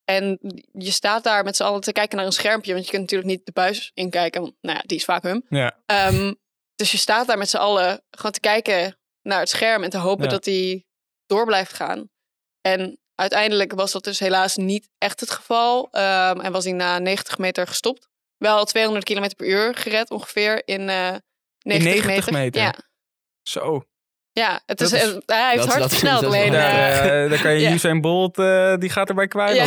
En 0.10 0.40
je 0.72 0.92
staat 0.92 1.24
daar 1.24 1.44
met 1.44 1.56
z'n 1.56 1.64
allen 1.64 1.82
te 1.82 1.92
kijken 1.92 2.18
naar 2.18 2.26
een 2.26 2.32
schermpje, 2.32 2.74
want 2.74 2.86
je 2.86 2.90
kunt 2.92 3.02
natuurlijk 3.02 3.30
niet 3.30 3.46
de 3.46 3.52
buis 3.52 3.92
inkijken, 3.94 4.42
want 4.42 4.54
nou 4.62 4.78
ja, 4.78 4.84
die 4.86 4.98
is 4.98 5.04
vacuüm. 5.06 5.46
Ja. 5.50 5.80
Ehm, 5.86 6.34
dus 6.76 6.92
je 6.92 6.98
staat 6.98 7.28
daar 7.28 7.38
met 7.38 7.50
z'n 7.50 7.58
allen 7.58 8.02
gewoon 8.12 8.32
te 8.32 8.40
kijken 8.40 9.00
naar 9.22 9.40
het 9.40 9.50
scherm 9.50 9.84
en 9.84 9.90
te 9.90 9.98
hopen 9.98 10.24
Ja. 10.24 10.30
dat 10.30 10.44
die 10.44 10.88
door 11.26 11.46
blijft 11.46 11.74
gaan. 11.74 12.10
En 12.62 13.00
uiteindelijk 13.16 13.74
was 13.74 13.92
dat 13.92 14.04
dus 14.04 14.20
helaas 14.20 14.56
niet 14.56 14.90
echt 14.98 15.20
het 15.20 15.32
geval. 15.32 15.88
Ehm, 15.92 16.40
en 16.40 16.52
was 16.52 16.64
hij 16.64 16.74
na 16.74 17.00
90 17.00 17.38
meter 17.38 17.68
gestopt. 17.68 18.08
Wel 18.38 18.66
200 18.66 19.06
km 19.06 19.30
per 19.36 19.48
uur 19.48 19.76
gered 19.76 20.12
ongeveer 20.12 20.68
in, 20.68 20.90
eh 20.90 21.16
90, 21.60 22.06
90 22.06 22.32
meter? 22.32 22.62
Ja, 22.62 22.76
Zo. 23.42 23.84
Ja 24.32 24.62
het 24.66 24.82
is, 24.82 24.92
is- 24.94 25.16
hij 25.26 25.52
heeft 25.52 25.66
hard 25.66 25.92
is 25.92 26.04
alleen, 26.04 26.54
eh, 26.54 27.24
eh, 27.24 27.30
daar 27.30 27.42
kan 27.42 27.54
je 27.54 27.60
ja. 27.68 27.72
Usain 27.74 28.02
Bolt, 28.02 28.38
eh, 28.38 28.76
die 28.78 28.90
gaat 28.90 29.10
erbij 29.10 29.28
kwijt. 29.28 29.56
ja. 29.56 29.66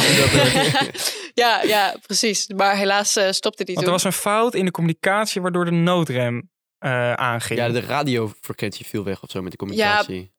ja, 1.45 1.63
ja, 1.63 1.95
precies. 2.07 2.49
Maar 2.49 2.77
helaas 2.77 3.17
eh, 3.17 3.31
stopte 3.31 3.65
die 3.65 3.75
Want 3.75 3.87
er 3.87 3.93
was 3.93 4.05
een 4.05 4.13
fout 4.13 4.55
in 4.55 4.65
de 4.65 4.71
communicatie 4.71 5.41
waardoor 5.43 5.65
de 5.65 5.71
noodrem 5.71 6.51
eh, 6.79 7.13
aanging. 7.13 7.59
Ja, 7.59 7.69
de 7.69 7.81
radiofrequentie 7.81 8.87
viel 8.87 9.05
weg 9.05 9.23
of 9.23 9.31
zo 9.31 9.43
met 9.43 9.51
de 9.51 9.59
communicatie. 9.59 10.31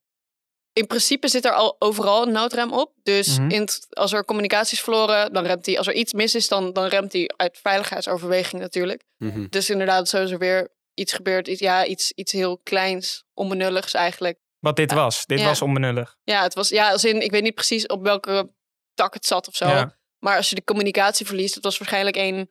In 0.74 0.88
principe 0.88 1.28
zit 1.28 1.46
er 1.46 1.52
al 1.54 1.76
overal 1.80 2.26
een 2.28 2.32
noodrem 2.34 2.72
op. 2.72 2.92
Dus 3.04 3.40
Mhm. 3.40 3.50
in 3.50 3.68
als 3.90 4.14
er 4.14 4.26
communicatie 4.26 4.74
is 4.78 4.84
verloren, 4.84 5.34
dan 5.34 5.46
remt 5.46 5.66
hij. 5.66 5.78
Als 5.78 5.88
er 5.88 5.94
iets 5.94 6.14
mis 6.14 6.36
is, 6.36 6.48
dan, 6.48 6.74
dan 6.74 6.86
remt 6.86 7.14
hij 7.14 7.30
uit 7.36 7.60
veiligheidsoverweging 7.62 8.62
natuurlijk. 8.62 9.04
Mhm. 9.18 9.46
Dus 9.50 9.70
inderdaad, 9.70 10.10
zo 10.10 10.24
is 10.24 10.32
er 10.32 10.38
weer 10.38 10.72
iets 10.94 11.14
gebeurd. 11.14 11.48
Iets, 11.48 11.60
ja, 11.60 11.86
iets, 11.86 12.12
iets 12.12 12.32
heel 12.32 12.58
kleins, 12.64 13.24
onbenulligs 13.34 13.94
eigenlijk. 13.94 14.40
Wat 14.60 14.76
dit 14.76 14.92
was. 14.94 15.26
Dit 15.26 15.40
Ja. 15.40 15.46
was 15.46 15.62
onbenullig. 15.62 16.16
Ja, 16.24 16.42
het 16.44 16.54
was, 16.54 16.70
ja, 16.70 16.92
als 16.92 17.06
in, 17.06 17.22
ik 17.22 17.32
weet 17.32 17.44
niet 17.44 17.56
precies 17.56 17.86
op 17.86 18.04
welke 18.04 18.54
tak 18.94 19.14
het 19.14 19.26
zat 19.26 19.48
of 19.48 19.56
zo. 19.56 19.68
Ja. 19.68 19.98
Maar 20.20 20.38
als 20.38 20.50
je 20.50 20.56
de 20.56 20.64
communicatie 20.64 21.26
verliest, 21.26 21.56
het 21.56 21.64
was 21.64 21.78
waarschijnlijk 21.78 22.16
één 22.16 22.48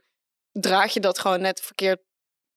draadje 0.50 1.00
dat 1.00 1.18
gewoon 1.18 1.40
net 1.40 1.61
verkeerd 1.61 2.00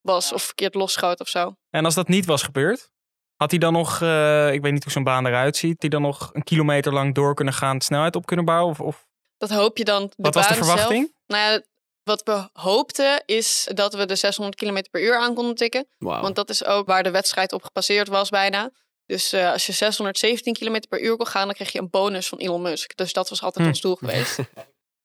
was 0.01 0.33
of 0.33 0.43
verkeerd 0.43 0.73
losschoot 0.75 1.19
of 1.19 1.27
zo. 1.27 1.55
En 1.69 1.85
als 1.85 1.95
dat 1.95 2.07
niet 2.07 2.25
was 2.25 2.43
gebeurd, 2.43 2.91
had 3.35 3.49
hij 3.51 3.59
dan 3.59 3.73
nog, 3.73 4.01
eh, 4.01 4.53
ik 4.53 4.61
weet 4.61 4.71
niet 4.71 4.83
hoe 4.83 4.91
zo'n 4.91 5.03
baan 5.03 5.25
eruit 5.25 5.57
ziet, 5.57 5.81
hij 5.81 5.89
dan 5.89 6.01
nog 6.01 6.29
een 6.33 6.43
kilometer 6.43 6.93
lang 6.93 7.13
door 7.15 7.33
kunnen 7.33 7.53
gaan, 7.53 7.81
snelheid 7.81 8.15
op 8.15 8.25
kunnen 8.25 8.45
bouwen? 8.45 8.71
Of, 8.71 8.79
of 8.79 9.07
Dat 9.37 9.49
hoop 9.49 9.77
je 9.77 9.83
dan. 9.83 10.05
De 10.07 10.13
wat 10.15 10.33
was 10.33 10.47
de 10.47 10.53
verwachting? 10.53 11.13
Zelf, 11.27 11.41
nou 11.41 11.53
ja, 11.53 11.61
wat 12.05 12.23
we 12.23 12.49
hoopten 12.53 13.23
is 13.25 13.67
dat 13.73 13.93
we 13.93 14.05
de 14.05 14.15
600 14.15 14.55
km 14.55 14.81
per 14.91 15.01
uur 15.01 15.17
aan 15.17 15.33
konden 15.35 15.55
tikken. 15.55 15.87
Want 15.97 16.35
dat 16.35 16.49
is 16.49 16.65
ook 16.65 16.87
waar 16.87 17.03
de 17.03 17.11
wedstrijd 17.11 17.53
op 17.53 17.63
gepasseerd 17.63 18.07
was 18.07 18.29
bijna. 18.29 18.71
Dus 19.05 19.33
eh, 19.33 19.51
als 19.51 19.65
je 19.65 19.71
617 19.71 20.53
km 20.53 20.79
per 20.89 21.01
uur 21.01 21.15
kon 21.17 21.27
gaan, 21.27 21.45
dan 21.45 21.53
kreeg 21.55 21.71
je 21.71 21.79
een 21.79 21.89
bonus 21.89 22.27
van 22.27 22.37
Elon 22.37 22.61
Musk. 22.61 22.95
Dus 22.97 23.13
dat 23.13 23.29
was 23.29 23.41
altijd 23.41 23.65
Hm. 23.65 23.71
ons 23.71 23.81
doel 23.81 23.95
geweest. 23.95 24.37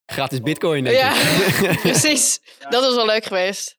Gratis 0.05 0.39
bitcoin, 0.41 0.83
denk 0.83 0.95
Ja. 0.97 1.13
ik. 1.71 1.79
Precies. 1.81 2.39
Dat 2.69 2.83
was 2.83 2.95
wel 2.95 3.05
leuk 3.05 3.23
geweest. 3.25 3.77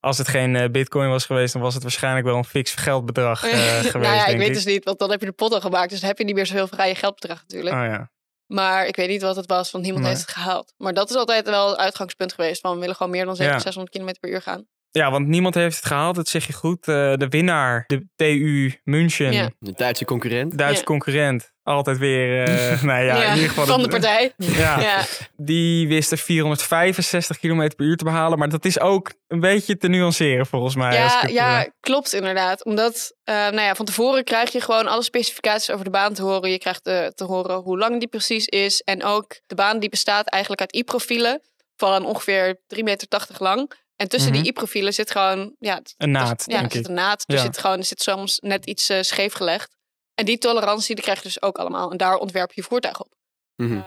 Als 0.00 0.18
het 0.18 0.28
geen 0.28 0.56
eh, 0.56 0.70
bitcoin 0.70 1.08
was 1.08 1.24
geweest, 1.26 1.52
dan 1.52 1.62
was 1.62 1.74
het 1.74 1.82
waarschijnlijk 1.82 2.26
wel 2.26 2.36
een 2.36 2.44
fix 2.44 2.74
geldbedrag 2.74 3.44
eh, 3.44 3.50
geweest, 3.50 3.92
nou 3.92 4.04
ja, 4.04 4.26
ik 4.26 4.36
weet 4.36 4.48
ik. 4.48 4.54
dus 4.54 4.64
niet, 4.64 4.84
want 4.84 4.98
dan 4.98 5.10
heb 5.10 5.20
je 5.20 5.26
de 5.26 5.32
pot 5.32 5.52
al 5.52 5.60
gemaakt. 5.60 5.90
Dus 5.90 6.00
dan 6.00 6.08
heb 6.08 6.18
je 6.18 6.24
niet 6.24 6.34
meer 6.34 6.46
zoveel 6.46 6.66
vrije 6.68 6.94
geldbedrag 6.94 7.40
natuurlijk. 7.40 7.74
Oh 7.76 7.82
ja. 7.84 8.10
Maar 8.52 8.86
ik 8.86 8.96
weet 8.96 9.08
niet 9.08 9.22
wat 9.22 9.36
het 9.36 9.46
was, 9.46 9.70
want 9.70 9.84
niemand 9.84 10.04
Nee. 10.04 10.14
heeft 10.14 10.26
het 10.26 10.36
gehaald. 10.36 10.72
Maar 10.76 10.94
dat 10.94 11.10
is 11.10 11.16
altijd 11.16 11.46
wel 11.48 11.68
het 11.68 11.78
uitgangspunt 11.78 12.32
geweest. 12.32 12.60
Van 12.60 12.74
we 12.74 12.80
willen 12.80 12.96
gewoon 12.96 13.12
meer 13.12 13.24
dan 13.24 13.34
Ja. 13.38 13.58
600 13.58 13.96
km 13.96 14.12
per 14.20 14.30
uur 14.30 14.42
gaan. 14.42 14.66
Ja, 14.90 15.10
want 15.10 15.26
niemand 15.26 15.54
heeft 15.54 15.76
het 15.76 15.84
gehaald, 15.86 16.14
dat 16.14 16.28
zeg 16.28 16.46
je 16.46 16.52
goed. 16.52 16.88
Eh, 16.88 16.94
de 17.14 17.26
winnaar, 17.28 17.84
de 17.86 18.06
TU 18.16 18.74
München, 18.84 19.32
Ja. 19.32 19.50
De 19.58 19.72
Duitse 19.76 20.04
concurrent. 20.04 20.58
Duitse 20.58 20.78
Ja. 20.78 20.84
concurrent, 20.86 21.52
altijd 21.62 21.98
weer, 21.98 22.42
eh, 22.48 22.82
nou 22.90 23.04
ja, 23.04 23.24
in 23.24 23.34
ieder 23.34 23.48
geval... 23.48 23.66
van 23.66 23.82
de 23.82 23.88
partij. 23.88 24.32
Ja, 24.36 24.80
Ja. 24.90 25.04
die 25.36 25.88
wisten 25.88 26.18
465 26.18 27.38
km 27.38 27.70
per 27.76 27.86
uur 27.86 27.96
te 27.96 28.04
behalen. 28.04 28.38
Maar 28.38 28.48
dat 28.48 28.64
is 28.64 28.80
ook 28.80 29.12
een 29.28 29.40
beetje 29.40 29.76
te 29.76 29.88
nuanceren 29.88 30.46
volgens 30.46 30.74
mij. 30.76 30.92
Ja, 30.94 31.22
ik 31.22 31.30
ja, 31.30 31.64
eh, 31.64 31.70
klopt 31.80 32.12
inderdaad. 32.12 32.64
Omdat, 32.64 33.14
eh, 33.24 33.34
nou 33.34 33.60
ja, 33.60 33.74
van 33.74 33.86
tevoren 33.86 34.24
krijg 34.24 34.52
je 34.52 34.60
gewoon 34.60 34.86
alle 34.86 35.02
specificaties 35.02 35.70
over 35.70 35.84
de 35.84 35.90
baan 35.90 36.14
te 36.14 36.22
horen. 36.22 36.50
Je 36.50 36.58
krijgt 36.58 36.84
te 36.84 37.24
horen 37.26 37.56
hoe 37.56 37.78
lang 37.78 37.98
die 37.98 38.08
precies 38.08 38.46
is. 38.46 38.80
En 38.80 39.04
ook 39.04 39.40
de 39.46 39.54
baan 39.54 39.78
die 39.78 39.88
bestaat 39.88 40.28
eigenlijk 40.28 40.60
uit 40.60 40.74
i-profielen 40.76 41.40
van 41.80 42.04
ongeveer 42.04 42.60
3,80 42.66 42.82
meter 42.84 43.08
lang. 43.38 43.72
En 43.96 44.08
tussen 44.08 44.30
Mhm. 44.30 44.40
die 44.40 44.50
i-profielen 44.50 44.94
zit 44.94 45.10
gewoon... 45.10 45.54
Ja, 45.58 45.80
Een 45.96 46.10
naad, 46.10 46.42
ja, 46.46 46.52
denk 46.58 46.66
er 46.70 46.72
zit 46.76 46.80
ik. 46.80 46.88
een 46.88 46.94
naad. 46.94 47.24
Er 47.26 47.34
Ja. 47.34 47.40
zit, 47.42 47.58
gewoon, 47.58 47.78
er 47.78 47.84
zit 47.84 48.02
soms 48.02 48.38
net 48.38 48.66
iets 48.66 48.88
eh, 48.88 49.02
scheef 49.02 49.32
gelegd. 49.32 49.76
En 50.14 50.24
die 50.24 50.38
tolerantie 50.38 50.94
die 50.94 51.04
krijg 51.04 51.18
je 51.18 51.24
dus 51.24 51.42
ook 51.42 51.58
allemaal. 51.58 51.90
En 51.90 51.96
daar 51.96 52.16
ontwerp 52.16 52.52
je 52.52 52.62
voertuig 52.62 53.00
op. 53.00 53.12
Mhm. 53.56 53.80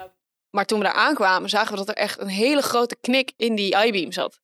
Maar 0.49 0.65
toen 0.65 0.77
we 0.79 0.85
daar 0.85 0.93
aankwamen, 0.93 1.49
zagen 1.49 1.71
we 1.71 1.77
dat 1.77 1.87
er 1.89 1.95
echt 1.95 2.19
een 2.19 2.27
hele 2.27 2.61
grote 2.61 2.95
knik 3.01 3.31
in 3.35 3.55
die 3.55 3.85
i-beam 3.85 4.11
zat. 4.11 4.39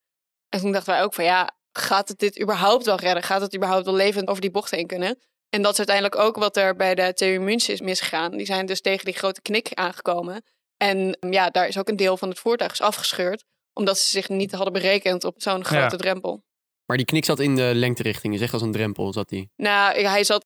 En 0.50 0.60
toen 0.60 0.72
dachten 0.72 0.94
wij 0.94 1.04
ook 1.04 1.14
van 1.14 1.24
ja, 1.24 1.50
gaat 1.72 2.08
het 2.08 2.20
dit 2.20 2.42
überhaupt 2.42 2.86
wel 2.86 2.96
redden? 3.00 3.24
Gaat 3.24 3.42
het 3.42 3.56
überhaupt 3.56 3.86
wel 3.86 3.94
levend 3.96 4.28
over 4.28 4.42
die 4.42 4.52
bocht 4.52 4.72
heen 4.72 4.88
kunnen? 4.88 5.20
En 5.50 5.62
dat 5.62 5.72
is 5.72 5.78
uiteindelijk 5.78 6.16
ook 6.16 6.36
wat 6.36 6.58
er 6.58 6.76
bij 6.76 6.96
de 6.96 7.14
TU 7.14 7.40
München 7.40 7.74
is 7.74 7.82
misgegaan. 7.82 8.32
Die 8.32 8.46
zijn 8.46 8.66
dus 8.66 8.82
tegen 8.82 9.06
die 9.06 9.14
grote 9.14 9.42
knik 9.42 9.70
aangekomen. 9.74 10.44
En 10.80 11.18
um, 11.20 11.32
ja, 11.34 11.50
daar 11.50 11.68
is 11.68 11.78
ook 11.78 11.88
een 11.90 11.96
deel 11.96 12.18
van 12.18 12.30
het 12.30 12.40
voertuig 12.40 12.72
is 12.72 12.82
afgescheurd. 12.82 13.44
Omdat 13.74 13.98
ze 13.98 14.10
zich 14.10 14.30
niet 14.30 14.52
hadden 14.52 14.74
berekend 14.74 15.24
op 15.24 15.34
zo'n 15.38 15.66
grote 15.66 15.98
drempel. 15.98 16.44
Maar 16.86 16.98
die 16.98 17.06
knik 17.06 17.26
zat 17.26 17.40
in 17.40 17.56
de 17.56 17.72
lengterichting, 17.76 18.34
dus 18.34 18.42
echt 18.42 18.54
als 18.54 18.62
een 18.62 18.72
drempel 18.72 19.14
zat 19.14 19.30
die. 19.30 19.52
Nou, 19.56 20.02
hij 20.02 20.24
zat... 20.24 20.46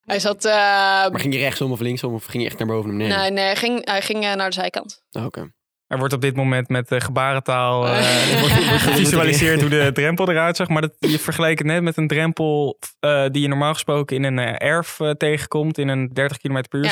Hij 0.00 0.18
zat... 0.20 0.44
eh, 0.44 0.52
Maar 0.52 1.20
ging 1.20 1.34
je 1.34 1.40
rechtsom 1.40 1.72
of 1.72 1.80
linksom 1.80 2.14
of 2.14 2.24
ging 2.24 2.42
je 2.42 2.48
echt 2.48 2.58
naar 2.58 2.66
boven 2.68 2.90
of 2.90 2.96
naar 2.96 3.06
beneden? 3.08 3.20
nee, 3.22 3.30
nee, 3.30 3.44
hij 3.44 3.56
ging, 3.56 3.84
hij 3.84 4.02
ging 4.02 4.24
eh, 4.24 4.34
naar 4.34 4.48
de 4.48 4.54
zijkant. 4.54 5.02
Oh, 5.10 5.24
Oké. 5.24 5.50
Er 5.86 5.98
wordt 5.98 6.12
op 6.14 6.20
dit 6.20 6.36
moment 6.36 6.68
met 6.68 6.86
gebarentaal 6.88 7.86
eh, 7.86 8.40
wordt- 8.40 8.68
wordt 8.68 8.82
gevisualiseerd 8.82 9.60
hoe 9.60 9.70
de 9.70 9.90
drempel 9.92 10.30
eruit 10.30 10.56
zag. 10.56 10.68
Maar 10.68 10.82
dat, 10.82 10.94
je 10.98 11.18
vergeleek 11.18 11.58
het 11.58 11.66
net 11.66 11.82
met 11.82 11.96
een 11.96 12.06
drempel 12.06 12.78
eh, 13.00 13.26
die 13.30 13.42
je 13.42 13.48
normaal 13.48 13.72
gesproken 13.72 14.16
in 14.16 14.24
een 14.24 14.38
erf 14.58 14.98
tegenkomt. 15.16 15.78
In 15.78 15.88
een 15.88 16.08
30 16.12 16.38
km 16.38 16.62
per 16.68 16.78
uur 16.78 16.84
Ja. 16.84 16.90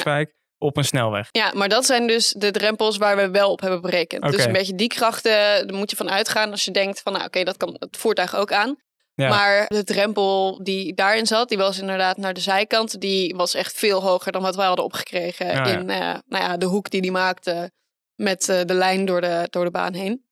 Op 0.58 0.76
een 0.76 0.84
snelweg. 0.84 1.28
Ja, 1.30 1.52
maar 1.54 1.68
dat 1.68 1.86
zijn 1.86 2.06
dus 2.06 2.34
de 2.38 2.50
drempels 2.50 2.96
waar 2.96 3.16
we 3.16 3.30
wel 3.30 3.50
op 3.50 3.60
hebben 3.60 3.80
berekend. 3.80 4.22
Dus 4.32 4.44
een 4.44 4.52
beetje 4.52 4.74
die 4.74 4.88
krachten, 4.88 5.66
daar 5.66 5.76
moet 5.76 5.90
je 5.90 5.96
van 5.96 6.10
uitgaan 6.10 6.50
als 6.50 6.64
je 6.64 6.70
denkt 6.70 7.00
van, 7.02 7.12
nou 7.12 7.24
oké, 7.24 7.44
dat 7.44 7.56
kan 7.56 7.76
het 7.78 7.96
voertuig 7.96 8.36
ook 8.36 8.52
aan. 8.52 8.76
Ja. 9.14 9.28
Maar 9.28 9.64
de 9.66 9.84
drempel 9.84 10.60
die 10.62 10.94
daarin 10.94 11.26
zat, 11.26 11.48
die 11.48 11.58
was 11.58 11.78
inderdaad 11.78 12.16
naar 12.16 12.34
de 12.34 12.40
zijkant. 12.40 13.00
Die 13.00 13.34
was 13.36 13.54
echt 13.54 13.72
veel 13.78 14.02
hoger 14.02 14.32
dan 14.32 14.42
wat 14.42 14.56
wij 14.56 14.66
hadden 14.66 14.84
opgekregen 14.84 15.46
Ja, 15.46 15.52
ja. 15.52 15.78
in 15.78 15.90
eh, 15.90 15.98
nou 16.26 16.44
ja, 16.44 16.56
de 16.56 16.66
hoek 16.66 16.90
die 16.90 17.00
die 17.00 17.12
maakte 17.12 17.70
met 18.14 18.48
eh, 18.48 18.60
de 18.64 18.74
lijn 18.74 19.04
door 19.04 19.20
de, 19.20 19.46
door 19.50 19.64
de 19.64 19.70
baan 19.70 19.94
heen. 19.94 20.24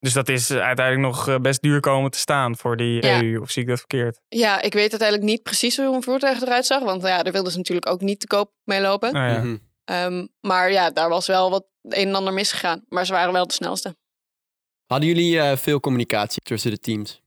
Dus 0.00 0.12
dat 0.12 0.28
is 0.28 0.50
eh, 0.50 0.58
uiteindelijk 0.58 1.06
nog 1.14 1.40
best 1.40 1.62
duur 1.62 1.80
komen 1.80 2.10
te 2.10 2.18
staan 2.18 2.56
voor 2.56 2.76
die 2.76 3.06
Ja. 3.06 3.22
EU. 3.22 3.40
Of 3.40 3.50
zie 3.50 3.62
ik 3.62 3.68
dat 3.68 3.78
verkeerd? 3.78 4.20
Ja, 4.28 4.60
ik 4.60 4.72
weet 4.72 4.90
uiteindelijk 4.90 5.30
niet 5.30 5.42
precies 5.42 5.76
hoe 5.76 5.94
een 5.94 6.02
voertuig 6.02 6.40
eruit 6.40 6.66
zag. 6.66 6.82
Want 6.82 7.02
ja, 7.02 7.22
daar 7.22 7.32
wilden 7.32 7.52
ze 7.52 7.58
natuurlijk 7.58 7.86
ook 7.86 8.00
niet 8.00 8.20
te 8.20 8.26
koop 8.26 8.52
mee 8.64 8.80
lopen. 8.80 9.12
Nou 9.12 9.32
ja. 9.32 9.38
Mhm. 9.38 9.56
Ehm, 9.88 10.26
maar 10.40 10.72
ja, 10.72 10.90
daar 10.90 11.08
was 11.08 11.26
wel 11.26 11.50
wat 11.50 11.66
een 11.82 12.08
en 12.08 12.14
ander 12.14 12.32
misgegaan. 12.32 12.84
Maar 12.88 13.06
ze 13.06 13.12
waren 13.12 13.32
wel 13.32 13.46
de 13.46 13.52
snelste. 13.52 13.96
Hadden 14.86 15.08
jullie 15.08 15.40
eh, 15.40 15.56
veel 15.56 15.80
communicatie 15.80 16.42
tussen 16.42 16.70
de 16.70 16.78
teams? 16.78 17.22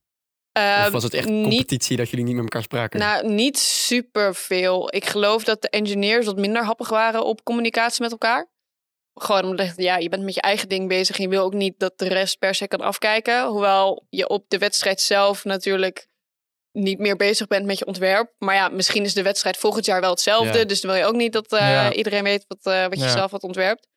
Of 0.54 0.90
was 0.90 1.04
het 1.04 1.14
echt 1.14 1.28
niet 1.28 1.48
competitie 1.48 1.98
dat 1.98 2.10
jullie 2.10 2.26
niet 2.26 2.36
met 2.36 2.44
elkaar 2.44 2.64
spraken? 2.64 3.00
Nou, 3.00 3.34
niet 3.34 3.60
super 3.60 4.36
veel. 4.36 4.96
Ik 4.96 5.06
geloof 5.06 5.44
dat 5.44 5.62
de 5.62 5.70
engineers 5.70 6.26
wat 6.26 6.38
minder 6.38 6.64
happig 6.64 6.90
waren 6.90 7.26
op 7.26 7.44
communicatie 7.44 8.02
met 8.02 8.12
elkaar. 8.12 8.50
Gewoon 9.14 9.46
omdat 9.46 9.74
ja, 9.76 9.98
je 9.98 10.10
bent 10.10 10.24
met 10.24 10.34
je 10.34 10.42
eigen 10.42 10.70
ding 10.70 10.88
bezig 10.88 11.18
en 11.18 11.24
je 11.24 11.30
wil 11.30 11.44
ook 11.44 11.54
niet 11.54 11.80
dat 11.80 11.98
de 11.98 12.08
rest 12.08 12.40
per 12.40 12.56
se 12.56 12.68
kan 12.68 12.82
afkijken. 12.82 13.48
Hoewel 13.48 14.06
je 14.10 14.30
op 14.30 14.46
de 14.48 14.58
wedstrijd 14.58 15.02
zelf 15.02 15.44
natuurlijk 15.44 16.08
niet 16.72 17.00
meer 17.00 17.16
bezig 17.16 17.48
bent 17.48 17.66
met 17.66 17.80
je 17.80 17.86
ontwerp. 17.86 18.34
Maar 18.38 18.56
ja, 18.56 18.70
misschien 18.70 19.04
is 19.04 19.14
de 19.14 19.22
wedstrijd 19.24 19.58
volgend 19.58 19.86
jaar 19.86 20.02
wel 20.02 20.10
hetzelfde. 20.10 20.58
Ja. 20.58 20.66
Dus 20.66 20.82
dan 20.82 20.92
wil 20.92 21.00
je 21.00 21.06
ook 21.06 21.16
niet 21.16 21.34
dat 21.34 21.52
eh, 21.52 21.60
Ja. 21.60 21.94
iedereen 21.94 22.24
weet 22.24 22.46
wat, 22.48 22.74
eh, 22.74 22.84
wat 22.84 22.98
je 23.00 23.06
Ja. 23.06 23.12
zelf 23.12 23.32
had 23.32 23.44
ontwerpt. 23.44 23.88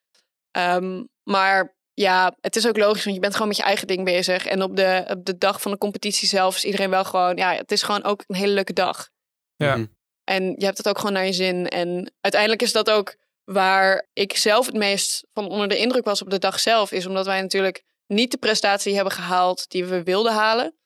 Ehm, 0.51 1.03
maar 1.23 1.77
ja, 1.95 2.37
het 2.41 2.57
is 2.57 2.67
ook 2.69 2.77
logisch, 2.77 3.03
want 3.05 3.15
je 3.17 3.21
bent 3.23 3.33
gewoon 3.33 3.49
met 3.49 3.57
je 3.57 3.63
eigen 3.63 3.87
ding 3.87 4.05
bezig. 4.05 4.47
En 4.47 4.63
op 4.63 4.77
de, 4.77 5.05
op 5.09 5.25
de 5.25 5.39
dag 5.39 5.61
van 5.61 5.71
de 5.71 5.79
competitie 5.79 6.29
zelf 6.29 6.57
is 6.57 6.65
iedereen 6.65 6.91
wel 6.91 7.05
gewoon... 7.05 7.37
Ja, 7.37 7.55
het 7.55 7.73
is 7.73 7.83
gewoon 7.83 8.05
ook 8.05 8.25
een 8.27 8.37
hele 8.37 8.53
leuke 8.53 8.73
dag. 8.73 9.09
Ja. 9.57 9.77
Mhm. 9.77 9.87
En 10.25 10.45
je 10.59 10.65
hebt 10.65 10.79
het 10.79 10.89
ook 10.89 10.99
gewoon 10.99 11.13
naar 11.13 11.27
je 11.27 11.33
zin. 11.33 11.69
En 11.69 12.13
uiteindelijk 12.21 12.63
is 12.63 12.73
dat 12.73 12.91
ook 12.91 13.17
waar 13.45 14.09
ik 14.13 14.37
zelf 14.37 14.67
het 14.67 14.75
meest 14.75 15.27
van 15.33 15.49
onder 15.49 15.69
de 15.69 15.77
indruk 15.79 16.05
was 16.05 16.23
op 16.23 16.31
de 16.31 16.39
dag 16.39 16.61
zelf. 16.61 16.93
Is 16.93 17.07
omdat 17.07 17.27
wij 17.27 17.41
natuurlijk 17.41 17.83
niet 18.07 18.31
de 18.31 18.37
prestatie 18.37 18.95
hebben 18.95 19.13
gehaald 19.13 19.71
die 19.71 19.85
we 19.85 20.03
wilden 20.03 20.33
halen. 20.33 20.77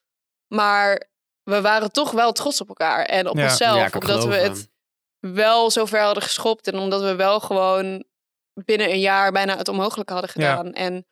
Maar 0.54 1.08
we 1.48 1.60
waren 1.60 1.92
toch 1.92 2.10
wel 2.10 2.32
trots 2.32 2.60
op 2.60 2.68
elkaar 2.68 3.04
en 3.04 3.28
op 3.28 3.36
Ja. 3.36 3.42
onszelf. 3.44 3.92
Ja, 3.92 3.98
omdat 3.98 4.24
we 4.24 4.34
het 4.34 4.68
wel 5.18 5.70
zo 5.70 5.84
ver 5.84 6.00
hadden 6.00 6.22
geschopt. 6.22 6.66
En 6.66 6.78
omdat 6.78 7.00
we 7.00 7.14
wel 7.14 7.40
gewoon 7.40 8.04
binnen 8.64 8.90
een 8.90 9.00
jaar 9.00 9.32
bijna 9.32 9.56
het 9.56 9.68
onmogelijke 9.68 10.12
hadden 10.12 10.30
Ja. 10.34 10.50
gedaan. 10.56 10.72
En 10.72 11.06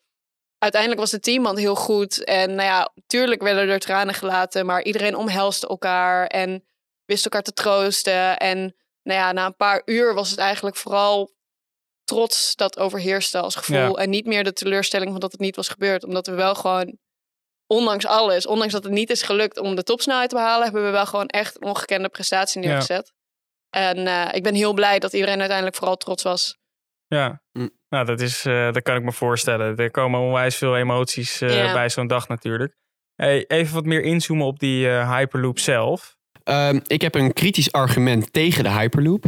uiteindelijk 0.59 1.01
was 1.01 1.11
de 1.11 1.21
teamband 1.21 1.59
heel 1.59 1.75
goed. 1.75 2.25
En 2.25 2.55
nou 2.55 2.69
ja, 2.69 2.93
tuurlijk 3.07 3.43
werden 3.43 3.69
er 3.69 3.79
tranen 3.79 4.15
gelaten. 4.15 4.67
Maar 4.67 4.83
iedereen 4.83 5.17
omhelste 5.17 5.69
elkaar 5.69 6.27
en 6.27 6.65
wist 7.05 7.25
elkaar 7.25 7.43
te 7.43 7.53
troosten. 7.53 8.37
En 8.37 8.59
nou 9.03 9.21
ja, 9.21 9.33
na 9.33 9.47
een 9.47 9.57
paar 9.57 9.83
uur 9.85 10.15
was 10.15 10.31
het 10.31 10.39
eigenlijk 10.39 10.77
vooral 10.77 11.35
trots 12.05 12.57
dat 12.57 12.79
overheerste 12.79 13.39
als 13.41 13.55
gevoel. 13.55 13.77
Ja. 13.97 14.03
En 14.03 14.11
niet 14.11 14.27
meer 14.27 14.45
de 14.45 14.53
teleurstelling 14.53 15.11
van 15.11 15.21
dat 15.21 15.33
het 15.33 15.41
niet 15.41 15.57
was 15.57 15.69
gebeurd. 15.69 16.05
Omdat 16.05 16.27
we 16.27 16.33
wel 16.35 16.55
gewoon, 16.55 16.99
ondanks 17.67 18.07
alles, 18.07 18.47
ondanks 18.47 18.73
dat 18.73 18.85
het 18.85 18.93
niet 18.93 19.11
is 19.11 19.23
gelukt 19.23 19.59
om 19.59 19.75
de 19.75 19.83
topsnelheid 19.83 20.29
te 20.29 20.35
behalen, 20.35 20.65
hebben 20.65 20.85
we 20.85 20.91
wel 20.91 21.07
gewoon 21.07 21.27
echt 21.27 21.57
een 21.57 21.69
ongekende 21.69 22.09
prestatie 22.09 22.63
Ja. 22.63 22.69
neergezet. 22.69 23.13
En 23.71 24.07
eh, 24.07 24.29
ik 24.33 24.43
ben 24.43 24.55
heel 24.55 24.73
blij 24.73 24.99
dat 24.99 25.13
iedereen 25.13 25.39
uiteindelijk 25.39 25.77
vooral 25.77 25.97
trots 25.97 26.23
was. 26.23 26.57
Ja, 27.07 27.43
Mm. 27.53 27.71
nou 27.89 28.05
dat, 28.05 28.21
is, 28.21 28.45
eh, 28.45 28.73
dat 28.73 28.83
kan 28.83 28.97
ik 28.97 29.03
me 29.03 29.13
voorstellen. 29.13 29.77
Er 29.77 29.91
komen 29.91 30.21
onwijs 30.21 30.57
veel 30.57 30.77
emoties 30.77 31.41
eh, 31.41 31.73
bij 31.73 31.89
zo'n 31.91 32.07
dag 32.07 32.29
natuurlijk. 32.29 32.75
Hey, 33.15 33.45
even 33.47 33.75
wat 33.75 33.85
meer 33.85 34.03
inzoomen 34.03 34.47
op 34.47 34.59
die 34.59 34.89
eh, 34.89 35.11
Hyperloop 35.17 35.59
zelf. 35.59 36.17
Ehm, 36.45 36.81
ik 36.87 37.01
heb 37.01 37.15
een 37.15 37.33
kritisch 37.33 37.73
argument 37.73 38.33
tegen 38.33 38.65
de 38.65 38.71
Hyperloop. 38.71 39.25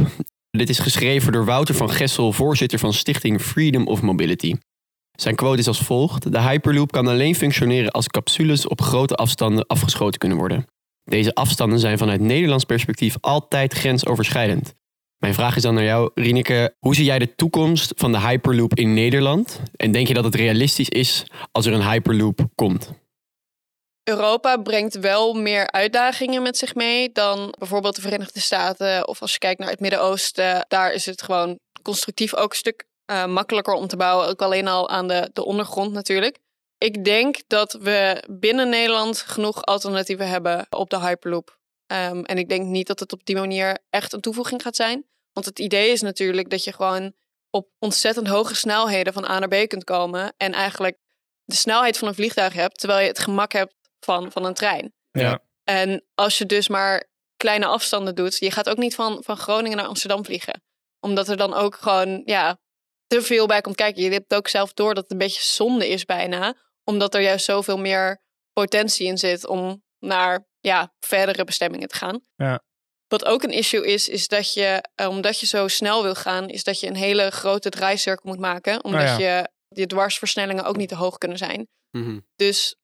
Dit 0.51 0.69
is 0.69 0.79
geschreven 0.79 1.33
door 1.33 1.45
Wouter 1.45 1.75
van 1.75 1.91
Gessel, 1.91 2.33
voorzitter 2.33 2.79
van 2.79 2.93
Stichting 2.93 3.41
Freedom 3.43 3.87
of 3.87 4.03
Mobility. 4.03 4.55
Zijn 5.21 5.35
quote 5.35 5.59
is 5.59 5.67
als 5.67 5.81
volgt: 5.81 6.33
De 6.33 6.41
Hyperloop 6.41 6.93
kan 6.93 7.07
alleen 7.07 7.35
functioneren 7.35 7.91
als 7.91 8.07
capsules 8.07 8.67
op 8.67 8.81
grote 8.81 9.15
afstanden 9.15 9.67
afgeschoten 9.67 10.19
kunnen 10.19 10.39
worden. 10.39 10.67
Deze 11.05 11.35
afstanden 11.35 11.79
zijn 11.79 11.99
vanuit 11.99 12.21
Nederlands 12.21 12.65
perspectief 12.65 13.17
altijd 13.21 13.73
grensoverschrijdend. 13.73 14.75
Mijn 15.19 15.35
vraag 15.35 15.57
is 15.57 15.63
dan 15.63 15.75
naar 15.75 15.85
jou, 15.85 16.11
Rieneke. 16.15 16.75
Hoe 16.79 16.95
zie 16.95 17.05
jij 17.05 17.19
de 17.19 17.35
toekomst 17.35 17.93
van 17.97 18.13
de 18.13 18.21
Hyperloop 18.21 18.75
in 18.75 18.95
Nederland? 18.95 19.61
En 19.77 19.93
denk 19.93 20.09
je 20.09 20.15
dat 20.15 20.25
het 20.25 20.35
realistisch 20.35 20.89
is 20.89 21.25
als 21.53 21.67
er 21.67 21.73
een 21.73 21.91
Hyperloop 21.91 22.41
komt? 22.55 22.93
Europa 24.03 24.57
brengt 24.57 24.99
wel 24.99 25.35
meer 25.35 25.71
uitdagingen 25.71 26.43
met 26.43 26.57
zich 26.57 26.75
mee 26.75 27.13
dan 27.13 27.55
bijvoorbeeld 27.59 27.97
de 27.97 28.03
Verenigde 28.03 28.41
Staten. 28.41 29.09
Of 29.09 29.21
als 29.21 29.33
je 29.33 29.39
kijkt 29.39 29.61
naar 29.61 29.71
het 29.71 29.81
Midden-Oosten, 29.81 30.65
daar 30.69 30.93
is 30.93 31.07
het 31.07 31.23
gewoon 31.23 31.59
constructief 31.83 32.35
ook 32.35 32.51
een 32.51 32.57
stuk 32.57 32.87
eh, 33.09 33.27
makkelijker 33.27 33.75
om 33.75 33.87
te 33.87 33.97
bouwen. 33.97 34.29
Ook 34.29 34.43
alleen 34.43 34.69
al 34.69 34.89
aan 34.89 35.09
de, 35.09 35.31
de 35.33 35.45
ondergrond 35.45 35.93
natuurlijk. 35.93 36.39
Ik 36.79 37.05
denk 37.05 37.37
dat 37.47 37.73
we 37.73 38.25
binnen 38.31 38.69
Nederland 38.69 39.19
genoeg 39.19 39.65
alternatieven 39.65 40.29
hebben 40.29 40.67
op 40.71 40.91
de 40.91 41.01
Hyperloop. 41.01 41.59
Ehm, 41.87 42.23
en 42.23 42.39
ik 42.39 42.49
denk 42.49 42.67
niet 42.67 42.87
dat 42.87 43.01
het 43.01 43.13
op 43.13 43.25
die 43.25 43.37
manier 43.37 43.79
echt 43.91 44.13
een 44.13 44.21
toevoeging 44.21 44.63
gaat 44.63 44.77
zijn. 44.77 45.07
Want 45.33 45.47
het 45.47 45.59
idee 45.59 45.91
is 45.91 46.01
natuurlijk 46.01 46.51
dat 46.51 46.65
je 46.65 46.73
gewoon 46.73 47.13
op 47.51 47.69
ontzettend 47.79 48.27
hoge 48.27 48.55
snelheden 48.55 49.13
van 49.13 49.25
A 49.25 49.39
naar 49.39 49.65
B 49.65 49.69
kunt 49.69 49.85
komen. 49.85 50.35
En 50.37 50.53
eigenlijk 50.53 50.99
de 51.45 51.57
snelheid 51.57 51.99
van 51.99 52.09
een 52.09 52.15
vliegtuig 52.15 52.53
hebt, 52.53 52.79
terwijl 52.79 53.01
je 53.01 53.09
het 53.09 53.19
gemak 53.19 53.53
hebt 53.53 53.75
van, 54.01 54.33
van 54.33 54.45
een 54.45 54.55
trein. 54.55 54.95
Ja. 55.11 55.43
En 55.65 56.05
als 56.15 56.39
je 56.39 56.47
dus 56.47 56.69
maar 56.69 57.09
kleine 57.37 57.67
afstanden 57.67 58.15
doet, 58.15 58.37
je 58.37 58.51
gaat 58.51 58.69
ook 58.69 58.79
niet 58.79 58.95
van, 58.95 59.23
van 59.25 59.37
Groningen 59.37 59.77
naar 59.77 59.87
Amsterdam 59.87 60.25
vliegen. 60.25 60.63
Omdat 61.01 61.29
er 61.29 61.37
dan 61.37 61.55
ook 61.55 61.75
gewoon 61.75 62.23
ja, 62.25 62.59
te 63.09 63.23
veel 63.23 63.47
bij 63.47 63.61
komt 63.61 63.77
kijken. 63.77 64.03
Je 64.03 64.11
hebt 64.11 64.35
ook 64.35 64.49
zelf 64.49 64.73
door 64.73 64.95
dat 64.95 65.03
het 65.03 65.13
een 65.13 65.19
beetje 65.19 65.43
zonde 65.43 65.89
is 65.89 66.05
bijna. 66.05 66.55
Omdat 66.85 67.15
er 67.15 67.21
juist 67.21 67.45
zoveel 67.45 67.79
meer 67.79 68.23
potentie 68.53 69.07
in 69.07 69.19
zit 69.19 69.47
om 69.47 69.83
naar 69.99 70.47
ja, 70.61 70.93
verdere 71.01 71.45
bestemmingen 71.45 71.89
te 71.89 71.95
gaan. 71.97 72.21
Ja. 72.37 72.63
Wat 73.07 73.25
ook 73.25 73.43
een 73.43 73.51
issue 73.51 73.87
is, 73.87 74.09
is 74.09 74.29
dat 74.29 74.53
je, 74.53 74.89
eh, 74.95 75.09
omdat 75.09 75.41
je 75.41 75.47
zo 75.47 75.69
snel 75.69 76.03
wil 76.03 76.15
gaan, 76.15 76.49
is 76.49 76.65
dat 76.65 76.81
je 76.81 76.87
een 76.87 76.97
hele 76.97 77.31
grote 77.31 77.69
draaicirkel 77.71 78.31
moet 78.31 78.39
maken. 78.41 78.85
Omdat 78.85 79.01
Oh 79.01 79.19
ja. 79.19 79.39
je, 79.39 79.49
je 79.69 79.87
dwarsversnellingen 79.87 80.65
ook 80.65 80.77
niet 80.77 80.89
te 80.89 80.95
hoog 80.95 81.19
kunnen 81.19 81.39
zijn. 81.39 81.69
Mhm. 81.91 82.19
Dus 82.37 82.77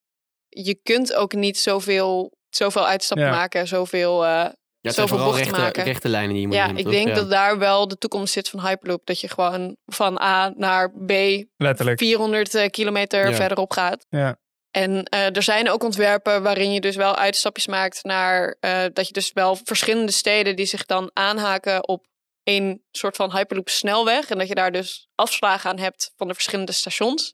je 0.47 0.75
kunt 0.83 1.13
ook 1.13 1.33
niet 1.33 1.57
zoveel, 1.59 2.31
zoveel 2.49 2.87
uitstappen 2.87 3.27
Ja. 3.27 3.31
maken, 3.31 3.67
zoveel. 3.67 4.25
eh, 4.25 4.49
Ja, 4.85 4.91
Zoveel 4.91 5.17
bochten 5.17 5.43
rechte, 5.43 5.59
maken. 5.59 5.83
rechte 5.83 6.09
lijnen 6.09 6.31
die 6.31 6.41
je 6.41 6.47
moet 6.47 6.55
ja, 6.55 6.65
nemen, 6.65 6.79
ik 6.79 6.85
toch? 6.85 6.93
denk 6.93 7.07
Ja. 7.07 7.13
dat 7.13 7.29
daar 7.29 7.57
wel 7.57 7.87
de 7.87 7.97
toekomst 7.97 8.33
zit 8.33 8.49
van 8.49 8.61
Hyperloop. 8.67 9.05
Dat 9.05 9.19
je 9.19 9.27
gewoon 9.29 9.77
van 9.85 10.21
A 10.21 10.53
naar 10.55 10.91
B 10.91 11.11
Letterlijk. 11.57 11.97
400 11.99 12.55
eh, 12.55 12.69
kilometer 12.69 13.29
Ja. 13.29 13.35
verderop 13.35 13.71
gaat. 13.71 14.05
Ja. 14.09 14.39
En 14.71 15.03
eh, 15.03 15.35
er 15.35 15.43
zijn 15.43 15.69
ook 15.69 15.83
ontwerpen 15.83 16.43
waarin 16.43 16.73
je 16.73 16.81
dus 16.81 16.95
wel 16.95 17.15
uitstapjes 17.15 17.67
maakt 17.67 18.03
naar 18.03 18.57
eh, 18.59 18.83
dat 18.93 19.07
je 19.07 19.13
dus 19.13 19.31
wel 19.33 19.55
verschillende 19.63 20.11
steden 20.11 20.55
die 20.55 20.65
zich 20.65 20.85
dan 20.85 21.09
aanhaken 21.13 21.87
op 21.87 22.05
één 22.43 22.83
soort 22.91 23.15
van 23.15 23.31
Hyperloop 23.31 23.69
snelweg. 23.69 24.29
En 24.29 24.37
dat 24.37 24.47
je 24.47 24.55
daar 24.55 24.71
dus 24.71 25.07
afslagen 25.15 25.69
aan 25.69 25.79
hebt 25.79 26.11
van 26.15 26.27
de 26.27 26.33
verschillende 26.33 26.71
stations. 26.71 27.33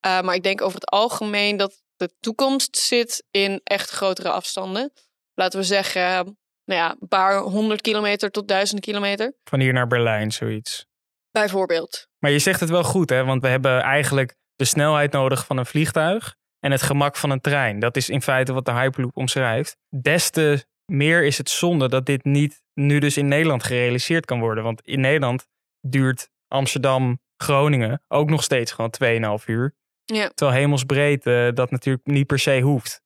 Eh, 0.00 0.20
maar 0.20 0.34
ik 0.34 0.42
denk 0.42 0.62
over 0.62 0.74
het 0.74 0.90
algemeen 0.90 1.56
dat 1.56 1.82
de 1.96 2.14
toekomst 2.20 2.76
zit 2.76 3.24
in 3.30 3.60
echt 3.64 3.90
grotere 3.90 4.30
afstanden. 4.30 4.92
Laten 5.34 5.58
we 5.58 5.64
zeggen, 5.64 6.38
nou 6.66 6.80
ja, 6.80 6.96
een 7.00 7.08
paar 7.08 7.38
honderd 7.38 7.80
kilometer 7.80 8.30
tot 8.30 8.48
duizend 8.48 8.80
kilometer. 8.80 9.34
Van 9.44 9.60
hier 9.60 9.72
naar 9.72 9.86
Berlijn, 9.86 10.32
zoiets. 10.32 10.86
Bijvoorbeeld. 11.30 12.08
Maar 12.18 12.30
je 12.30 12.38
zegt 12.38 12.60
het 12.60 12.70
wel 12.70 12.84
goed, 12.84 13.10
hè? 13.10 13.24
Want 13.24 13.42
we 13.42 13.48
hebben 13.48 13.80
eigenlijk 13.80 14.36
de 14.56 14.64
snelheid 14.64 15.12
nodig 15.12 15.46
van 15.46 15.56
een 15.56 15.66
vliegtuig 15.66 16.34
en 16.60 16.70
het 16.70 16.82
gemak 16.82 17.16
van 17.16 17.30
een 17.30 17.40
trein. 17.40 17.78
Dat 17.78 17.96
is 17.96 18.08
in 18.08 18.22
feite 18.22 18.52
wat 18.52 18.64
de 18.64 18.72
Hyperloop 18.72 19.16
omschrijft. 19.16 19.76
Des 19.88 20.30
te 20.30 20.66
meer 20.92 21.24
is 21.24 21.38
het 21.38 21.50
zonde 21.50 21.88
dat 21.88 22.06
dit 22.06 22.24
niet 22.24 22.62
nu 22.74 22.98
dus 22.98 23.16
in 23.16 23.28
Nederland 23.28 23.64
gerealiseerd 23.64 24.24
kan 24.24 24.40
worden. 24.40 24.64
Want 24.64 24.80
in 24.80 25.00
Nederland 25.00 25.46
duurt 25.80 26.28
Amsterdam, 26.48 27.20
Groningen 27.36 28.02
ook 28.08 28.30
nog 28.30 28.42
steeds 28.42 28.72
gewoon 28.72 28.94
2,5 29.40 29.44
uur. 29.46 29.74
Ja. 30.04 30.30
Terwijl 30.34 30.58
hemelsbreed 30.58 31.26
eh, 31.26 31.48
dat 31.54 31.70
natuurlijk 31.70 32.06
niet 32.06 32.26
per 32.26 32.38
se 32.38 32.60
hoeft. 32.60 33.02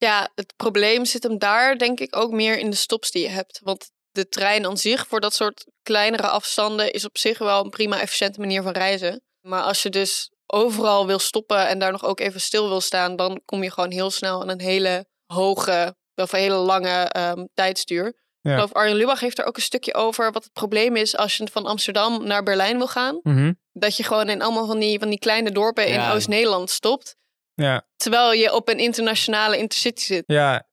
Ja, 0.00 0.28
het 0.34 0.56
probleem 0.56 1.04
zit 1.04 1.22
hem 1.22 1.38
daar 1.38 1.78
denk 1.78 2.00
ik 2.00 2.16
ook 2.16 2.30
meer 2.30 2.58
in 2.58 2.70
de 2.70 2.76
stops 2.76 3.10
die 3.10 3.22
je 3.22 3.28
hebt. 3.28 3.60
Want 3.62 3.90
de 4.10 4.28
trein 4.28 4.66
aan 4.66 4.76
zich 4.76 5.06
voor 5.06 5.20
dat 5.20 5.34
soort 5.34 5.66
kleinere 5.82 6.26
afstanden 6.26 6.92
is 6.92 7.04
op 7.04 7.18
zich 7.18 7.38
wel 7.38 7.64
een 7.64 7.70
prima 7.70 8.00
efficiënte 8.00 8.40
manier 8.40 8.62
van 8.62 8.72
reizen. 8.72 9.22
Maar 9.40 9.62
als 9.62 9.82
je 9.82 9.90
dus 9.90 10.30
overal 10.46 11.06
wil 11.06 11.18
stoppen 11.18 11.68
en 11.68 11.78
daar 11.78 11.92
nog 11.92 12.04
ook 12.04 12.20
even 12.20 12.40
stil 12.40 12.68
wil 12.68 12.80
staan, 12.80 13.16
dan 13.16 13.40
kom 13.44 13.62
je 13.62 13.70
gewoon 13.70 13.90
heel 13.90 14.10
snel 14.10 14.40
aan 14.40 14.48
een 14.48 14.60
hele 14.60 15.06
hoge 15.26 15.96
of 16.14 16.32
een 16.32 16.38
hele 16.38 16.54
lange 16.54 17.04
ehm, 17.04 17.44
tijdsduur. 17.54 18.04
Ja. 18.40 18.50
Ik 18.50 18.56
geloof 18.56 18.72
Arjen 18.72 18.96
Lubach 18.96 19.20
heeft 19.20 19.38
er 19.38 19.44
ook 19.44 19.56
een 19.56 19.62
stukje 19.62 19.94
over 19.94 20.32
wat 20.32 20.44
het 20.44 20.52
probleem 20.52 20.96
is 20.96 21.16
als 21.16 21.36
je 21.36 21.48
van 21.52 21.66
Amsterdam 21.66 22.26
naar 22.26 22.42
Berlijn 22.42 22.76
wil 22.76 22.88
gaan. 22.88 23.20
Mhm. 23.22 23.52
Dat 23.72 23.96
je 23.96 24.02
gewoon 24.02 24.28
in 24.28 24.42
allemaal 24.42 24.66
van 24.66 24.78
die, 24.78 24.98
van 24.98 25.08
die 25.08 25.18
kleine 25.18 25.50
dorpen 25.50 25.86
in. 25.86 26.00
Oost-Nederland 26.00 26.70
stopt. 26.70 27.16
Ja, 27.54 27.86
Terwijl 27.96 28.32
je 28.32 28.52
op 28.52 28.68
een 28.68 28.78
internationale 28.78 29.58
intercity 29.58 30.02
zit. 30.02 30.24
ja, 30.26 30.68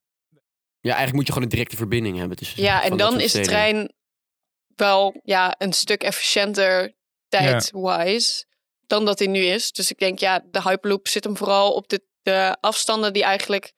Ja, 0.79 0.93
eigenlijk 0.93 1.13
moet 1.13 1.25
je 1.25 1.31
gewoon 1.31 1.43
een 1.43 1.53
directe 1.53 1.75
verbinding 1.75 2.17
hebben. 2.17 2.37
tussen 2.37 2.63
Ja, 2.63 2.83
en 2.83 2.97
dan 2.97 3.19
is 3.19 3.31
de 3.31 3.41
trein 3.41 3.93
wel 4.75 5.19
ja, 5.23 5.55
een 5.57 5.73
stuk 5.73 6.03
efficiënter 6.03 6.95
tijd-wise 7.27 8.45
dan 8.87 9.05
dat 9.05 9.19
hij 9.19 9.27
nu 9.27 9.39
is. 9.45 9.71
Dus 9.71 9.91
ik 9.91 9.97
denk, 9.97 10.19
ja, 10.19 10.43
de 10.51 10.61
Hyperloop 10.61 11.07
zit 11.07 11.23
hem 11.23 11.37
vooral 11.37 11.73
op 11.73 11.87
de, 11.87 12.05
de 12.21 12.57
afstanden 12.59 13.13
die 13.13 13.23
eigenlijk 13.23 13.73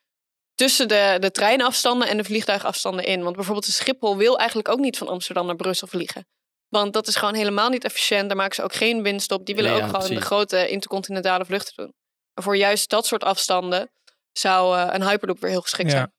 tussen 0.55 0.87
de, 0.87 1.17
de 1.19 1.31
treinafstanden 1.31 2.07
en 2.07 2.17
de 2.17 2.23
vliegtuigafstanden 2.23 3.05
in. 3.05 3.23
Want 3.23 3.35
bijvoorbeeld 3.35 3.65
de 3.65 3.71
Schiphol 3.71 4.17
wil 4.17 4.37
eigenlijk 4.37 4.69
ook 4.69 4.79
niet 4.79 4.97
van 4.97 5.07
Amsterdam 5.07 5.45
naar 5.45 5.55
Brussel 5.55 5.87
vliegen. 5.87 6.27
Want 6.67 6.93
dat 6.93 7.07
is 7.07 7.15
gewoon 7.15 7.33
helemaal 7.33 7.69
niet 7.69 7.83
efficiënt. 7.83 8.27
Daar 8.27 8.37
maken 8.37 8.55
ze 8.55 8.63
ook 8.63 8.73
geen 8.73 9.03
winst 9.03 9.31
op. 9.31 9.45
Die 9.45 9.55
willen 9.55 9.71
Nee, 9.71 9.81
ook 9.81 9.91
ja, 9.91 9.99
gewoon 9.99 10.15
de 10.15 10.21
grote 10.21 10.67
intercontinentale 10.67 11.45
vluchten 11.45 11.73
doen. 11.75 11.93
Voor 12.41 12.57
juist 12.57 12.89
dat 12.89 13.05
soort 13.05 13.23
afstanden 13.23 13.89
zou 14.31 14.77
eh, 14.77 14.87
een 14.93 15.07
Hyperloop 15.07 15.39
weer 15.39 15.49
heel 15.49 15.61
geschikt 15.61 15.91
Ja. 15.91 15.97
zijn. 15.97 16.13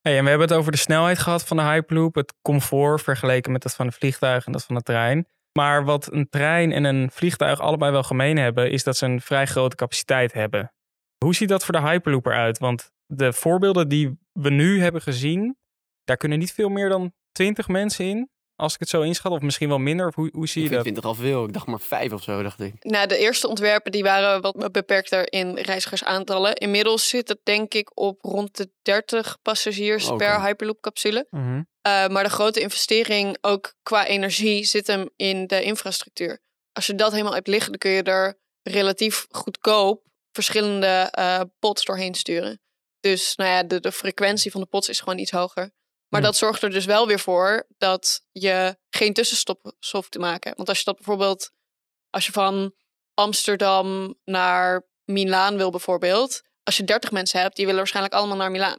Hey, 0.00 0.16
en 0.16 0.22
we 0.24 0.28
hebben 0.30 0.48
het 0.48 0.56
over 0.56 0.72
de 0.72 0.78
snelheid 0.78 1.18
gehad 1.18 1.44
van 1.44 1.56
de 1.56 1.62
Hyperloop, 1.62 2.14
het 2.14 2.34
comfort 2.42 3.02
vergeleken 3.02 3.52
met 3.52 3.62
dat 3.62 3.74
van 3.74 3.86
een 3.86 3.92
vliegtuig 3.92 4.46
en 4.46 4.52
dat 4.52 4.64
van 4.64 4.74
de 4.74 4.82
trein. 4.82 5.26
Maar 5.58 5.84
wat 5.84 6.12
een 6.12 6.28
trein 6.28 6.72
en 6.72 6.84
een 6.84 7.10
vliegtuig 7.10 7.60
allebei 7.60 7.92
wel 7.92 8.02
gemeen 8.02 8.36
hebben, 8.36 8.70
is 8.70 8.84
dat 8.84 8.96
ze 8.96 9.06
een 9.06 9.20
vrij 9.20 9.46
grote 9.46 9.76
capaciteit 9.76 10.32
hebben. 10.32 10.72
Hoe 11.24 11.34
ziet 11.34 11.48
dat 11.48 11.64
voor 11.64 11.74
de 11.74 11.80
Hyperloop 11.80 12.26
eruit? 12.26 12.58
Want 12.58 12.90
de 13.06 13.32
voorbeelden 13.32 13.88
die 13.88 14.18
we 14.32 14.50
nu 14.50 14.82
hebben 14.82 15.02
gezien, 15.02 15.56
daar 16.04 16.16
kunnen 16.16 16.38
niet 16.38 16.52
veel 16.52 16.68
meer 16.68 16.88
dan 16.88 17.12
20 17.32 17.68
mensen 17.68 18.04
in, 18.04 18.30
als 18.60 18.74
ik 18.74 18.80
het 18.80 18.88
zo 18.88 19.02
inschat, 19.02 19.32
of 19.32 19.40
misschien 19.40 19.68
wel 19.68 19.78
minder. 19.78 20.06
Of 20.06 20.14
hoe, 20.14 20.30
hoe 20.32 20.48
zie 20.48 20.62
Ik 20.64 20.70
je 20.70 20.82
vind 20.82 20.94
dat? 20.94 21.02
20 21.02 21.04
al 21.04 21.14
veel. 21.14 21.44
Ik 21.44 21.52
dacht 21.52 21.66
maar 21.66 21.80
vijf 21.80 22.12
of 22.12 22.22
zo, 22.22 22.42
dacht 22.42 22.60
ik. 22.60 22.74
Nou, 22.80 23.06
de 23.06 23.18
eerste 23.18 23.48
ontwerpen 23.48 23.92
die 23.92 24.02
waren 24.02 24.40
wat 24.40 24.72
beperkter 24.72 25.32
in 25.32 25.58
reizigersaantallen. 25.58 26.54
Inmiddels 26.54 27.08
zit 27.08 27.28
het 27.28 27.40
denk 27.42 27.74
ik 27.74 27.90
op 27.94 28.20
rond 28.20 28.56
de 28.56 28.70
30 28.82 29.38
passagiers 29.42 30.10
per 30.16 30.42
Hyperloop-capsule. 30.42 31.26
Mhm. 31.30 31.56
Uh, 31.56 31.62
maar 31.82 32.24
de 32.24 32.30
grote 32.30 32.60
investering, 32.60 33.36
ook 33.40 33.74
qua 33.82 34.06
energie, 34.06 34.64
zit 34.64 34.86
hem 34.86 35.08
in 35.16 35.46
de 35.46 35.62
infrastructuur. 35.62 36.40
Als 36.72 36.86
je 36.86 36.94
dat 36.94 37.12
helemaal 37.12 37.34
hebt 37.34 37.46
liggen, 37.46 37.70
dan 37.70 37.78
kun 37.78 37.90
je 37.90 38.02
er 38.02 38.38
relatief 38.62 39.26
goedkoop 39.30 40.02
verschillende 40.32 41.08
eh 41.10 41.40
pots 41.58 41.84
doorheen 41.84 42.14
sturen. 42.14 42.60
Dus 43.00 43.34
nou 43.36 43.50
ja, 43.50 43.62
de, 43.62 43.80
de 43.80 43.92
frequentie 43.92 44.50
van 44.50 44.60
de 44.60 44.66
pots 44.66 44.88
is 44.88 45.00
gewoon 45.00 45.18
iets 45.18 45.30
hoger. 45.30 45.72
Maar 46.10 46.20
dat 46.20 46.36
zorgt 46.36 46.62
er 46.62 46.70
dus 46.70 46.84
wel 46.84 47.06
weer 47.06 47.18
voor 47.20 47.66
dat 47.78 48.26
je 48.32 48.76
geen 48.88 49.12
tussenstop 49.12 49.74
hoeft 49.90 50.10
te 50.10 50.18
maken. 50.18 50.52
Want 50.56 50.68
als 50.68 50.78
je 50.78 50.84
dat 50.84 50.96
bijvoorbeeld, 50.96 51.50
als 52.10 52.26
je 52.26 52.32
van 52.32 52.74
Amsterdam 53.14 54.14
naar 54.24 54.88
Milaan 55.04 55.56
wil 55.56 55.70
bijvoorbeeld. 55.70 56.42
Als 56.62 56.76
je 56.76 56.84
30 56.84 57.10
mensen 57.10 57.40
hebt, 57.40 57.56
die 57.56 57.64
willen 57.64 57.80
waarschijnlijk 57.80 58.14
allemaal 58.14 58.36
naar 58.36 58.50
Milaan. 58.50 58.78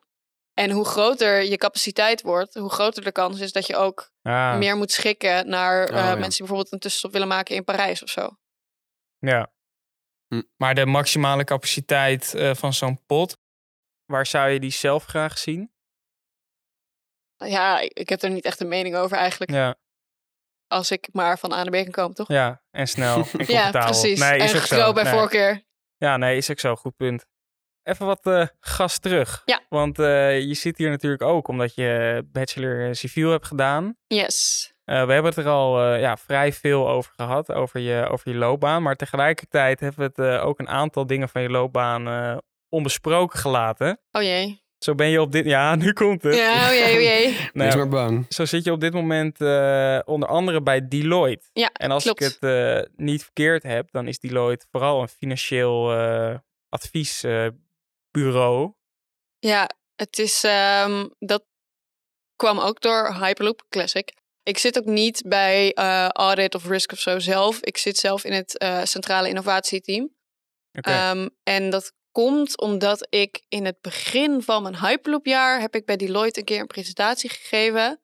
En 0.53 0.71
hoe 0.71 0.85
groter 0.85 1.43
je 1.43 1.57
capaciteit 1.57 2.21
wordt, 2.21 2.53
hoe 2.53 2.69
groter 2.69 3.03
de 3.03 3.11
kans 3.11 3.39
is 3.39 3.51
dat 3.51 3.67
je 3.67 3.75
ook 3.75 4.09
Ah, 4.21 4.57
meer 4.57 4.75
moet 4.77 4.91
schikken 4.91 5.49
naar 5.49 5.83
Oh, 5.89 5.97
eh, 5.97 6.03
ja. 6.03 6.09
mensen 6.09 6.29
die 6.29 6.37
bijvoorbeeld 6.37 6.71
een 6.71 6.79
tussenstop 6.79 7.11
willen 7.11 7.27
maken 7.27 7.55
in 7.55 7.63
Parijs 7.63 8.03
of 8.03 8.09
zo. 8.09 8.29
ja. 9.19 9.51
Hm. 10.27 10.41
Maar 10.57 10.75
de 10.75 10.85
maximale 10.85 11.43
capaciteit 11.43 12.33
eh, 12.33 12.53
van 12.55 12.73
zo'n 12.73 13.05
pot, 13.05 13.37
waar 14.05 14.25
zou 14.25 14.49
je 14.49 14.59
die 14.59 14.71
zelf 14.71 15.05
graag 15.05 15.37
zien? 15.37 15.73
Ja, 17.45 17.79
ik 17.79 18.09
heb 18.09 18.21
er 18.21 18.29
niet 18.29 18.45
echt 18.45 18.59
een 18.59 18.67
mening 18.67 18.95
over 18.95 19.17
eigenlijk. 19.17 19.51
Ja, 19.51 19.75
Als 20.67 20.91
ik 20.91 21.09
maar 21.11 21.39
van 21.39 21.51
A 21.53 21.63
naar 21.63 21.81
B 21.81 21.83
kan 21.83 21.91
komen, 21.91 22.15
toch? 22.15 22.27
ja. 22.27 22.61
en 22.71 22.87
snel. 22.87 23.15
En 23.37 23.45
Ja, 23.47 23.71
precies. 23.71 24.19
Nee, 24.19 24.39
is 24.39 24.51
en 24.51 24.57
ook 24.57 24.65
zo. 24.65 24.93
bij 24.93 25.03
Nee. 25.03 25.13
voorkeur. 25.13 25.63
Ja, 25.97 26.17
nee, 26.17 26.37
is 26.37 26.51
ook 26.51 26.59
zo. 26.59 26.75
Goed 26.75 26.95
punt. 26.95 27.25
Even 27.83 28.05
wat 28.05 28.25
eh, 28.25 28.47
gas 28.59 28.99
terug. 28.99 29.41
Ja. 29.45 29.61
Want 29.69 29.99
eh, 29.99 30.39
je 30.39 30.53
zit 30.53 30.77
hier 30.77 30.89
natuurlijk 30.89 31.21
ook 31.21 31.47
omdat 31.47 31.75
je 31.75 32.23
bachelor 32.31 32.87
eh, 32.87 32.93
civiel 32.93 33.31
hebt 33.31 33.45
gedaan. 33.45 33.97
Yes. 34.07 34.69
We 34.85 34.93
hebben 34.93 35.25
het 35.25 35.37
er 35.37 35.47
al 35.47 35.95
ja, 35.95 36.17
vrij 36.17 36.53
veel 36.53 36.89
over 36.89 37.13
gehad, 37.15 37.51
over 37.51 37.79
je, 37.79 38.07
over 38.09 38.31
je 38.31 38.37
loopbaan. 38.37 38.83
Maar 38.83 38.95
tegelijkertijd 38.95 39.79
hebben 39.79 40.11
we 40.15 40.21
het 40.21 40.41
ook 40.41 40.59
een 40.59 40.67
aantal 40.69 41.07
dingen 41.07 41.29
van 41.29 41.41
je 41.41 41.49
loopbaan 41.49 42.39
onbesproken 42.69 43.39
gelaten. 43.39 44.01
Oh 44.11 44.21
jee. 44.21 44.63
Zo 44.83 44.95
ben 44.95 45.07
je 45.07 45.21
op 45.21 45.31
dit... 45.31 45.45
Ja, 45.45 45.75
nu 45.85 45.93
komt 45.93 46.23
het. 46.23 46.35
Ja, 46.35 46.67
oh 46.67 46.73
jee, 46.73 46.95
oh 46.95 47.01
jee. 47.01 47.37
Nou, 47.53 47.67
Wees 47.67 47.75
maar 47.75 47.87
bang. 47.87 48.25
Zo 48.29 48.45
zit 48.45 48.63
je 48.63 48.71
op 48.71 48.79
dit 48.79 48.93
moment 48.93 49.41
eh, 49.41 49.99
onder 50.05 50.29
andere 50.29 50.61
bij 50.61 50.87
Deloitte. 50.87 51.49
Ja, 51.53 51.69
En 51.73 51.91
als 51.91 52.03
klopt. 52.03 52.21
ik 52.21 52.27
het 52.27 52.37
eh, 52.39 52.81
niet 52.95 53.23
verkeerd 53.23 53.63
heb, 53.63 53.91
dan 53.91 54.07
is 54.07 54.19
Deloitte 54.19 54.65
vooral 54.71 55.01
een 55.01 55.07
financieel 55.07 55.91
eh, 55.93 56.35
adviesbureau. 56.69 58.73
Ja, 59.39 59.69
het 59.95 60.19
is, 60.19 60.43
ehm, 60.43 61.07
dat 61.19 61.43
kwam 62.35 62.59
ook 62.59 62.81
door 62.81 63.15
Hyperloop 63.19 63.63
Classic. 63.69 64.13
Ik 64.43 64.57
zit 64.57 64.77
ook 64.77 64.85
niet 64.85 65.21
bij 65.25 65.73
eh, 65.73 66.07
audit 66.07 66.55
of 66.55 66.67
risk 66.67 66.91
of 66.91 66.99
zo 66.99 67.19
zelf. 67.19 67.59
Ik 67.59 67.77
zit 67.77 67.97
zelf 67.97 68.23
in 68.23 68.33
het 68.33 68.57
eh, 68.57 68.83
centrale 68.83 69.29
innovatieteam. 69.29 70.09
Oké. 70.73 70.89
Ehm, 70.89 71.27
en 71.43 71.69
dat 71.69 71.93
komt 72.11 72.59
omdat 72.59 73.07
ik 73.09 73.45
in 73.47 73.65
het 73.65 73.81
begin 73.81 74.41
van 74.41 74.63
mijn 74.63 74.79
Hyperloop-jaar 74.79 75.59
heb 75.59 75.75
ik 75.75 75.85
bij 75.85 75.95
Deloitte 75.95 76.39
een 76.39 76.45
keer 76.45 76.59
een 76.59 76.67
presentatie 76.67 77.29
gegeven. 77.29 77.99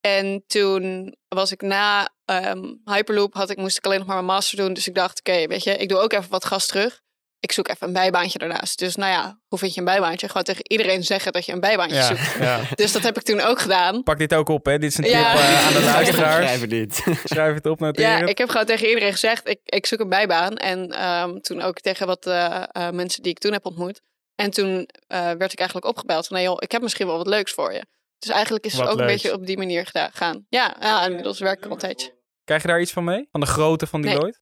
En 0.00 0.44
toen 0.46 1.14
was 1.28 1.52
ik 1.52 1.62
na 1.62 2.14
ehm, 2.24 2.74
Hyperloop, 2.84 3.34
had 3.34 3.50
ik, 3.50 3.56
moest 3.56 3.76
ik 3.76 3.84
alleen 3.84 3.98
nog 3.98 4.06
maar 4.06 4.16
mijn 4.16 4.26
master 4.26 4.56
doen. 4.56 4.72
Dus 4.72 4.88
ik 4.88 4.94
dacht, 4.94 5.18
oké, 5.18 5.46
weet 5.46 5.62
je, 5.62 5.76
ik 5.76 5.88
doe 5.88 5.98
ook 5.98 6.12
even 6.12 6.30
wat 6.30 6.44
gas 6.44 6.66
terug. 6.66 7.00
Ik 7.40 7.52
zoek 7.52 7.68
even 7.68 7.86
een 7.86 7.92
bijbaantje 7.92 8.38
daarnaast. 8.38 8.78
Dus 8.78 8.96
nou 8.96 9.12
ja, 9.12 9.38
hoe 9.48 9.58
vind 9.58 9.72
je 9.74 9.78
een 9.78 9.86
bijbaantje? 9.86 10.26
Gewoon 10.26 10.42
tegen 10.42 10.70
iedereen 10.70 11.02
zeggen 11.04 11.32
dat 11.32 11.44
je 11.46 11.52
een 11.52 11.60
bijbaantje 11.60 11.96
ja, 11.96 12.02
zoekt. 12.02 12.36
ja. 12.40 12.60
Dus 12.74 12.92
dat 12.92 13.02
heb 13.02 13.16
ik 13.16 13.22
toen 13.22 13.40
ook 13.40 13.60
gedaan. 13.60 14.02
Pak 14.02 14.18
dit 14.18 14.34
ook 14.34 14.48
op, 14.48 14.64
hè. 14.66 14.78
Dit 14.78 14.90
is 14.90 14.98
een 14.98 15.04
Ja. 15.04 15.32
tip 15.32 15.40
eh, 15.42 15.66
aan 15.66 15.72
de 15.72 15.80
luisteraars. 15.94 16.44
schrijven 16.44 16.68
dit. 16.68 17.02
Schrijf 17.24 17.54
het 17.54 17.66
op, 17.66 17.80
noteer 17.86 18.06
Ja, 18.08 18.26
ik 18.26 18.38
heb 18.38 18.48
gewoon 18.48 18.66
tegen 18.66 18.88
iedereen 18.88 19.12
gezegd, 19.12 19.48
ik, 19.48 19.60
ik 19.64 19.86
zoek 19.86 20.00
een 20.00 20.08
bijbaan. 20.08 20.56
En 20.56 20.88
ehm, 20.90 21.38
toen 21.38 21.60
ook 21.62 21.80
tegen 21.80 22.06
wat 22.06 22.26
eh, 22.26 22.62
eh, 22.72 22.90
mensen 22.90 23.22
die 23.22 23.32
ik 23.32 23.38
toen 23.38 23.52
heb 23.52 23.66
ontmoet. 23.66 24.00
En 24.34 24.50
toen 24.50 24.88
eh, 25.06 25.20
werd 25.20 25.52
ik 25.52 25.58
eigenlijk 25.58 25.88
opgebeld 25.88 26.26
van, 26.26 26.36
nee 26.36 26.46
joh, 26.46 26.56
ik 26.58 26.72
heb 26.72 26.82
misschien 26.82 27.06
wel 27.06 27.16
wat 27.16 27.26
leuks 27.26 27.52
voor 27.52 27.72
je. 27.72 27.84
Dus 28.18 28.30
eigenlijk 28.30 28.64
is 28.64 28.72
het 28.72 28.88
ook 28.88 28.98
een 28.98 29.06
beetje 29.06 29.32
op 29.32 29.46
die 29.46 29.56
manier 29.58 29.86
gedaan, 29.86 30.10
gaan. 30.12 30.46
Ja, 30.48 30.76
ja, 30.80 31.04
inmiddels 31.06 31.38
werk 31.38 31.58
ik 31.58 31.64
al 31.64 31.70
een 31.70 31.78
tijdje. 31.78 32.18
Krijg 32.44 32.62
je 32.62 32.68
daar 32.68 32.80
iets 32.80 32.92
van 32.92 33.04
mee? 33.04 33.28
Van 33.30 33.40
de 33.40 33.46
grootte 33.46 33.86
van 33.86 34.00
Nee. 34.00 34.12
Deloitte? 34.14 34.40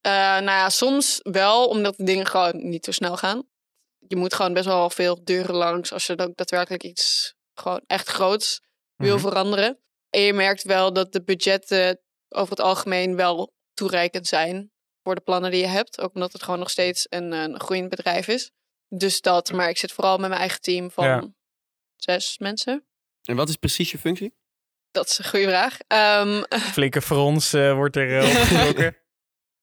Eh, 0.00 0.12
nou 0.12 0.44
ja, 0.44 0.68
soms 0.70 1.18
wel, 1.22 1.68
omdat 1.68 1.96
de 1.96 2.04
dingen 2.04 2.26
gewoon 2.26 2.68
niet 2.68 2.84
zo 2.84 2.90
snel 2.92 3.16
gaan. 3.16 3.48
Je 4.08 4.16
moet 4.16 4.34
gewoon 4.34 4.52
best 4.52 4.66
wel 4.66 4.90
veel 4.90 5.24
deuren 5.24 5.54
langs 5.54 5.92
als 5.92 6.06
je 6.06 6.18
ook 6.18 6.36
daadwerkelijk 6.36 6.82
iets 6.82 7.34
gewoon 7.54 7.82
echt 7.86 8.08
groots 8.08 8.60
wil 8.96 9.14
Mhm. 9.16 9.26
veranderen. 9.28 9.78
En 10.10 10.20
je 10.20 10.32
merkt 10.32 10.62
wel 10.62 10.92
dat 10.92 11.12
de 11.12 11.22
budgetten 11.22 12.00
over 12.28 12.50
het 12.50 12.60
algemeen 12.60 13.16
wel 13.16 13.52
toereikend 13.74 14.26
zijn 14.26 14.72
voor 15.02 15.14
de 15.14 15.20
plannen 15.20 15.50
die 15.50 15.60
je 15.60 15.66
hebt. 15.66 16.00
Ook 16.00 16.14
omdat 16.14 16.32
het 16.32 16.42
gewoon 16.42 16.58
nog 16.58 16.70
steeds 16.70 17.06
een, 17.08 17.32
een 17.32 17.60
groeiend 17.60 17.88
bedrijf 17.88 18.28
is. 18.28 18.50
Dus 18.88 19.20
dat, 19.20 19.52
maar 19.52 19.68
ik 19.68 19.78
zit 19.78 19.92
vooral 19.92 20.18
met 20.18 20.28
mijn 20.28 20.40
eigen 20.40 20.60
team 20.60 20.90
van 20.90 21.04
Ja. 21.04 21.28
zes 21.96 22.38
mensen. 22.38 22.86
En 23.22 23.36
wat 23.36 23.48
is 23.48 23.56
precies 23.56 23.90
je 23.90 23.98
functie? 23.98 24.34
Dat 24.90 25.08
is 25.08 25.18
een 25.18 25.24
goede 25.28 25.46
vraag. 25.46 25.78
Ehm, 25.86 26.42
Flinke 26.78 27.02
frons 27.02 27.52
eh, 27.52 27.74
wordt 27.74 27.96
er 27.96 28.08
uh, 28.22 28.28
opgetrokken. 28.40 28.96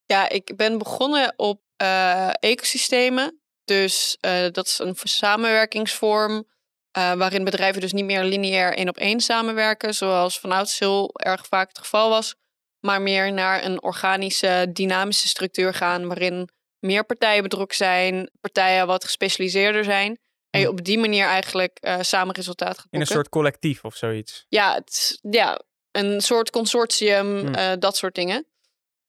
Ja, 0.08 0.30
ik 0.30 0.55
ben 0.55 0.78
begonnen 0.78 1.34
op 1.36 1.62
eh, 1.78 2.30
ecosystemen. 2.39 3.41
Dus 3.66 4.18
eh, 4.20 4.45
dat 4.51 4.66
is 4.66 4.80
een 4.80 4.95
samenwerkingsvorm 5.03 6.47
eh, 6.91 7.14
waarin 7.14 7.43
bedrijven 7.43 7.82
dus 7.82 7.93
niet 7.93 8.05
meer 8.05 8.24
lineair 8.24 8.78
één 8.78 8.89
op 8.89 8.97
één 8.97 9.20
samenwerken, 9.20 9.93
zoals 9.93 10.39
vanouds 10.39 10.80
heel 10.80 11.10
erg 11.14 11.47
vaak 11.47 11.68
het 11.68 11.78
geval 11.78 12.10
was, 12.10 12.36
maar 12.80 13.01
meer 13.01 13.34
naar 13.34 13.64
een 13.64 13.84
organische, 13.84 14.70
dynamische 14.74 15.28
structuur 15.28 15.74
gaan, 15.74 16.08
waarin 16.08 16.49
meer 16.80 17.05
partijen 17.05 17.43
betrokken 17.43 17.78
zijn, 17.78 18.30
partijen 18.41 18.88
wat 18.88 19.03
gespecialiseerder 19.03 19.84
zijn. 19.84 20.20
En 20.49 20.60
je 20.60 20.70
op 20.70 20.84
die 20.84 20.99
manier 20.99 21.26
eigenlijk 21.26 21.78
uh, 21.82 21.97
samen 22.01 22.36
resultaat 22.36 22.68
gaat 22.68 22.89
boeken. 22.89 22.99
In 22.99 23.01
een 23.01 23.08
soort 23.08 23.30
collectief 23.30 23.84
of 23.84 23.95
zoiets. 23.95 24.45
Ja, 24.49 24.74
het, 24.74 25.20
ja 25.22 25.62
een 25.91 26.22
soort 26.22 26.49
consortium, 26.49 27.39
Hmm. 27.39 27.80
dat 27.80 27.97
soort 27.97 28.16
dingen. 28.16 28.45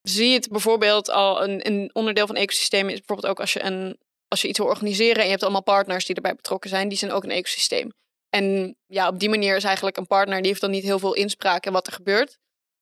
Zie 0.02 0.28
je 0.28 0.34
het 0.34 0.48
bijvoorbeeld 0.48 1.10
al, 1.10 1.42
een, 1.42 1.66
een 1.66 1.90
onderdeel 1.92 2.26
van 2.26 2.36
ecosystemen 2.36 2.92
is 2.92 2.98
bijvoorbeeld 2.98 3.32
ook 3.32 3.40
als 3.40 3.52
je, 3.52 3.64
een, 3.64 3.98
als 4.28 4.42
je 4.42 4.48
iets 4.48 4.58
wil 4.58 4.66
organiseren 4.66 5.16
en 5.16 5.24
je 5.24 5.30
hebt 5.30 5.42
allemaal 5.42 5.62
partners 5.62 6.06
die 6.06 6.14
erbij 6.14 6.34
betrokken 6.34 6.70
zijn, 6.70 6.88
die 6.88 6.98
zijn 6.98 7.12
ook 7.12 7.24
een 7.24 7.30
ecosysteem. 7.30 7.92
En 8.30 8.76
ja, 8.86 9.08
op 9.08 9.18
die 9.18 9.28
manier 9.28 9.56
is 9.56 9.64
eigenlijk 9.64 9.96
een 9.96 10.06
partner, 10.06 10.38
die 10.38 10.46
heeft 10.46 10.60
dan 10.60 10.70
niet 10.70 10.82
heel 10.82 10.98
veel 10.98 11.14
inspraak 11.14 11.66
in 11.66 11.72
wat 11.72 11.86
er 11.86 11.92
gebeurt. 11.92 12.38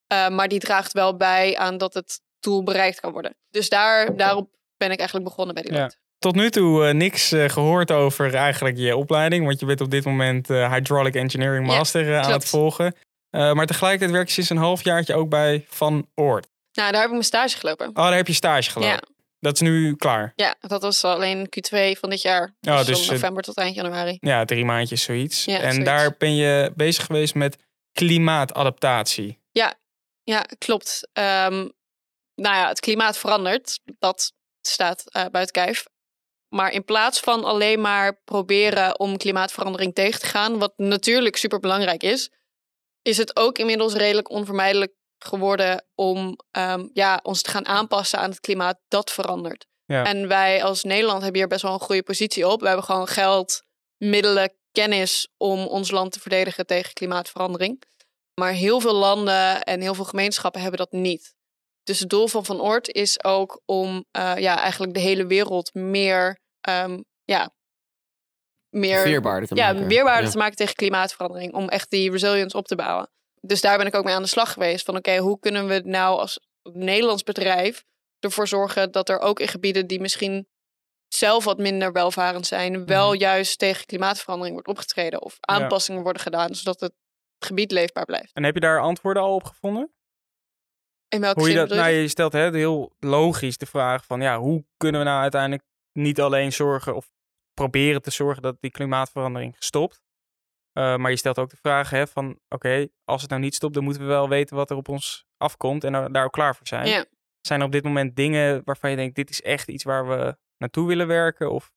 eh, 0.07 0.29
maar 0.29 0.49
die 0.49 0.59
draagt 0.59 0.93
wel 0.93 1.17
bij 1.17 1.57
aan 1.57 1.79
dat 1.79 1.95
het 1.95 2.21
doel 2.41 2.63
bereikt 2.63 3.01
kan 3.01 3.13
worden. 3.13 3.37
Dus 3.51 3.69
daar, 3.69 4.17
daarop 4.17 4.51
ben 4.77 4.91
ik 4.91 4.99
eigenlijk 4.99 5.29
begonnen 5.29 5.55
bij 5.55 5.63
die 5.63 5.73
Ja. 5.73 5.91
Tot 6.19 6.35
nu 6.35 6.51
toe 6.51 6.87
eh, 6.87 6.95
niks 6.95 7.33
eh, 7.33 7.49
gehoord 7.49 7.91
over 7.91 8.35
eigenlijk 8.35 8.77
je 8.77 8.97
opleiding. 8.97 9.47
Want 9.47 9.61
je 9.61 9.67
bent 9.67 9.81
op 9.81 9.91
dit 9.91 10.05
moment 10.05 10.49
Hydraulic 10.49 11.15
Engineering 11.15 11.67
Master 11.67 12.19
aan 12.19 12.33
het 12.33 12.49
volgen. 12.49 12.95
Maar 13.31 13.67
tegelijkertijd 13.67 14.11
werk 14.11 14.27
je 14.27 14.33
sinds 14.33 14.51
een 14.51 14.57
halfjaartje 14.57 15.15
ook 15.15 15.29
bij 15.29 15.65
Van 15.69 16.09
Oort. 16.15 16.49
Nou, 16.77 16.91
daar 16.91 17.01
heb 17.01 17.05
ik 17.05 17.11
mijn 17.11 17.25
stage 17.25 17.59
gelopen. 17.59 17.89
Oh, 17.89 17.95
daar 17.95 18.17
heb 18.17 18.27
je 18.27 18.33
stage 18.33 18.71
gelopen. 18.71 18.95
Ja. 18.95 19.15
Dat 19.39 19.55
is 19.55 19.61
nu 19.61 19.97
klaar. 19.97 20.33
Ja, 20.37 20.55
dat 20.61 20.83
was 20.83 21.05
alleen 21.05 21.47
Q2 21.47 21.99
van 22.01 22.11
dit 22.11 22.23
jaar. 22.23 22.55
Ja, 22.61 22.77
dus, 22.77 22.87
dus, 22.87 23.05
van 23.05 23.15
november 23.15 23.43
tot 23.43 23.57
eind 23.57 23.75
januari. 23.75 24.17
Ja, 24.21 24.45
drie 24.45 24.65
maandjes 24.65 25.03
zoiets. 25.03 25.45
Ja, 25.45 25.59
en 25.59 25.71
zoiets. 25.71 25.85
daar 25.85 26.15
ben 26.19 26.35
je 26.35 26.73
bezig 26.75 27.05
geweest 27.05 27.35
met 27.35 27.57
klimaatadaptatie. 27.93 29.45
Ja, 30.27 30.47
klopt. 30.59 31.09
Ehm, 31.13 31.69
nou 32.35 32.57
ja, 32.57 32.69
het 32.69 32.81
klimaat 32.81 33.19
verandert. 33.19 33.81
Dat 33.99 34.33
staat 34.61 35.05
eh, 35.07 35.27
buiten 35.31 35.55
kijf. 35.55 35.85
Maar 36.49 36.73
in 36.73 36.85
plaats 36.85 37.21
van 37.21 37.45
alleen 37.45 37.81
maar 37.81 38.21
proberen 38.25 38.99
om 38.99 39.17
klimaatverandering 39.17 39.95
tegen 39.95 40.21
te 40.21 40.27
gaan, 40.27 40.59
wat 40.59 40.73
natuurlijk 40.77 41.37
super 41.37 41.61
belangrijk 41.61 42.03
is, 42.03 42.31
is 43.03 43.17
het 43.17 43.37
ook 43.37 43.59
inmiddels 43.59 43.95
redelijk 43.95 44.31
onvermijdelijk 44.31 44.95
geworden 45.19 45.85
om 45.95 46.39
ehm, 46.51 46.89
ja, 46.93 47.21
ons 47.23 47.43
te 47.43 47.51
gaan 47.51 47.67
aanpassen 47.67 48.19
aan 48.19 48.31
het 48.31 48.41
klimaat 48.41 48.79
dat 48.89 49.11
verandert. 49.11 49.67
Ja. 49.85 50.05
En 50.05 50.29
wij 50.29 50.63
als 50.63 50.83
Nederland 50.83 51.23
hebben 51.23 51.41
hier 51.41 51.49
best 51.49 51.63
wel 51.63 51.73
een 51.73 51.81
goede 51.81 52.03
positie 52.03 52.49
op. 52.49 52.61
We 52.61 52.67
hebben 52.67 52.85
gewoon 52.85 53.09
geld, 53.09 53.63
middelen, 53.97 54.53
kennis 54.73 55.29
om 55.37 55.67
ons 55.67 55.91
land 55.91 56.13
te 56.13 56.21
verdedigen 56.21 56.67
tegen 56.67 56.93
klimaatverandering. 56.93 57.83
Maar 58.41 58.53
heel 58.53 58.81
veel 58.81 58.95
landen 58.95 59.63
en 59.63 59.81
heel 59.81 59.95
veel 59.95 60.05
gemeenschappen 60.05 60.61
hebben 60.61 60.79
dat 60.79 60.93
niet. 60.93 61.35
Dus 61.83 62.01
het 62.01 62.09
doel 62.09 62.29
van 62.29 62.45
Van 62.45 62.61
Oort 62.61 62.89
is 62.93 63.25
ook 63.25 63.61
om 63.65 64.05
eh, 64.11 64.37
ja, 64.37 64.59
eigenlijk 64.59 64.95
de 64.95 65.01
hele 65.01 65.27
wereld 65.27 65.75
meer, 65.75 66.39
ehm, 66.61 67.01
ja, 67.25 67.55
meer 68.69 69.03
te 69.03 69.11
ja, 69.55 69.73
maken. 69.73 69.89
weerbaarder 69.89 70.25
Ja. 70.25 70.31
te 70.31 70.39
maken 70.39 70.57
tegen 70.57 70.75
klimaatverandering. 70.75 71.55
Om 71.55 71.69
echt 71.69 71.91
die 71.91 72.11
resilience 72.11 72.57
op 72.57 72.67
te 72.67 72.77
bouwen. 72.77 73.11
Dus 73.47 73.61
daar 73.61 73.79
ben 73.79 73.87
ik 73.87 73.95
ook 73.95 74.05
mee 74.05 74.15
aan 74.15 74.23
de 74.23 74.29
slag 74.29 74.53
geweest. 74.53 74.85
Van 74.85 74.97
oké, 74.97 75.17
hoe 75.17 75.39
kunnen 75.39 75.67
we 75.67 75.81
nou 75.85 76.19
als 76.19 76.41
Nederlands 76.63 77.23
bedrijf 77.23 77.85
ervoor 78.19 78.49
zorgen 78.49 78.93
dat 78.93 79.09
er 79.09 79.19
ook 79.19 79.41
in 79.41 79.49
gebieden 79.49 79.87
die 79.87 80.01
misschien 80.01 80.49
zelf 81.09 81.45
wat 81.45 81.59
minder 81.59 81.93
welvarend 81.93 82.47
zijn, 82.47 82.87
wel 82.87 83.11
Mhm. 83.11 83.19
juist 83.19 83.59
tegen 83.59 83.87
klimaatverandering 83.87 84.55
wordt 84.55 84.71
opgetreden. 84.71 85.23
Of 85.23 85.37
aanpassingen 85.41 86.03
worden 86.03 86.23
gedaan, 86.23 86.55
zodat 86.55 86.81
het 86.81 86.93
gebied 87.39 87.71
leefbaar 87.71 88.05
blijft. 88.05 88.33
En 88.33 88.45
heb 88.45 88.55
je 88.55 88.61
daar 88.61 88.81
antwoorden 88.81 89.23
al 89.23 89.35
op 89.35 89.45
gevonden? 89.45 89.91
In 91.09 91.21
welke 91.21 91.41
Hoe 91.41 91.49
je 91.49 91.55
dat, 91.55 91.69
nou, 91.69 91.91
je 91.91 92.09
stelt 92.09 92.33
hè, 92.33 92.51
heel 92.51 92.95
logisch 92.99 93.59
de 93.59 93.67
vraag 93.67 94.05
van 94.05 94.21
ja, 94.21 94.39
hoe 94.39 94.65
kunnen 94.77 95.01
we 95.01 95.07
nou 95.07 95.21
uiteindelijk 95.23 95.63
niet 95.93 96.21
alleen 96.21 96.53
zorgen 96.53 96.97
of 96.97 97.11
proberen 97.55 98.03
te 98.03 98.11
zorgen 98.11 98.43
dat 98.43 98.57
die 98.61 98.71
klimaatverandering 98.71 99.57
stopt. 99.59 100.03
Uh, 100.79 100.97
maar 100.97 101.11
je 101.11 101.17
stelt 101.17 101.39
ook 101.39 101.51
de 101.51 101.57
vraag 101.57 101.91
hè, 101.91 102.07
van 102.07 102.39
oké, 102.49 102.89
als 103.05 103.21
het 103.21 103.31
nou 103.31 103.43
niet 103.43 103.55
stopt, 103.55 103.75
dan 103.75 103.85
moeten 103.85 104.03
we 104.03 104.09
wel 104.09 104.29
weten 104.29 104.57
wat 104.57 104.71
er 104.71 104.77
op 104.77 104.89
ons 104.89 105.25
afkomt 105.37 105.85
en 105.85 105.93
daar 105.93 106.13
daar 106.13 106.25
ook 106.25 106.33
klaar 106.33 106.57
voor 106.57 106.67
zijn. 106.67 106.89
Ja. 106.89 107.05
Zijn 107.41 107.61
er 107.61 107.67
op 107.67 107.73
dit 107.73 107.85
moment 107.85 108.17
dingen 108.17 108.63
waarvan 108.65 108.91
je 108.91 108.97
denkt, 108.97 109.15
dit 109.15 109.31
is 109.31 109.43
echt 109.43 109.69
iets 109.69 109.85
waar 109.85 110.09
we 110.09 110.37
naartoe 110.57 110.87
willen 110.87 111.07
werken? 111.07 111.51
Of 111.51 111.71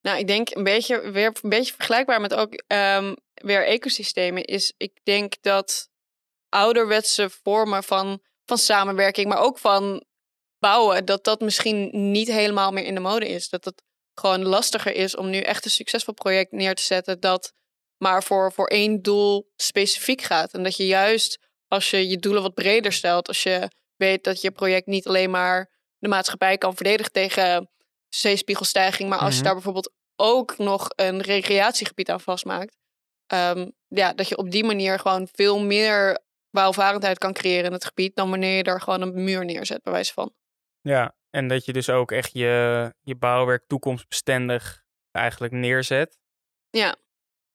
Nou, 0.00 0.18
ik 0.18 0.26
denk 0.26 0.54
een 0.54 0.64
beetje, 0.64 1.10
weer 1.10 1.36
een 1.42 1.50
beetje 1.50 1.74
vergelijkbaar 1.74 2.20
met 2.20 2.34
ook 2.34 2.54
ehm, 2.66 3.14
weer 3.34 3.66
ecosystemen 3.66 4.44
is. 4.44 4.74
Ik 4.76 5.00
denk 5.02 5.34
dat 5.40 5.88
ouderwetse 6.48 7.30
vormen 7.30 7.82
van, 7.82 8.20
van 8.44 8.58
samenwerking, 8.58 9.28
maar 9.28 9.40
ook 9.40 9.58
van 9.58 10.04
bouwen, 10.58 11.04
dat 11.04 11.24
dat 11.24 11.40
misschien 11.40 12.10
niet 12.12 12.28
helemaal 12.28 12.72
meer 12.72 12.84
in 12.84 12.94
de 12.94 13.00
mode 13.00 13.28
is. 13.28 13.48
Dat 13.48 13.64
het 13.64 13.82
gewoon 14.14 14.42
lastiger 14.42 14.94
is 14.94 15.16
om 15.16 15.30
nu 15.30 15.40
echt 15.40 15.64
een 15.64 15.70
succesvol 15.70 16.14
project 16.14 16.52
neer 16.52 16.74
te 16.74 16.82
zetten 16.82 17.20
dat 17.20 17.54
maar 17.98 18.22
voor, 18.22 18.52
voor 18.52 18.66
één 18.66 19.02
doel 19.02 19.52
specifiek 19.56 20.22
gaat. 20.22 20.52
En 20.52 20.62
dat 20.62 20.76
je 20.76 20.86
juist 20.86 21.38
als 21.68 21.90
je 21.90 22.08
je 22.08 22.16
doelen 22.16 22.42
wat 22.42 22.54
breder 22.54 22.92
stelt, 22.92 23.28
als 23.28 23.42
je 23.42 23.70
weet 23.96 24.24
dat 24.24 24.40
je 24.40 24.50
project 24.50 24.86
niet 24.86 25.06
alleen 25.06 25.30
maar 25.30 25.70
de 25.98 26.08
maatschappij 26.08 26.58
kan 26.58 26.74
verdedigen 26.74 27.12
tegen 27.12 27.70
zeespiegelstijging, 28.08 29.08
maar 29.08 29.18
als 29.18 29.28
je 29.30 29.34
Mhm. 29.34 29.44
daar 29.44 29.54
bijvoorbeeld 29.54 29.92
ook 30.16 30.58
nog 30.58 30.88
een 30.94 31.20
recreatiegebied 31.22 32.10
aan 32.10 32.20
vastmaakt, 32.20 32.76
ehm, 33.26 33.70
ja, 33.88 34.12
dat 34.12 34.28
je 34.28 34.36
op 34.36 34.50
die 34.50 34.64
manier 34.64 34.98
gewoon 34.98 35.28
veel 35.32 35.60
meer 35.64 36.24
welvarendheid 36.50 37.18
kan 37.18 37.32
creëren 37.32 37.64
in 37.64 37.72
het 37.72 37.84
gebied 37.84 38.16
dan 38.16 38.30
wanneer 38.30 38.56
je 38.56 38.62
er 38.62 38.80
gewoon 38.80 39.02
een 39.02 39.24
muur 39.24 39.44
neerzet, 39.44 39.82
bij 39.82 39.92
wijze 39.92 40.12
van. 40.12 40.34
ja, 40.80 41.16
en 41.30 41.48
dat 41.48 41.64
je 41.64 41.72
dus 41.72 41.88
ook 41.90 42.12
echt 42.12 42.30
je, 42.32 42.94
je 43.02 43.16
bouwwerk 43.16 43.64
toekomstbestendig 43.66 44.84
eigenlijk 45.10 45.52
neerzet. 45.52 46.18
Ja. 46.70 46.96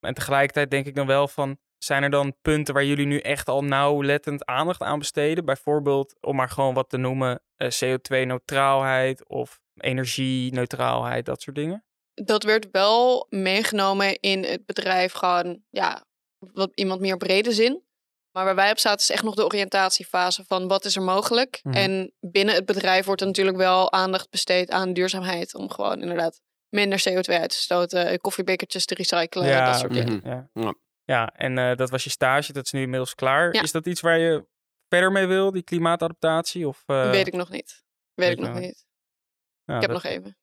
En 0.01 0.13
tegelijkertijd 0.13 0.71
denk 0.71 0.85
ik 0.85 0.95
dan 0.95 1.07
wel 1.07 1.27
van, 1.27 1.57
zijn 1.77 2.03
er 2.03 2.09
dan 2.09 2.35
punten 2.41 2.73
waar 2.73 2.85
jullie 2.85 3.05
nu 3.05 3.19
echt 3.19 3.47
al 3.47 3.63
nauwlettend 3.63 4.45
aandacht 4.45 4.81
aan 4.81 4.99
besteden? 4.99 5.45
Bijvoorbeeld, 5.45 6.15
om 6.19 6.35
maar 6.35 6.49
gewoon 6.49 6.73
wat 6.73 6.89
te 6.89 6.97
noemen, 6.97 7.41
eh, 7.55 7.67
CO2-neutraalheid 7.69 9.27
of 9.27 9.59
energie-neutraalheid, 9.75 11.25
dat 11.25 11.41
soort 11.41 11.55
dingen? 11.55 11.85
Dat 12.13 12.43
werd 12.43 12.67
wel 12.71 13.27
meegenomen 13.29 14.19
in 14.19 14.43
het 14.43 14.65
bedrijf 14.65 15.11
gewoon, 15.11 15.63
ja, 15.69 16.05
wat 16.53 16.71
iemand 16.73 17.01
meer 17.01 17.17
brede 17.17 17.51
zin. 17.51 17.83
Maar 18.31 18.45
waar 18.45 18.55
wij 18.55 18.71
op 18.71 18.79
zaten 18.79 18.99
is 18.99 19.09
echt 19.09 19.23
nog 19.23 19.35
de 19.35 19.45
oriëntatiefase 19.45 20.43
van 20.47 20.67
wat 20.67 20.85
is 20.85 20.95
er 20.95 21.01
mogelijk. 21.01 21.59
Mhm. 21.63 21.75
En 21.75 22.13
binnen 22.19 22.55
het 22.55 22.65
bedrijf 22.65 23.05
wordt 23.05 23.21
er 23.21 23.27
natuurlijk 23.27 23.57
wel 23.57 23.91
aandacht 23.91 24.29
besteed 24.29 24.69
aan 24.69 24.93
duurzaamheid. 24.93 25.55
Om 25.55 25.69
gewoon 25.69 26.01
inderdaad 26.01 26.41
minder 26.71 26.99
CO2 27.09 27.33
uit 27.39 27.49
te 27.49 27.55
stoten, 27.55 28.19
koffiebekertjes 28.19 28.85
te 28.85 28.95
recyclen, 28.95 29.65
dat 29.65 29.79
soort 29.79 29.91
oké, 29.91 30.03
dingen. 30.03 30.21
Ja, 30.23 30.49
Ja. 30.53 30.73
ja 31.03 31.33
en 31.35 31.57
eh, 31.57 31.75
dat 31.75 31.89
was 31.89 32.03
je 32.03 32.09
stage, 32.09 32.53
dat 32.53 32.65
is 32.65 32.71
nu 32.71 32.81
inmiddels 32.81 33.15
klaar. 33.15 33.53
Ja. 33.53 33.61
Is 33.61 33.71
dat 33.71 33.85
iets 33.85 34.01
waar 34.01 34.19
je 34.19 34.45
verder 34.89 35.11
mee 35.11 35.25
wil, 35.25 35.51
die 35.51 35.63
klimaatadaptatie? 35.63 36.67
Of, 36.67 36.83
eh, 36.85 37.09
Weet 37.09 37.27
ik 37.27 37.33
nog 37.33 37.49
niet. 37.49 37.83
Weet, 38.13 38.27
weet 38.27 38.37
ik 38.37 38.43
nog 38.43 38.53
nog 38.53 38.59
niet. 38.59 38.85
nou, 39.65 39.79
ik 39.81 39.85
heb 39.87 39.95
dat, 39.95 40.03
nog 40.03 40.11
even. 40.13 40.35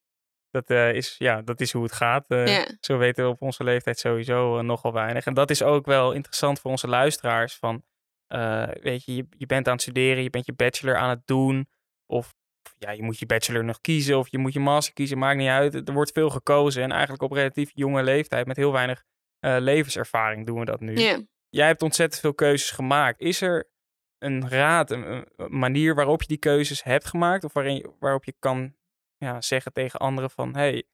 Dat, 0.50 0.70
eh, 0.70 0.92
is, 0.92 1.14
ja, 1.18 1.42
dat 1.42 1.60
is 1.60 1.72
hoe 1.72 1.82
het 1.82 1.92
gaat. 1.92 2.24
Eh, 2.28 2.46
Ja. 2.46 2.76
Zo 2.80 2.96
weten 2.98 3.24
we 3.24 3.30
op 3.30 3.42
onze 3.42 3.64
leeftijd 3.64 3.98
sowieso 3.98 4.58
eh, 4.58 4.64
nogal 4.64 4.92
weinig. 4.92 5.26
En 5.26 5.34
dat 5.34 5.50
is 5.50 5.62
ook 5.62 5.86
wel 5.86 6.12
interessant 6.12 6.60
voor 6.60 6.70
onze 6.70 6.88
luisteraars. 6.88 7.54
Van, 7.56 7.84
eh, 8.26 8.68
weet 8.80 9.04
je, 9.04 9.14
je, 9.14 9.26
je 9.30 9.46
bent 9.46 9.66
aan 9.66 9.72
het 9.72 9.82
studeren, 9.82 10.22
je 10.22 10.30
bent 10.30 10.46
je 10.46 10.52
bachelor 10.52 10.96
aan 10.96 11.08
het 11.10 11.26
doen. 11.26 11.68
Of 12.06 12.34
ja, 12.78 12.90
je 12.90 13.02
moet 13.02 13.18
je 13.18 13.26
bachelor 13.26 13.64
nog 13.64 13.80
kiezen 13.80 14.18
of 14.18 14.28
je 14.28 14.38
moet 14.38 14.52
je 14.52 14.60
master 14.60 14.94
kiezen, 14.94 15.18
maakt 15.18 15.38
niet 15.38 15.48
uit. 15.48 15.74
Er 15.88 15.94
wordt 15.94 16.12
veel 16.12 16.30
gekozen 16.30 16.82
en 16.82 16.90
eigenlijk 16.90 17.22
op 17.22 17.32
relatief 17.32 17.70
jonge 17.74 18.02
leeftijd 18.02 18.46
met 18.46 18.56
heel 18.56 18.72
weinig 18.72 19.04
eh, 19.38 19.56
levenservaring 19.58 20.46
doen 20.46 20.58
we 20.58 20.64
dat 20.64 20.80
nu. 20.80 20.96
Ja. 20.96 21.22
Jij 21.48 21.66
hebt 21.66 21.82
ontzettend 21.82 22.20
veel 22.20 22.34
keuzes 22.34 22.70
gemaakt. 22.70 23.20
Is 23.20 23.40
er 23.40 23.70
een 24.18 24.48
raad, 24.48 24.90
een, 24.90 25.26
een 25.36 25.58
manier 25.58 25.94
waarop 25.94 26.20
je 26.20 26.28
die 26.28 26.36
keuzes 26.38 26.82
hebt 26.82 27.06
gemaakt? 27.06 27.44
Of 27.44 27.52
waarin, 27.52 27.74
je- 27.74 27.90
waarop 27.98 28.24
je 28.24 28.34
kan 28.38 28.74
ja, 29.16 29.40
zeggen 29.40 29.72
tegen 29.72 30.00
anderen 30.00 30.30
van... 30.30 30.54
hey, 30.54 30.84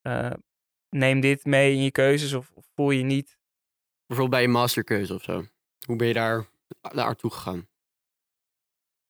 eh, 0.00 0.30
neem 0.88 1.20
dit 1.20 1.44
mee 1.44 1.72
in 1.72 1.82
je 1.82 1.90
keuzes 1.90 2.32
of, 2.32 2.50
of 2.54 2.66
voel 2.74 2.90
je 2.90 3.02
niet... 3.02 3.38
Bijvoorbeeld 4.06 4.40
bij 4.40 4.50
je 4.50 4.58
masterkeuze 4.58 5.14
of 5.14 5.22
zo. 5.22 5.44
Hoe 5.86 5.96
ben 5.96 6.06
je 6.06 6.14
daar 6.14 6.46
naartoe 6.92 7.30
gegaan? 7.30 7.68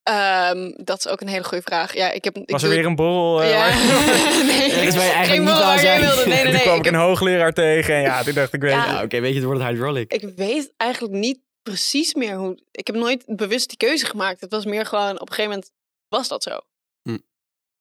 Ehm, 0.05 0.71
dat 0.83 0.97
is 0.97 1.07
ook 1.07 1.21
een 1.21 1.27
hele 1.27 1.43
goede 1.43 1.63
vraag. 1.63 1.93
Ja, 1.93 2.11
ik 2.11 2.23
heb, 2.23 2.37
ik 2.37 2.49
Was 2.49 2.61
er 2.63 2.67
doe- 2.69 2.77
weer 2.77 2.85
een 2.87 2.95
borrel? 2.95 3.41
eh, 3.41 3.49
Ja. 3.49 3.57
waar- 3.57 3.75
nee, 4.45 4.59
eigenlijk 4.59 5.25
geen 5.25 5.39
niet 5.39 5.49
borrel 5.49 5.65
waar 5.65 5.83
jij 5.83 5.99
wilde. 5.99 6.25
Nee, 6.27 6.43
nee, 6.43 6.51
toen 6.53 6.61
kwam 6.61 6.77
Ik, 6.79 6.85
een 6.85 6.93
heb- 6.93 7.01
hoogleraar 7.01 7.53
tegen 7.53 7.95
en 7.95 8.01
ja, 8.01 8.23
toen 8.23 8.33
dacht 8.33 8.53
ik, 8.53 8.61
weet 8.61 8.71
Ja. 8.71 9.03
oké, 9.03 9.19
weet 9.19 9.29
je, 9.29 9.35
het 9.35 9.43
wordt 9.45 9.59
het 9.61 9.69
hydraulic. 9.69 10.13
ik 10.13 10.29
weet 10.35 10.73
eigenlijk 10.77 11.13
niet 11.13 11.39
precies 11.63 12.13
meer 12.13 12.35
hoe... 12.35 12.59
Ik 12.71 12.87
heb 12.87 12.95
nooit 12.95 13.23
bewust 13.25 13.67
die 13.69 13.77
keuze 13.77 14.05
gemaakt. 14.05 14.41
Het 14.41 14.51
was 14.51 14.65
meer 14.65 14.85
gewoon, 14.85 15.13
op 15.13 15.29
een 15.29 15.33
gegeven 15.35 15.49
moment 15.51 15.71
was 16.09 16.27
dat 16.27 16.43
zo. 16.43 16.59
Hm. 17.01 17.17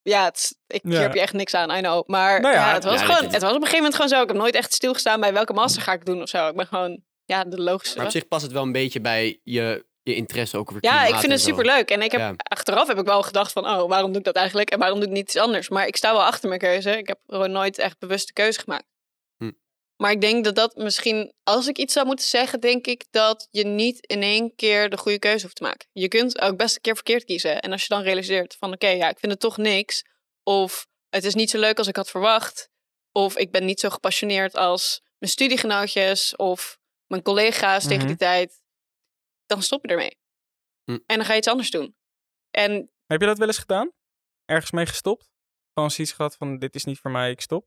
ja, 0.02 0.24
het, 0.24 0.36
is- 0.36 0.54
ik 0.66 0.80
hier 0.84 1.00
heb 1.00 1.14
je 1.14 1.20
echt 1.20 1.32
niks 1.32 1.54
aan, 1.54 1.70
I 1.70 1.80
know. 1.80 2.08
Maar 2.08 2.40
Nou 2.40 2.54
ja, 2.54 2.68
ja, 2.68 2.74
het, 2.74 2.84
was 2.84 3.00
ja, 3.00 3.06
gewoon, 3.06 3.32
het 3.32 3.42
was 3.42 3.50
op 3.50 3.56
een 3.56 3.66
gegeven 3.68 3.76
moment 3.76 3.94
gewoon 3.94 4.08
zo. 4.08 4.20
Ik 4.22 4.28
heb 4.28 4.36
nooit 4.36 4.54
echt 4.54 4.72
stilgestaan 4.72 5.20
bij 5.20 5.32
welke 5.32 5.52
master 5.52 5.82
ga 5.82 5.92
ik 5.92 6.04
doen 6.06 6.22
of 6.22 6.28
zo. 6.28 6.48
Ik 6.48 6.56
ben 6.56 6.66
gewoon, 6.66 7.02
ja, 7.24 7.44
de 7.44 7.60
logische. 7.62 7.96
Maar 7.96 8.06
op 8.06 8.12
zich 8.12 8.28
past 8.28 8.42
het 8.42 8.52
wel 8.52 8.62
een 8.62 8.72
beetje 8.72 9.00
bij 9.00 9.40
je, 9.42 9.84
je 10.04 10.14
interesse 10.14 10.56
ook 10.56 10.68
over 10.70 10.84
Ja, 10.84 11.04
ik 11.04 11.14
vind 11.14 11.32
het 11.32 11.40
zo. 11.40 11.46
super 11.48 11.64
leuk. 11.64 11.90
En 11.90 12.02
ik 12.02 12.12
heb, 12.12 12.20
Ja. 12.20 12.34
achteraf 12.36 12.86
heb 12.88 12.98
ik 12.98 13.04
wel 13.04 13.22
gedacht 13.22 13.52
van, 13.52 13.66
oh, 13.68 13.88
waarom 13.88 14.08
doe 14.10 14.18
ik 14.18 14.24
dat 14.24 14.36
eigenlijk? 14.36 14.70
En 14.70 14.78
waarom 14.78 14.98
doe 14.98 15.08
ik 15.08 15.14
niet 15.14 15.22
iets 15.26 15.36
anders? 15.36 15.68
Maar 15.68 15.86
ik 15.86 15.96
sta 15.96 16.12
wel 16.12 16.24
achter 16.24 16.48
mijn 16.48 16.60
keuze. 16.60 16.98
Ik 16.98 17.06
heb 17.08 17.18
gewoon 17.26 17.50
nooit 17.50 17.78
echt 17.78 17.98
bewuste 17.98 18.32
keuze 18.32 18.60
gemaakt. 18.60 18.84
Hm. 19.36 19.50
Maar 19.96 20.10
ik 20.10 20.20
denk 20.20 20.44
dat 20.44 20.54
dat 20.54 20.76
misschien, 20.76 21.32
als 21.42 21.66
ik 21.66 21.78
iets 21.78 21.92
zou 21.92 22.06
moeten 22.06 22.26
zeggen, 22.26 22.60
denk 22.60 22.86
ik 22.86 23.04
dat 23.10 23.48
je 23.50 23.64
niet 23.66 24.06
in 24.06 24.22
één 24.22 24.54
keer 24.56 24.90
de 24.90 24.96
goede 24.98 25.18
keuze 25.18 25.42
hoeft 25.42 25.56
te 25.56 25.62
maken. 25.62 25.88
Je 25.92 26.08
kunt 26.08 26.40
ook 26.40 26.56
best 26.56 26.74
een 26.74 26.80
keer 26.80 26.94
verkeerd 26.94 27.24
kiezen. 27.24 27.60
En 27.60 27.72
als 27.72 27.82
je 27.82 27.88
dan 27.88 28.02
realiseert 28.02 28.56
van, 28.58 28.72
oké, 28.72 28.88
ja, 28.88 29.08
ik 29.08 29.18
vind 29.18 29.32
het 29.32 29.40
toch 29.40 29.56
niks. 29.56 30.04
Of 30.42 30.86
het 31.08 31.24
is 31.24 31.34
niet 31.34 31.50
zo 31.50 31.58
leuk 31.58 31.78
als 31.78 31.88
ik 31.88 31.96
had 31.96 32.10
verwacht. 32.10 32.68
Of 33.12 33.36
ik 33.36 33.50
ben 33.50 33.64
niet 33.64 33.80
zo 33.80 33.88
gepassioneerd 33.88 34.56
als 34.56 35.00
mijn 35.18 35.32
studiegenootjes 35.32 36.36
of 36.36 36.78
mijn 37.06 37.22
collega's 37.22 37.82
tegen 37.82 37.98
Mhm. 37.98 38.06
die 38.06 38.16
tijd. 38.16 38.62
Dan 39.46 39.62
stop 39.62 39.84
je 39.86 39.90
ermee. 39.90 40.18
Hm. 40.84 40.98
En 41.06 41.16
dan 41.16 41.24
ga 41.24 41.32
je 41.32 41.38
iets 41.38 41.48
anders 41.48 41.70
doen. 41.70 41.96
En 42.50 42.90
Heb 43.06 43.20
je 43.20 43.26
dat 43.26 43.38
wel 43.38 43.46
eens 43.46 43.58
gedaan? 43.58 43.90
Ergens 44.44 44.70
mee 44.70 44.86
gestopt? 44.86 45.30
Gewoon 45.74 45.90
zoiets 45.90 46.12
gehad 46.12 46.36
van 46.36 46.58
dit 46.58 46.74
is 46.74 46.84
niet 46.84 46.98
voor 46.98 47.10
mij, 47.10 47.30
ik 47.30 47.40
stop. 47.40 47.66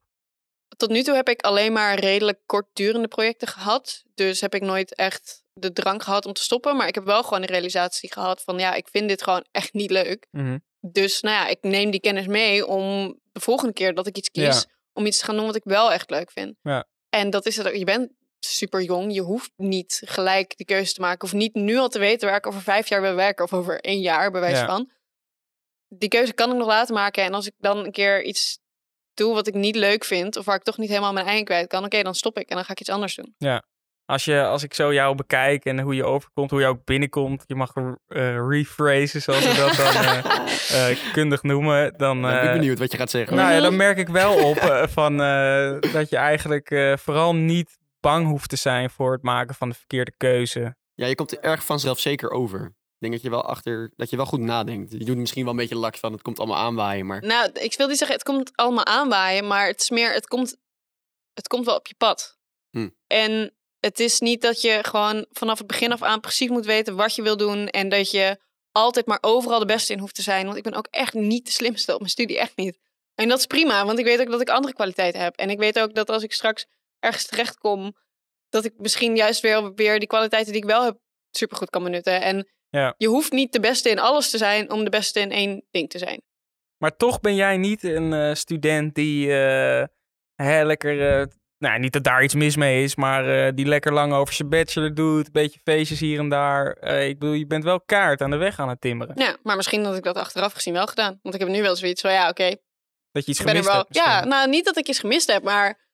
tot 0.78 0.90
nu 0.90 1.04
toe 1.04 1.16
heb 1.16 1.30
ik 1.30 1.42
alleen 1.42 1.74
maar 1.74 2.00
redelijk 2.00 2.40
kortdurende 2.46 3.08
projecten 3.08 3.48
gehad. 3.48 4.04
Dus 4.14 4.42
heb 4.42 4.54
ik 4.56 4.62
nooit 4.62 4.96
echt 4.96 5.44
de 5.54 5.72
drang 5.74 6.04
gehad 6.04 6.26
om 6.26 6.34
te 6.34 6.42
stoppen. 6.42 6.76
Maar 6.78 6.88
ik 6.88 6.96
heb 6.96 7.04
wel 7.04 7.24
gewoon 7.24 7.42
de 7.42 7.48
realisatie 7.48 8.12
gehad 8.12 8.44
van 8.44 8.60
ja, 8.60 8.74
ik 8.74 8.88
vind 8.88 9.08
dit 9.10 9.24
gewoon 9.24 9.46
echt 9.52 9.74
niet 9.74 9.92
leuk. 9.92 10.28
Mhm. 10.32 10.58
Dus 10.80 11.22
nou 11.22 11.36
ja, 11.36 11.48
ik 11.48 11.58
neem 11.62 11.92
die 11.92 12.00
kennis 12.00 12.28
mee 12.28 12.66
om 12.66 13.20
de 13.32 13.40
volgende 13.40 13.74
keer 13.74 13.94
dat 13.94 14.08
ik 14.08 14.18
iets 14.18 14.30
kies, 14.30 14.44
Ja. 14.44 14.64
om 14.94 15.06
iets 15.06 15.18
te 15.20 15.26
gaan 15.26 15.36
doen 15.36 15.46
wat 15.46 15.56
ik 15.56 15.64
wel 15.64 15.92
echt 15.92 16.10
leuk 16.10 16.32
vind. 16.32 16.56
Ja. 16.62 16.88
En 17.10 17.30
dat 17.30 17.46
is 17.46 17.58
het 17.58 17.68
ook. 17.68 17.74
Je 17.76 17.86
bent 17.86 18.12
super 18.56 18.82
jong. 18.82 19.14
Je 19.14 19.22
hoeft 19.22 19.52
niet 19.56 20.02
gelijk 20.06 20.58
die 20.58 20.66
keuze 20.66 20.94
te 20.94 21.02
maken. 21.02 21.24
Of 21.24 21.34
niet 21.34 21.54
nu 21.54 21.78
al 21.78 21.90
te 21.90 22.00
weten 22.00 22.28
waar 22.28 22.38
ik 22.38 22.48
over 22.48 22.62
vijf 22.62 22.90
jaar 22.90 23.02
wil 23.02 23.16
werken. 23.16 23.44
Of 23.44 23.54
over 23.54 23.80
één 23.80 24.00
jaar, 24.02 24.32
bij 24.32 24.42
wijze 24.42 24.62
Ja. 24.62 24.66
van. 24.66 24.90
Die 25.88 26.10
keuze 26.10 26.34
kan 26.34 26.52
ik 26.52 26.58
nog 26.58 26.68
later 26.68 26.94
maken. 26.94 27.24
En 27.24 27.34
als 27.34 27.46
ik 27.48 27.54
dan 27.58 27.78
een 27.78 27.92
keer 27.92 28.24
iets 28.24 28.60
doe 29.14 29.34
wat 29.34 29.48
ik 29.48 29.54
niet 29.54 29.76
leuk 29.76 30.04
vind. 30.06 30.36
Of 30.36 30.46
waar 30.46 30.56
ik 30.56 30.64
toch 30.64 30.78
niet 30.78 30.90
helemaal 30.90 31.14
mijn 31.14 31.26
eigen 31.26 31.46
kwijt 31.46 31.68
kan. 31.68 31.86
Oké, 31.86 32.02
dan 32.02 32.16
stop 32.16 32.38
ik 32.40 32.50
en 32.50 32.56
dan 32.56 32.66
ga 32.66 32.72
ik 32.72 32.80
iets 32.80 32.90
anders 32.90 33.16
doen. 33.16 33.36
Als, 34.06 34.26
je, 34.26 34.44
als 34.44 34.64
ik 34.64 34.74
zo 34.74 34.94
jou 34.94 35.16
bekijk 35.16 35.66
en 35.66 35.80
hoe 35.80 35.96
je 35.96 36.04
overkomt, 36.04 36.52
hoe 36.52 36.60
je 36.60 36.66
ook 36.68 36.86
binnenkomt, 36.86 37.44
je 37.46 37.56
mag 37.56 37.76
uh, 37.76 37.92
rephrasen 38.50 39.22
zoals 39.22 39.48
we 39.48 39.56
dat 39.56 39.76
dan 39.76 39.94
eh, 40.04 40.90
eh, 40.92 40.98
kundig 41.14 41.44
noemen, 41.44 41.94
dan, 41.98 42.22
ben 42.22 42.36
ik 42.36 42.48
eh, 42.48 42.52
benieuwd 42.52 42.80
wat 42.80 42.92
je 42.92 42.98
gaat 42.98 43.10
zeggen. 43.10 43.36
nou 43.38 43.52
ja, 43.54 43.60
dan 43.60 43.76
merk 43.76 43.98
ik 43.98 44.08
wel 44.08 44.50
op 44.50 44.58
van, 44.90 45.22
eh, 45.22 45.92
dat 45.94 46.10
je 46.10 46.18
eigenlijk 46.18 46.72
eh, 46.72 46.98
vooral 46.98 47.36
niet 47.36 47.78
bang 48.08 48.28
hoeft 48.28 48.50
te 48.50 48.56
zijn 48.56 48.90
voor 48.90 49.12
het 49.12 49.22
maken 49.22 49.56
van 49.56 49.70
de 49.70 49.76
verkeerde 49.76 50.14
keuze. 50.18 50.76
Ja, 50.94 51.06
je 51.06 51.16
komt 51.16 51.32
er 51.32 51.40
erg 51.40 51.66
vanzelf 51.66 52.00
zeker 52.00 52.30
over. 52.30 52.66
Ik 52.66 53.04
denk 53.04 53.14
dat 53.14 53.22
je 53.22 53.30
wel 53.30 53.44
achter, 53.44 53.92
dat 53.96 54.10
je 54.10 54.16
wel 54.16 54.26
goed 54.26 54.40
nadenkt. 54.40 54.92
Je 54.92 55.06
doet 55.06 55.18
misschien 55.18 55.44
wel 55.44 55.52
een 55.52 55.60
beetje 55.60 55.76
laks 55.76 56.00
van, 56.00 56.12
het 56.12 56.22
komt 56.22 56.40
allemaal 56.40 56.58
aanwaaien, 56.58 57.06
maar... 57.06 57.26
Nou, 57.26 57.50
ik 57.54 57.78
wil 57.78 57.88
niet 57.88 57.98
zeggen, 57.98 58.16
het 58.16 58.26
komt 58.26 58.52
allemaal 58.56 58.86
aanwaaien. 58.86 59.48
Maar 59.48 59.68
het 59.68 59.82
is 59.82 59.90
meer, 59.90 60.14
het 60.14 60.28
komt, 60.28 60.58
het 61.34 61.48
komt 61.48 61.66
wel 61.66 61.76
op 61.76 61.88
je 61.88 61.96
pad. 61.98 62.38
Hm. 62.70 62.90
En 63.08 63.54
het 63.80 64.00
is 64.00 64.20
niet 64.20 64.42
dat 64.42 64.62
je 64.62 64.80
gewoon 64.82 65.26
vanaf 65.30 65.58
het 65.58 65.68
begin 65.68 65.92
af 65.92 66.02
aan 66.02 66.20
precies 66.20 66.50
moet 66.50 66.66
weten 66.66 66.96
wat 66.96 67.16
je 67.16 67.22
wil 67.22 67.38
doen. 67.38 67.68
En 67.68 67.90
dat 67.90 68.12
je 68.12 68.40
altijd 68.72 69.06
maar 69.06 69.20
overal 69.22 69.60
de 69.60 69.66
beste 69.66 69.94
in 69.94 70.00
hoeft 70.00 70.16
te 70.16 70.22
zijn. 70.22 70.46
Want 70.46 70.58
ik 70.58 70.64
ben 70.64 70.74
ook 70.74 70.88
echt 70.90 71.14
niet 71.14 71.46
de 71.46 71.52
slimste 71.52 71.94
op 71.94 72.00
mijn 72.00 72.12
studie, 72.12 72.40
echt 72.40 72.56
niet. 72.56 72.80
En 73.16 73.28
dat 73.28 73.40
is 73.40 73.46
prima, 73.46 73.86
want 73.86 74.00
ik 74.00 74.06
weet 74.06 74.20
ook 74.20 74.32
dat 74.32 74.42
ik 74.42 74.50
andere 74.50 74.74
kwaliteiten 74.74 75.22
heb. 75.22 75.36
En 75.36 75.50
ik 75.50 75.58
weet 75.58 75.80
ook 75.80 75.94
dat 75.94 76.10
als 76.10 76.24
ik 76.24 76.34
straks 76.34 76.66
ergens 77.00 77.26
terechtkom, 77.26 77.94
dat 78.50 78.66
ik 78.66 78.74
misschien 78.78 79.16
juist 79.16 79.42
weer, 79.42 79.74
weer 79.74 80.00
die 80.00 80.08
kwaliteiten 80.08 80.52
die 80.54 80.62
ik 80.62 80.68
wel 80.68 80.84
heb 80.84 80.98
supergoed 81.32 81.70
kan 81.70 81.84
benutten. 81.84 82.22
En 82.22 82.48
Ja. 82.70 82.94
je 82.98 83.08
hoeft 83.08 83.32
niet 83.32 83.54
de 83.54 83.60
beste 83.60 83.90
in 83.90 84.00
alles 84.00 84.30
te 84.30 84.38
zijn 84.38 84.72
om 84.72 84.84
de 84.84 84.90
beste 84.90 85.20
in 85.20 85.32
één 85.32 85.66
ding 85.72 85.90
te 85.90 85.98
zijn. 85.98 86.22
Maar 86.78 86.96
toch 86.96 87.20
ben 87.20 87.36
jij 87.36 87.58
niet 87.58 87.84
een 87.84 88.14
eh, 88.14 88.34
student 88.34 88.96
die 88.96 89.32
hè, 90.36 90.64
lekker, 90.64 91.20
eh, 91.20 91.26
nou 91.58 91.80
niet 91.80 91.94
dat 91.94 92.04
daar 92.04 92.24
iets 92.24 92.34
mis 92.34 92.56
mee 92.56 92.84
is, 92.84 92.96
maar 92.96 93.56
die 93.56 93.66
lekker 93.66 93.94
lang 93.94 94.14
over 94.14 94.34
zijn 94.34 94.50
bachelor 94.50 94.94
doet, 94.94 95.26
een 95.26 95.32
beetje 95.32 95.60
feestjes 95.64 96.00
hier 96.00 96.20
en 96.20 96.30
daar. 96.30 96.78
Ik 96.84 97.20
bedoel, 97.20 97.34
je 97.36 97.48
bent 97.48 97.64
wel 97.64 97.82
kaart 97.82 98.22
aan 98.22 98.30
de 98.32 98.38
weg 98.38 98.60
aan 98.60 98.70
het 98.70 98.82
timmeren. 98.82 99.16
Ja, 99.20 99.38
maar 99.44 99.56
misschien 99.56 99.84
had 99.86 99.98
ik 99.98 100.04
dat 100.04 100.16
achteraf 100.18 100.54
gezien 100.54 100.74
wel 100.74 100.88
gedaan. 100.88 101.20
Want 101.22 101.36
ik 101.36 101.42
heb 101.42 101.50
nu 101.50 101.62
wel 101.62 101.76
zoiets 101.76 102.02
van, 102.02 102.12
ja, 102.12 102.30
oké, 102.30 102.56
Dat 103.12 103.26
je 103.26 103.32
iets 103.32 103.40
gemist 103.40 103.66
wel... 103.66 103.76
hebt. 103.76 103.88
misschien. 103.90 104.12
Ja, 104.12 104.26
nou, 104.26 104.50
niet 104.50 104.66
dat 104.66 104.78
ik 104.78 104.88
iets 104.88 105.00
gemist 105.00 105.32
heb, 105.32 105.44
maar 105.44 105.87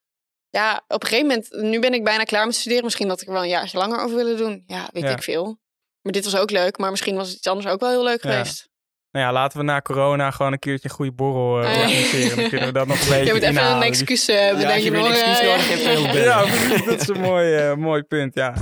ja, 0.59 0.83
op 0.87 1.01
een 1.03 1.07
gegeven 1.09 1.27
moment... 1.27 1.51
Nu 1.51 1.79
ben 1.79 1.93
ik 1.93 2.03
bijna 2.03 2.23
klaar 2.23 2.45
met 2.45 2.55
studeren. 2.55 2.83
Misschien 2.83 3.07
dat 3.07 3.21
ik 3.21 3.27
er 3.27 3.33
wel 3.33 3.41
een 3.43 3.49
jaartje 3.49 3.77
langer 3.77 3.99
over 4.03 4.15
willen 4.15 4.37
doen. 4.37 4.63
Ja, 4.67 4.89
weet 4.91 5.03
Ja. 5.03 5.09
ik 5.09 5.23
veel. 5.23 5.59
Maar 6.01 6.11
dit 6.13 6.23
was 6.23 6.35
ook 6.37 6.51
leuk, 6.51 6.77
maar 6.77 6.89
misschien 6.91 7.15
was 7.15 7.33
iets 7.35 7.47
anders 7.47 7.67
ook 7.67 7.79
wel 7.79 7.89
heel 7.89 8.03
leuk 8.03 8.23
Ja. 8.23 8.31
geweest. 8.31 8.69
Nou 9.11 9.25
ja, 9.25 9.31
laten 9.31 9.57
we 9.57 9.63
na 9.63 9.81
corona 9.81 10.31
gewoon 10.31 10.51
een 10.51 10.59
keertje 10.59 10.89
een 10.89 10.95
goede 10.95 11.11
borrel 11.11 11.63
eh, 11.63 11.75
ja. 11.75 11.81
organiseren. 11.81 12.37
Dan 12.37 12.49
kunnen 12.49 12.67
we 12.67 12.73
dat 12.73 12.87
nog 12.87 13.01
een 13.01 13.09
beetje 13.13 13.25
Je 13.25 13.31
moet 13.33 13.41
even 13.41 13.55
inhalen. 13.55 13.77
een 13.77 13.83
excuus 13.83 14.29
als 14.29 14.37
bedenken. 14.51 14.83
je 14.83 14.91
weer 14.91 14.99
een 14.99 15.05
hoor. 15.05 15.13
excuus 15.15 15.39
Ja, 15.39 15.45
nodig 15.45 15.67
ja. 15.69 15.73
hebt, 15.75 15.85
heel 15.87 16.03
bellen. 16.03 16.23
Ja, 16.23 16.41
precies, 16.41 16.85
dat 16.85 17.01
is 17.01 17.07
een 17.07 17.21
mooi, 17.21 17.55
eh, 17.55 17.73
mooi 17.75 18.01
punt, 18.03 18.33
ja. 18.35 18.53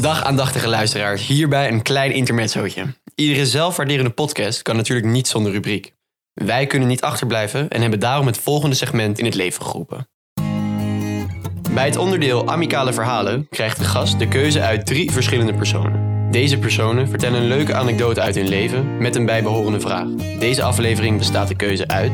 Dag 0.00 0.24
aandachtige 0.24 0.68
luisteraars, 0.68 1.26
hierbij 1.26 1.68
een 1.68 1.82
klein 1.82 2.12
intermezzootje. 2.12 2.84
Iedere 3.14 3.46
zelfwaarderende 3.46 4.10
podcast 4.10 4.62
kan 4.62 4.76
natuurlijk 4.76 5.06
niet 5.06 5.28
zonder 5.28 5.52
rubriek. 5.52 5.92
Wij 6.34 6.66
kunnen 6.66 6.88
niet 6.88 7.02
achterblijven 7.02 7.68
en 7.68 7.80
hebben 7.80 8.00
daarom 8.00 8.26
het 8.26 8.38
volgende 8.38 8.76
segment 8.76 9.18
in 9.18 9.24
het 9.24 9.34
leven 9.34 9.64
geroepen. 9.64 10.08
Bij 11.70 11.84
het 11.84 11.96
onderdeel 11.96 12.48
Amicale 12.48 12.92
Verhalen 12.92 13.46
krijgt 13.50 13.78
de 13.78 13.84
gast 13.84 14.18
de 14.18 14.28
keuze 14.28 14.60
uit 14.60 14.86
drie 14.86 15.12
verschillende 15.12 15.54
personen. 15.54 16.30
Deze 16.30 16.58
personen 16.58 17.08
vertellen 17.08 17.40
een 17.40 17.48
leuke 17.48 17.74
anekdote 17.74 18.20
uit 18.20 18.34
hun 18.34 18.48
leven 18.48 18.96
met 18.98 19.16
een 19.16 19.26
bijbehorende 19.26 19.80
vraag. 19.80 20.08
Deze 20.38 20.62
aflevering 20.62 21.18
bestaat 21.18 21.48
de 21.48 21.56
keuze 21.56 21.88
uit. 21.88 22.12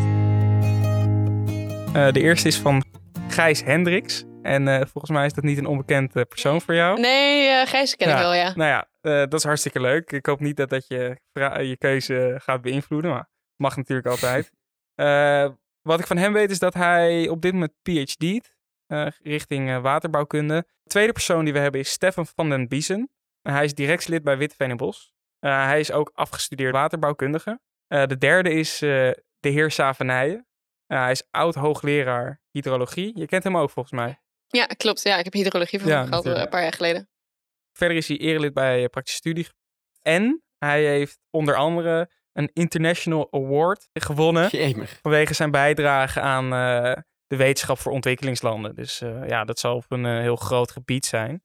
Eh, 1.94 2.12
de 2.12 2.20
eerste 2.20 2.48
is 2.48 2.58
van 2.58 2.84
Gijs 3.28 3.62
Hendricks. 3.62 4.24
En 4.42 4.68
eh, 4.68 4.80
volgens 4.86 5.10
mij 5.10 5.26
is 5.26 5.32
dat 5.32 5.44
niet 5.44 5.58
een 5.58 5.66
onbekend 5.66 6.16
eh, 6.16 6.22
persoon 6.28 6.60
voor 6.60 6.74
jou. 6.74 7.00
Nee, 7.00 7.48
eh 7.48 7.66
Gijs 7.66 7.96
ken 7.96 8.08
ik 8.08 8.16
wel, 8.16 8.34
ja. 8.34 8.52
Nou 8.54 8.70
ja, 8.70 8.88
eh, 9.00 9.18
dat 9.18 9.34
is 9.34 9.44
hartstikke 9.44 9.80
leuk. 9.80 10.12
Ik 10.12 10.26
hoop 10.26 10.40
niet 10.40 10.56
dat 10.56 10.68
dat 10.68 10.86
je, 10.86 11.20
je 11.62 11.76
keuze 11.78 12.40
gaat 12.42 12.62
beïnvloeden, 12.62 13.10
maar 13.10 13.28
mag 13.60 13.76
natuurlijk 13.76 14.08
altijd. 14.08 14.50
Eh, 14.94 15.50
wat 15.82 16.00
ik 16.00 16.06
van 16.06 16.16
hem 16.16 16.32
weet 16.32 16.50
is 16.50 16.58
dat 16.58 16.74
hij 16.74 17.28
op 17.28 17.42
dit 17.42 17.52
moment 17.52 17.72
PhD 17.82 18.54
eh 18.86 19.06
richting 19.22 19.68
eh, 19.68 19.82
waterbouwkunde. 19.82 20.66
De 20.82 20.90
tweede 20.90 21.12
persoon 21.12 21.44
die 21.44 21.52
we 21.52 21.58
hebben 21.58 21.80
is 21.80 21.90
Stefan 21.90 22.26
van 22.26 22.48
den 22.48 22.68
Biesen. 22.68 23.10
En 23.42 23.52
hij 23.52 23.64
is 23.64 23.74
directslid 23.74 24.22
bij 24.22 24.38
Witteveen 24.38 24.70
en 24.70 24.76
Bos. 24.76 25.12
Hij 25.38 25.80
is 25.80 25.92
ook 25.92 26.10
afgestudeerd 26.14 26.72
waterbouwkundige. 26.72 27.60
De 27.86 28.16
derde 28.18 28.50
is 28.50 28.78
de 28.78 29.14
heer 29.40 29.70
Savenijen. 29.70 30.46
Hij 30.86 31.10
is 31.10 31.22
oud-hoogleraar 31.30 32.40
hydrologie. 32.50 33.18
Je 33.18 33.26
kent 33.26 33.44
hem 33.44 33.56
ook 33.56 33.70
volgens 33.70 33.94
mij. 33.94 34.20
Ja, 34.46 34.66
klopt. 34.66 35.02
Ja, 35.02 35.16
ik 35.16 35.24
heb 35.24 35.32
hydrologie 35.32 35.80
van 35.80 35.88
Ja, 35.88 35.98
hem 35.98 36.06
gehad 36.06 36.24
eh, 36.24 36.30
natuurlijk. 36.30 36.44
een 36.44 36.58
paar 36.58 36.62
jaar 36.62 36.72
geleden. 36.72 37.08
Verder 37.72 37.96
is 37.96 38.08
hij 38.08 38.16
erelid 38.18 38.54
bij 38.54 38.88
Praktische 38.88 39.18
Studie. 39.18 39.48
En 40.02 40.42
hij 40.58 40.84
heeft 40.84 41.18
onder 41.30 41.54
andere 41.54 42.10
een 42.42 42.50
International 42.52 43.28
Award 43.30 43.88
gewonnen 43.92 44.48
Jemig. 44.48 44.98
vanwege 45.02 45.34
zijn 45.34 45.50
bijdrage 45.50 46.20
aan 46.20 46.44
eh, 46.44 47.02
de 47.26 47.36
wetenschap 47.36 47.78
voor 47.78 47.92
ontwikkelingslanden. 47.92 48.74
Dus 48.74 49.00
eh, 49.00 49.28
ja, 49.28 49.44
dat 49.44 49.58
zal 49.58 49.74
op 49.76 49.84
een 49.88 50.06
eh, 50.06 50.18
heel 50.20 50.36
groot 50.36 50.70
gebied 50.70 51.06
zijn. 51.06 51.42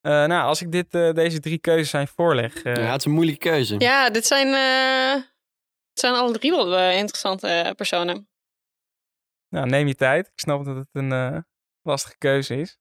Eh, 0.00 0.12
nou, 0.12 0.42
als 0.46 0.62
ik 0.62 0.72
dit, 0.72 0.94
eh, 0.94 1.12
deze 1.12 1.40
drie 1.40 1.58
keuzes 1.58 1.94
aan 1.94 2.00
je 2.00 2.06
voorleg, 2.06 2.62
eh, 2.62 2.74
Ja, 2.76 2.90
het 2.90 2.98
is 3.00 3.04
een 3.04 3.12
moeilijke 3.12 3.48
keuze. 3.48 3.74
Ja, 3.78 4.10
dit 4.10 4.26
zijn, 4.26 4.46
eh, 4.54 5.22
het 5.90 6.00
zijn 6.00 6.14
alle 6.14 6.32
drie 6.38 6.50
wel 6.50 6.78
interessante 6.78 7.72
personen. 7.76 8.28
nou, 9.48 9.66
neem 9.68 9.86
je 9.86 9.94
tijd. 9.94 10.26
Ik 10.26 10.40
snap 10.40 10.64
dat 10.64 10.76
het 10.76 10.88
een 10.92 11.12
eh, 11.12 11.38
lastige 11.82 12.18
keuze 12.18 12.56
is. 12.56 12.78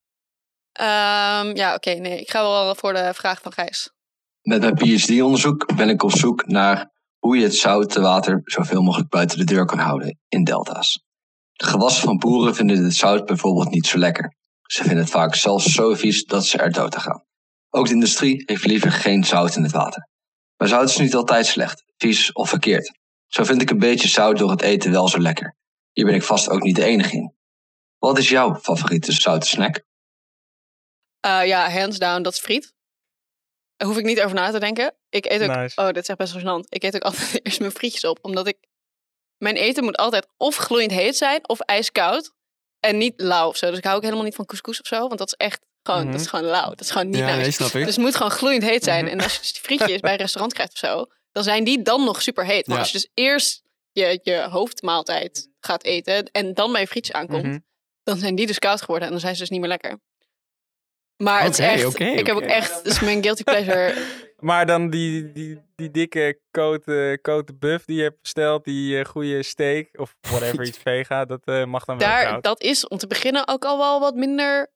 Ehm, 0.72 1.56
ja, 1.56 1.74
oké. 1.76 1.90
nee, 1.92 2.20
ik 2.20 2.30
ga 2.30 2.42
wel 2.42 2.76
voor 2.76 2.94
de 2.94 3.14
vraag 3.14 3.42
van 3.42 3.52
Gijs. 3.54 3.94
Met 4.42 4.60
mijn 4.62 4.76
PhD-onderzoek 4.76 5.76
ben 5.76 5.90
ik 5.90 6.04
op 6.04 6.12
zoek 6.12 6.46
naar 6.48 6.92
hoe 7.26 7.38
je 7.38 7.44
het 7.44 7.56
zoute 7.56 8.02
water 8.02 8.42
zoveel 8.44 8.82
mogelijk 8.82 9.10
buiten 9.10 9.38
de 9.38 9.44
deur 9.44 9.66
kan 9.66 9.80
houden 9.80 10.20
in 10.28 10.44
delta's. 10.44 11.04
De 11.54 11.66
gewassen 11.66 12.04
van 12.04 12.18
boeren 12.18 12.56
vinden 12.56 12.84
het 12.84 12.96
zout 12.96 13.26
bijvoorbeeld 13.26 13.70
niet 13.70 13.88
zo 13.88 13.98
lekker. 13.98 14.36
Ze 14.62 14.84
vinden 14.84 15.04
het 15.04 15.10
vaak 15.10 15.36
zelfs 15.36 15.66
zo 15.66 15.94
vies 15.94 16.26
dat 16.26 16.46
ze 16.46 16.58
er 16.58 16.72
dood 16.72 16.96
aan 16.96 17.02
gaan. 17.02 17.24
Ook 17.70 17.88
de 17.88 17.94
industrie 17.94 18.44
heeft 18.46 18.66
liever 18.66 18.92
geen 18.92 19.24
zout 19.24 19.56
in 19.56 19.64
het 19.64 19.72
water. 19.72 20.10
Maar 20.58 20.68
zout 20.68 20.90
is 20.90 20.98
niet 20.98 21.16
altijd 21.16 21.46
slecht, 21.46 21.84
vies 21.98 22.32
of 22.32 22.50
verkeerd. 22.50 22.98
Zo 23.28 23.44
vind 23.44 23.62
ik 23.62 23.70
een 23.70 23.80
beetje 23.80 24.08
zout 24.08 24.38
door 24.38 24.52
het 24.52 24.62
eten 24.62 24.92
wel 24.92 25.08
zo 25.08 25.20
lekker. 25.20 25.56
Hier 25.92 26.06
ben 26.06 26.16
ik 26.16 26.24
vast 26.24 26.50
ook 26.50 26.62
niet 26.62 26.76
de 26.76 26.84
enige 26.84 27.16
in. 27.16 27.34
Wat 27.98 28.18
is 28.18 28.30
jouw 28.30 28.56
favoriete 28.56 29.12
zoute 29.12 29.48
snack? 29.48 29.84
Eh, 31.20 31.46
ja, 31.46 31.70
hands 31.70 31.98
down, 31.98 32.22
dat 32.22 32.34
is 32.34 32.40
friet. 32.40 32.75
Hoef 33.78 33.98
ik 33.98 34.06
niet 34.06 34.22
over 34.22 34.36
na 34.36 34.52
te 34.52 34.60
denken. 34.60 34.96
Ik 35.10 35.26
eet 35.26 35.42
ook, 35.42 35.56
Nice. 35.56 35.82
oh, 35.82 35.88
dit 35.88 35.98
is 35.98 36.08
echt 36.08 36.18
best 36.18 36.34
wel 36.34 36.42
gênant. 36.42 36.68
Ik 36.70 36.84
eet 36.84 36.96
ook 36.96 37.02
altijd 37.10 37.40
eerst 37.46 37.60
mijn 37.60 37.72
frietjes 37.72 38.04
op, 38.04 38.20
omdat 38.22 38.48
ik, 38.48 38.58
mijn 39.38 39.56
eten 39.56 39.84
moet 39.84 39.98
altijd 39.98 40.28
of 40.38 40.56
gloeiend 40.56 40.92
heet 40.92 41.18
zijn, 41.18 41.50
of 41.50 41.60
ijskoud. 41.60 42.32
En 42.80 42.98
niet 42.98 43.14
lauw 43.22 43.48
of 43.48 43.58
zo. 43.58 43.70
Dus 43.70 43.78
ik 43.78 43.84
hou 43.84 43.96
ook 43.96 44.04
helemaal 44.04 44.24
niet 44.24 44.36
van 44.36 44.46
couscous 44.46 44.80
of 44.82 44.88
zo, 44.88 45.00
want 45.08 45.18
dat 45.18 45.28
is 45.28 45.34
echt 45.34 45.62
gewoon, 45.84 46.02
Mhm. 46.04 46.12
dat 46.12 46.22
is 46.22 46.28
gewoon 46.28 46.46
lauw. 46.46 46.70
Dat 46.70 46.82
is 46.82 46.92
gewoon 46.92 47.08
niet 47.08 47.18
Ja, 47.18 47.26
nice. 47.26 47.38
nee, 47.40 47.52
snap 47.52 47.68
ik. 47.68 47.86
Dus 47.86 47.96
het 47.96 48.06
moet 48.06 48.16
gewoon 48.16 48.32
gloeiend 48.32 48.64
heet 48.64 48.84
zijn. 48.84 49.04
Mhm. 49.06 49.14
En 49.14 49.22
als 49.24 49.34
je 49.34 49.40
dus 49.40 49.54
die 49.54 49.62
frietjes 49.62 50.00
bij 50.00 50.12
een 50.12 50.18
restaurant 50.18 50.54
krijgt 50.54 50.72
of 50.74 50.78
zo, 50.80 51.06
dan 51.32 51.44
zijn 51.44 51.64
die 51.64 51.82
dan 51.82 52.04
nog 52.04 52.22
super 52.22 52.46
heet. 52.46 52.68
Maar 52.68 52.76
Ja. 52.76 52.82
als 52.82 52.92
je 52.92 52.98
dus 52.98 53.10
eerst 53.14 53.64
je, 53.92 54.20
je 54.24 54.48
hoofdmaaltijd 54.50 55.50
gaat 55.60 55.84
eten 55.84 56.26
en 56.32 56.54
dan 56.54 56.72
bij 56.72 56.82
je 56.82 56.88
frietjes 56.88 57.16
aankomt, 57.16 57.44
Mhm. 57.44 57.60
dan 58.04 58.18
zijn 58.18 58.36
die 58.36 58.48
dus 58.48 58.60
koud 58.60 58.80
geworden 58.80 59.06
en 59.06 59.12
dan 59.12 59.20
zijn 59.22 59.34
ze 59.34 59.40
dus 59.40 59.50
niet 59.50 59.60
meer 59.60 59.70
lekker. 59.70 60.00
Maar 61.18 61.44
het 61.44 61.52
is 61.52 61.60
echt, 61.60 62.00
ik 62.00 62.26
heb 62.26 62.36
ook 62.36 62.42
echt, 62.42 62.76
het 62.76 62.86
is 62.86 63.00
mijn 63.00 63.24
guilty 63.24 63.44
pleasure. 63.44 63.94
Maar 64.40 64.66
dan 64.66 64.90
die, 64.90 65.32
die, 65.32 65.62
die 65.76 65.92
dikke 65.92 66.40
cote, 66.52 67.20
cote 67.22 67.54
buff 67.54 67.86
die 67.86 67.96
je 67.96 68.04
hebt 68.04 68.22
besteld, 68.22 68.64
die 68.64 69.00
eh, 69.00 69.06
goede 69.06 69.44
steak 69.44 69.88
of 70.00 70.16
whatever, 70.22 70.66
iets 70.68 70.78
vega, 70.78 71.26
dat 71.26 71.42
eh, 71.46 71.66
mag 71.66 71.86
dan 71.86 71.98
wel 71.98 72.08
Daar, 72.08 72.26
koud. 72.26 72.44
dat 72.44 72.62
is 72.62 72.88
om 72.88 72.98
te 72.98 73.08
beginnen 73.08 73.48
ook 73.48 73.66
al 73.66 73.78
wel 73.78 74.00
wat 74.00 74.16
minder 74.16 74.72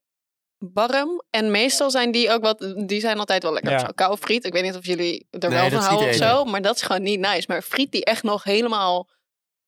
warm. 0.57 1.21
En 1.29 1.51
meestal 1.51 1.91
zijn 1.91 2.11
die 2.11 2.31
ook 2.31 2.41
wat, 2.41 2.73
die 2.85 2.99
zijn 2.99 3.19
altijd 3.19 3.43
wel 3.43 3.53
lekker. 3.53 3.71
Ja. 3.71 3.79
Zo, 3.79 3.87
koude 3.95 4.17
friet, 4.17 4.45
ik 4.45 4.53
weet 4.53 4.63
niet 4.63 4.75
of 4.75 4.85
jullie 4.85 5.27
er 5.29 5.49
Nee, 5.49 5.59
wel 5.59 5.69
van 5.69 5.79
houden 5.79 6.09
of 6.09 6.15
zo, 6.15 6.43
maar 6.43 6.61
dat 6.61 6.75
is 6.75 6.81
gewoon 6.81 7.01
niet 7.01 7.19
nice. 7.19 7.45
Maar 7.47 7.61
friet 7.61 7.91
die 7.91 8.05
echt 8.05 8.23
nog 8.23 8.43
helemaal 8.43 9.09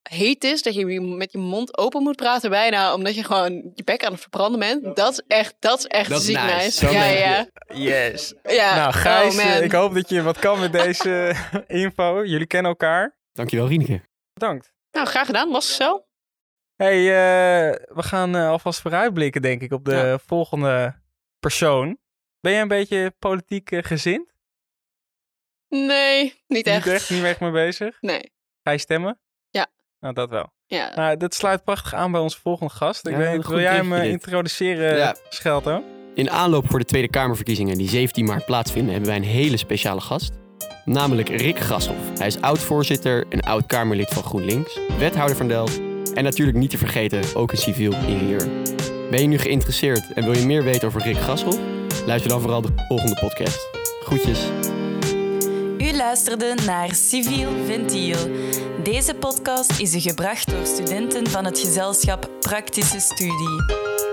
heet 0.09 0.43
is, 0.43 0.61
dat 0.61 0.73
je 0.73 1.01
met 1.01 1.31
je 1.31 1.37
mond 1.37 1.77
open 1.77 2.03
moet 2.03 2.15
praten 2.15 2.49
bijna, 2.49 2.93
omdat 2.93 3.15
je 3.15 3.23
gewoon 3.23 3.71
je 3.73 3.83
bek 3.83 4.03
aan 4.05 4.11
het 4.11 4.21
verbranden 4.21 4.59
bent. 4.59 4.95
Dat 4.95 5.11
is 5.11 5.21
echt, 5.27 5.55
dat 5.59 5.77
is 5.79 5.85
echt 5.85 6.09
Dat 6.09 6.21
ziek 6.21 6.41
nice. 6.41 6.89
Ja, 6.91 7.05
ja. 7.05 7.47
Yes. 7.73 8.33
ja. 8.43 8.75
nou, 8.75 8.93
Gijs, 8.93 9.35
oh, 9.37 9.43
eh, 9.43 9.53
man. 9.53 9.63
ik 9.63 9.71
hoop 9.71 9.93
dat 9.93 10.09
je 10.09 10.21
wat 10.21 10.39
kan 10.39 10.59
met 10.59 10.71
deze 10.73 11.35
info. 11.67 12.25
Jullie 12.25 12.47
kennen 12.47 12.71
elkaar. 12.71 13.17
Dankjewel, 13.31 13.67
Rieneke. 13.67 14.01
Bedankt. 14.33 14.73
Nou, 14.91 15.07
graag 15.07 15.25
gedaan. 15.25 15.49
Was 15.51 15.67
het 15.67 15.75
zo? 15.75 16.05
Hey, 16.75 16.97
eh, 16.99 17.75
we 17.95 18.03
gaan 18.03 18.35
eh, 18.35 18.49
alvast 18.49 18.81
vooruitblikken, 18.81 19.41
denk 19.41 19.61
ik, 19.61 19.71
op 19.71 19.85
de 19.85 19.95
Ja. 19.95 20.17
volgende 20.17 21.01
persoon. 21.39 21.97
Ben 22.39 22.51
jij 22.51 22.61
een 22.61 22.67
beetje 22.67 23.13
politiek 23.19 23.71
eh, 23.71 23.83
gezind? 23.83 24.29
Nee, 25.67 26.43
niet 26.47 26.67
echt. 26.67 26.85
Niet 26.85 26.93
echt, 26.93 27.09
niet 27.09 27.23
echt 27.23 27.39
mee 27.39 27.51
bezig? 27.51 28.01
Nee. 28.01 28.31
Ga 28.63 28.71
je 28.71 28.77
stemmen? 28.77 29.19
Nou, 30.01 30.13
dat 30.13 30.29
wel. 30.29 30.53
Ja. 30.65 30.91
Nou, 30.95 31.17
dat 31.17 31.33
sluit 31.33 31.63
prachtig 31.63 31.93
aan 31.93 32.11
bij 32.11 32.21
onze 32.21 32.39
volgende 32.41 32.73
gast. 32.73 33.07
Ik 33.07 33.11
Ja, 33.13 33.17
weet 33.17 33.47
wil 33.47 33.59
jij 33.59 33.75
hem 33.75 33.89
dit. 33.89 34.03
introduceren, 34.03 34.97
Ja. 34.97 35.15
Schelto? 35.29 35.83
In 36.15 36.29
aanloop 36.29 36.69
voor 36.69 36.79
de 36.79 36.85
Tweede 36.85 37.09
Kamerverkiezingen 37.09 37.77
die 37.77 37.89
17 37.89 38.25
maart 38.25 38.45
plaatsvinden, 38.45 38.91
hebben 38.91 39.09
wij 39.09 39.19
een 39.19 39.25
hele 39.27 39.57
speciale 39.57 40.01
gast. 40.01 40.31
Namelijk 40.85 41.29
Rick 41.29 41.59
Grashoff. 41.59 42.17
Hij 42.17 42.27
is 42.27 42.41
oud-voorzitter 42.41 43.25
en 43.29 43.39
oud-Kamerlid 43.39 44.09
van 44.09 44.23
GroenLinks, 44.23 44.79
wethouder 44.97 45.35
van 45.35 45.47
Delft 45.47 45.81
en 46.13 46.23
natuurlijk 46.23 46.57
niet 46.57 46.69
te 46.69 46.77
vergeten 46.77 47.21
ook 47.35 47.51
een 47.51 47.57
civiel 47.57 47.91
ingenieur. 47.93 48.47
Ben 49.09 49.21
je 49.21 49.27
nu 49.27 49.37
geïnteresseerd 49.37 50.13
en 50.13 50.23
wil 50.23 50.33
je 50.37 50.45
meer 50.45 50.63
weten 50.63 50.87
over 50.87 51.01
Rick 51.01 51.17
Grashoff? 51.17 51.57
Luister 52.05 52.29
dan 52.29 52.41
vooral 52.41 52.61
de 52.61 52.73
volgende 52.87 53.17
podcast. 53.19 53.69
Groetjes. 54.03 54.39
U 55.81 55.93
luisterde 55.93 56.53
naar 56.65 56.95
Civiel 56.95 57.49
Ventiel. 57.65 58.17
Deze 58.83 59.15
podcast 59.15 59.79
is 59.79 59.95
gebracht 60.03 60.49
door 60.49 60.65
studenten 60.65 61.29
van 61.29 61.45
het 61.45 61.59
gezelschap 61.59 62.29
Praktische 62.39 62.99
Studie. 62.99 64.10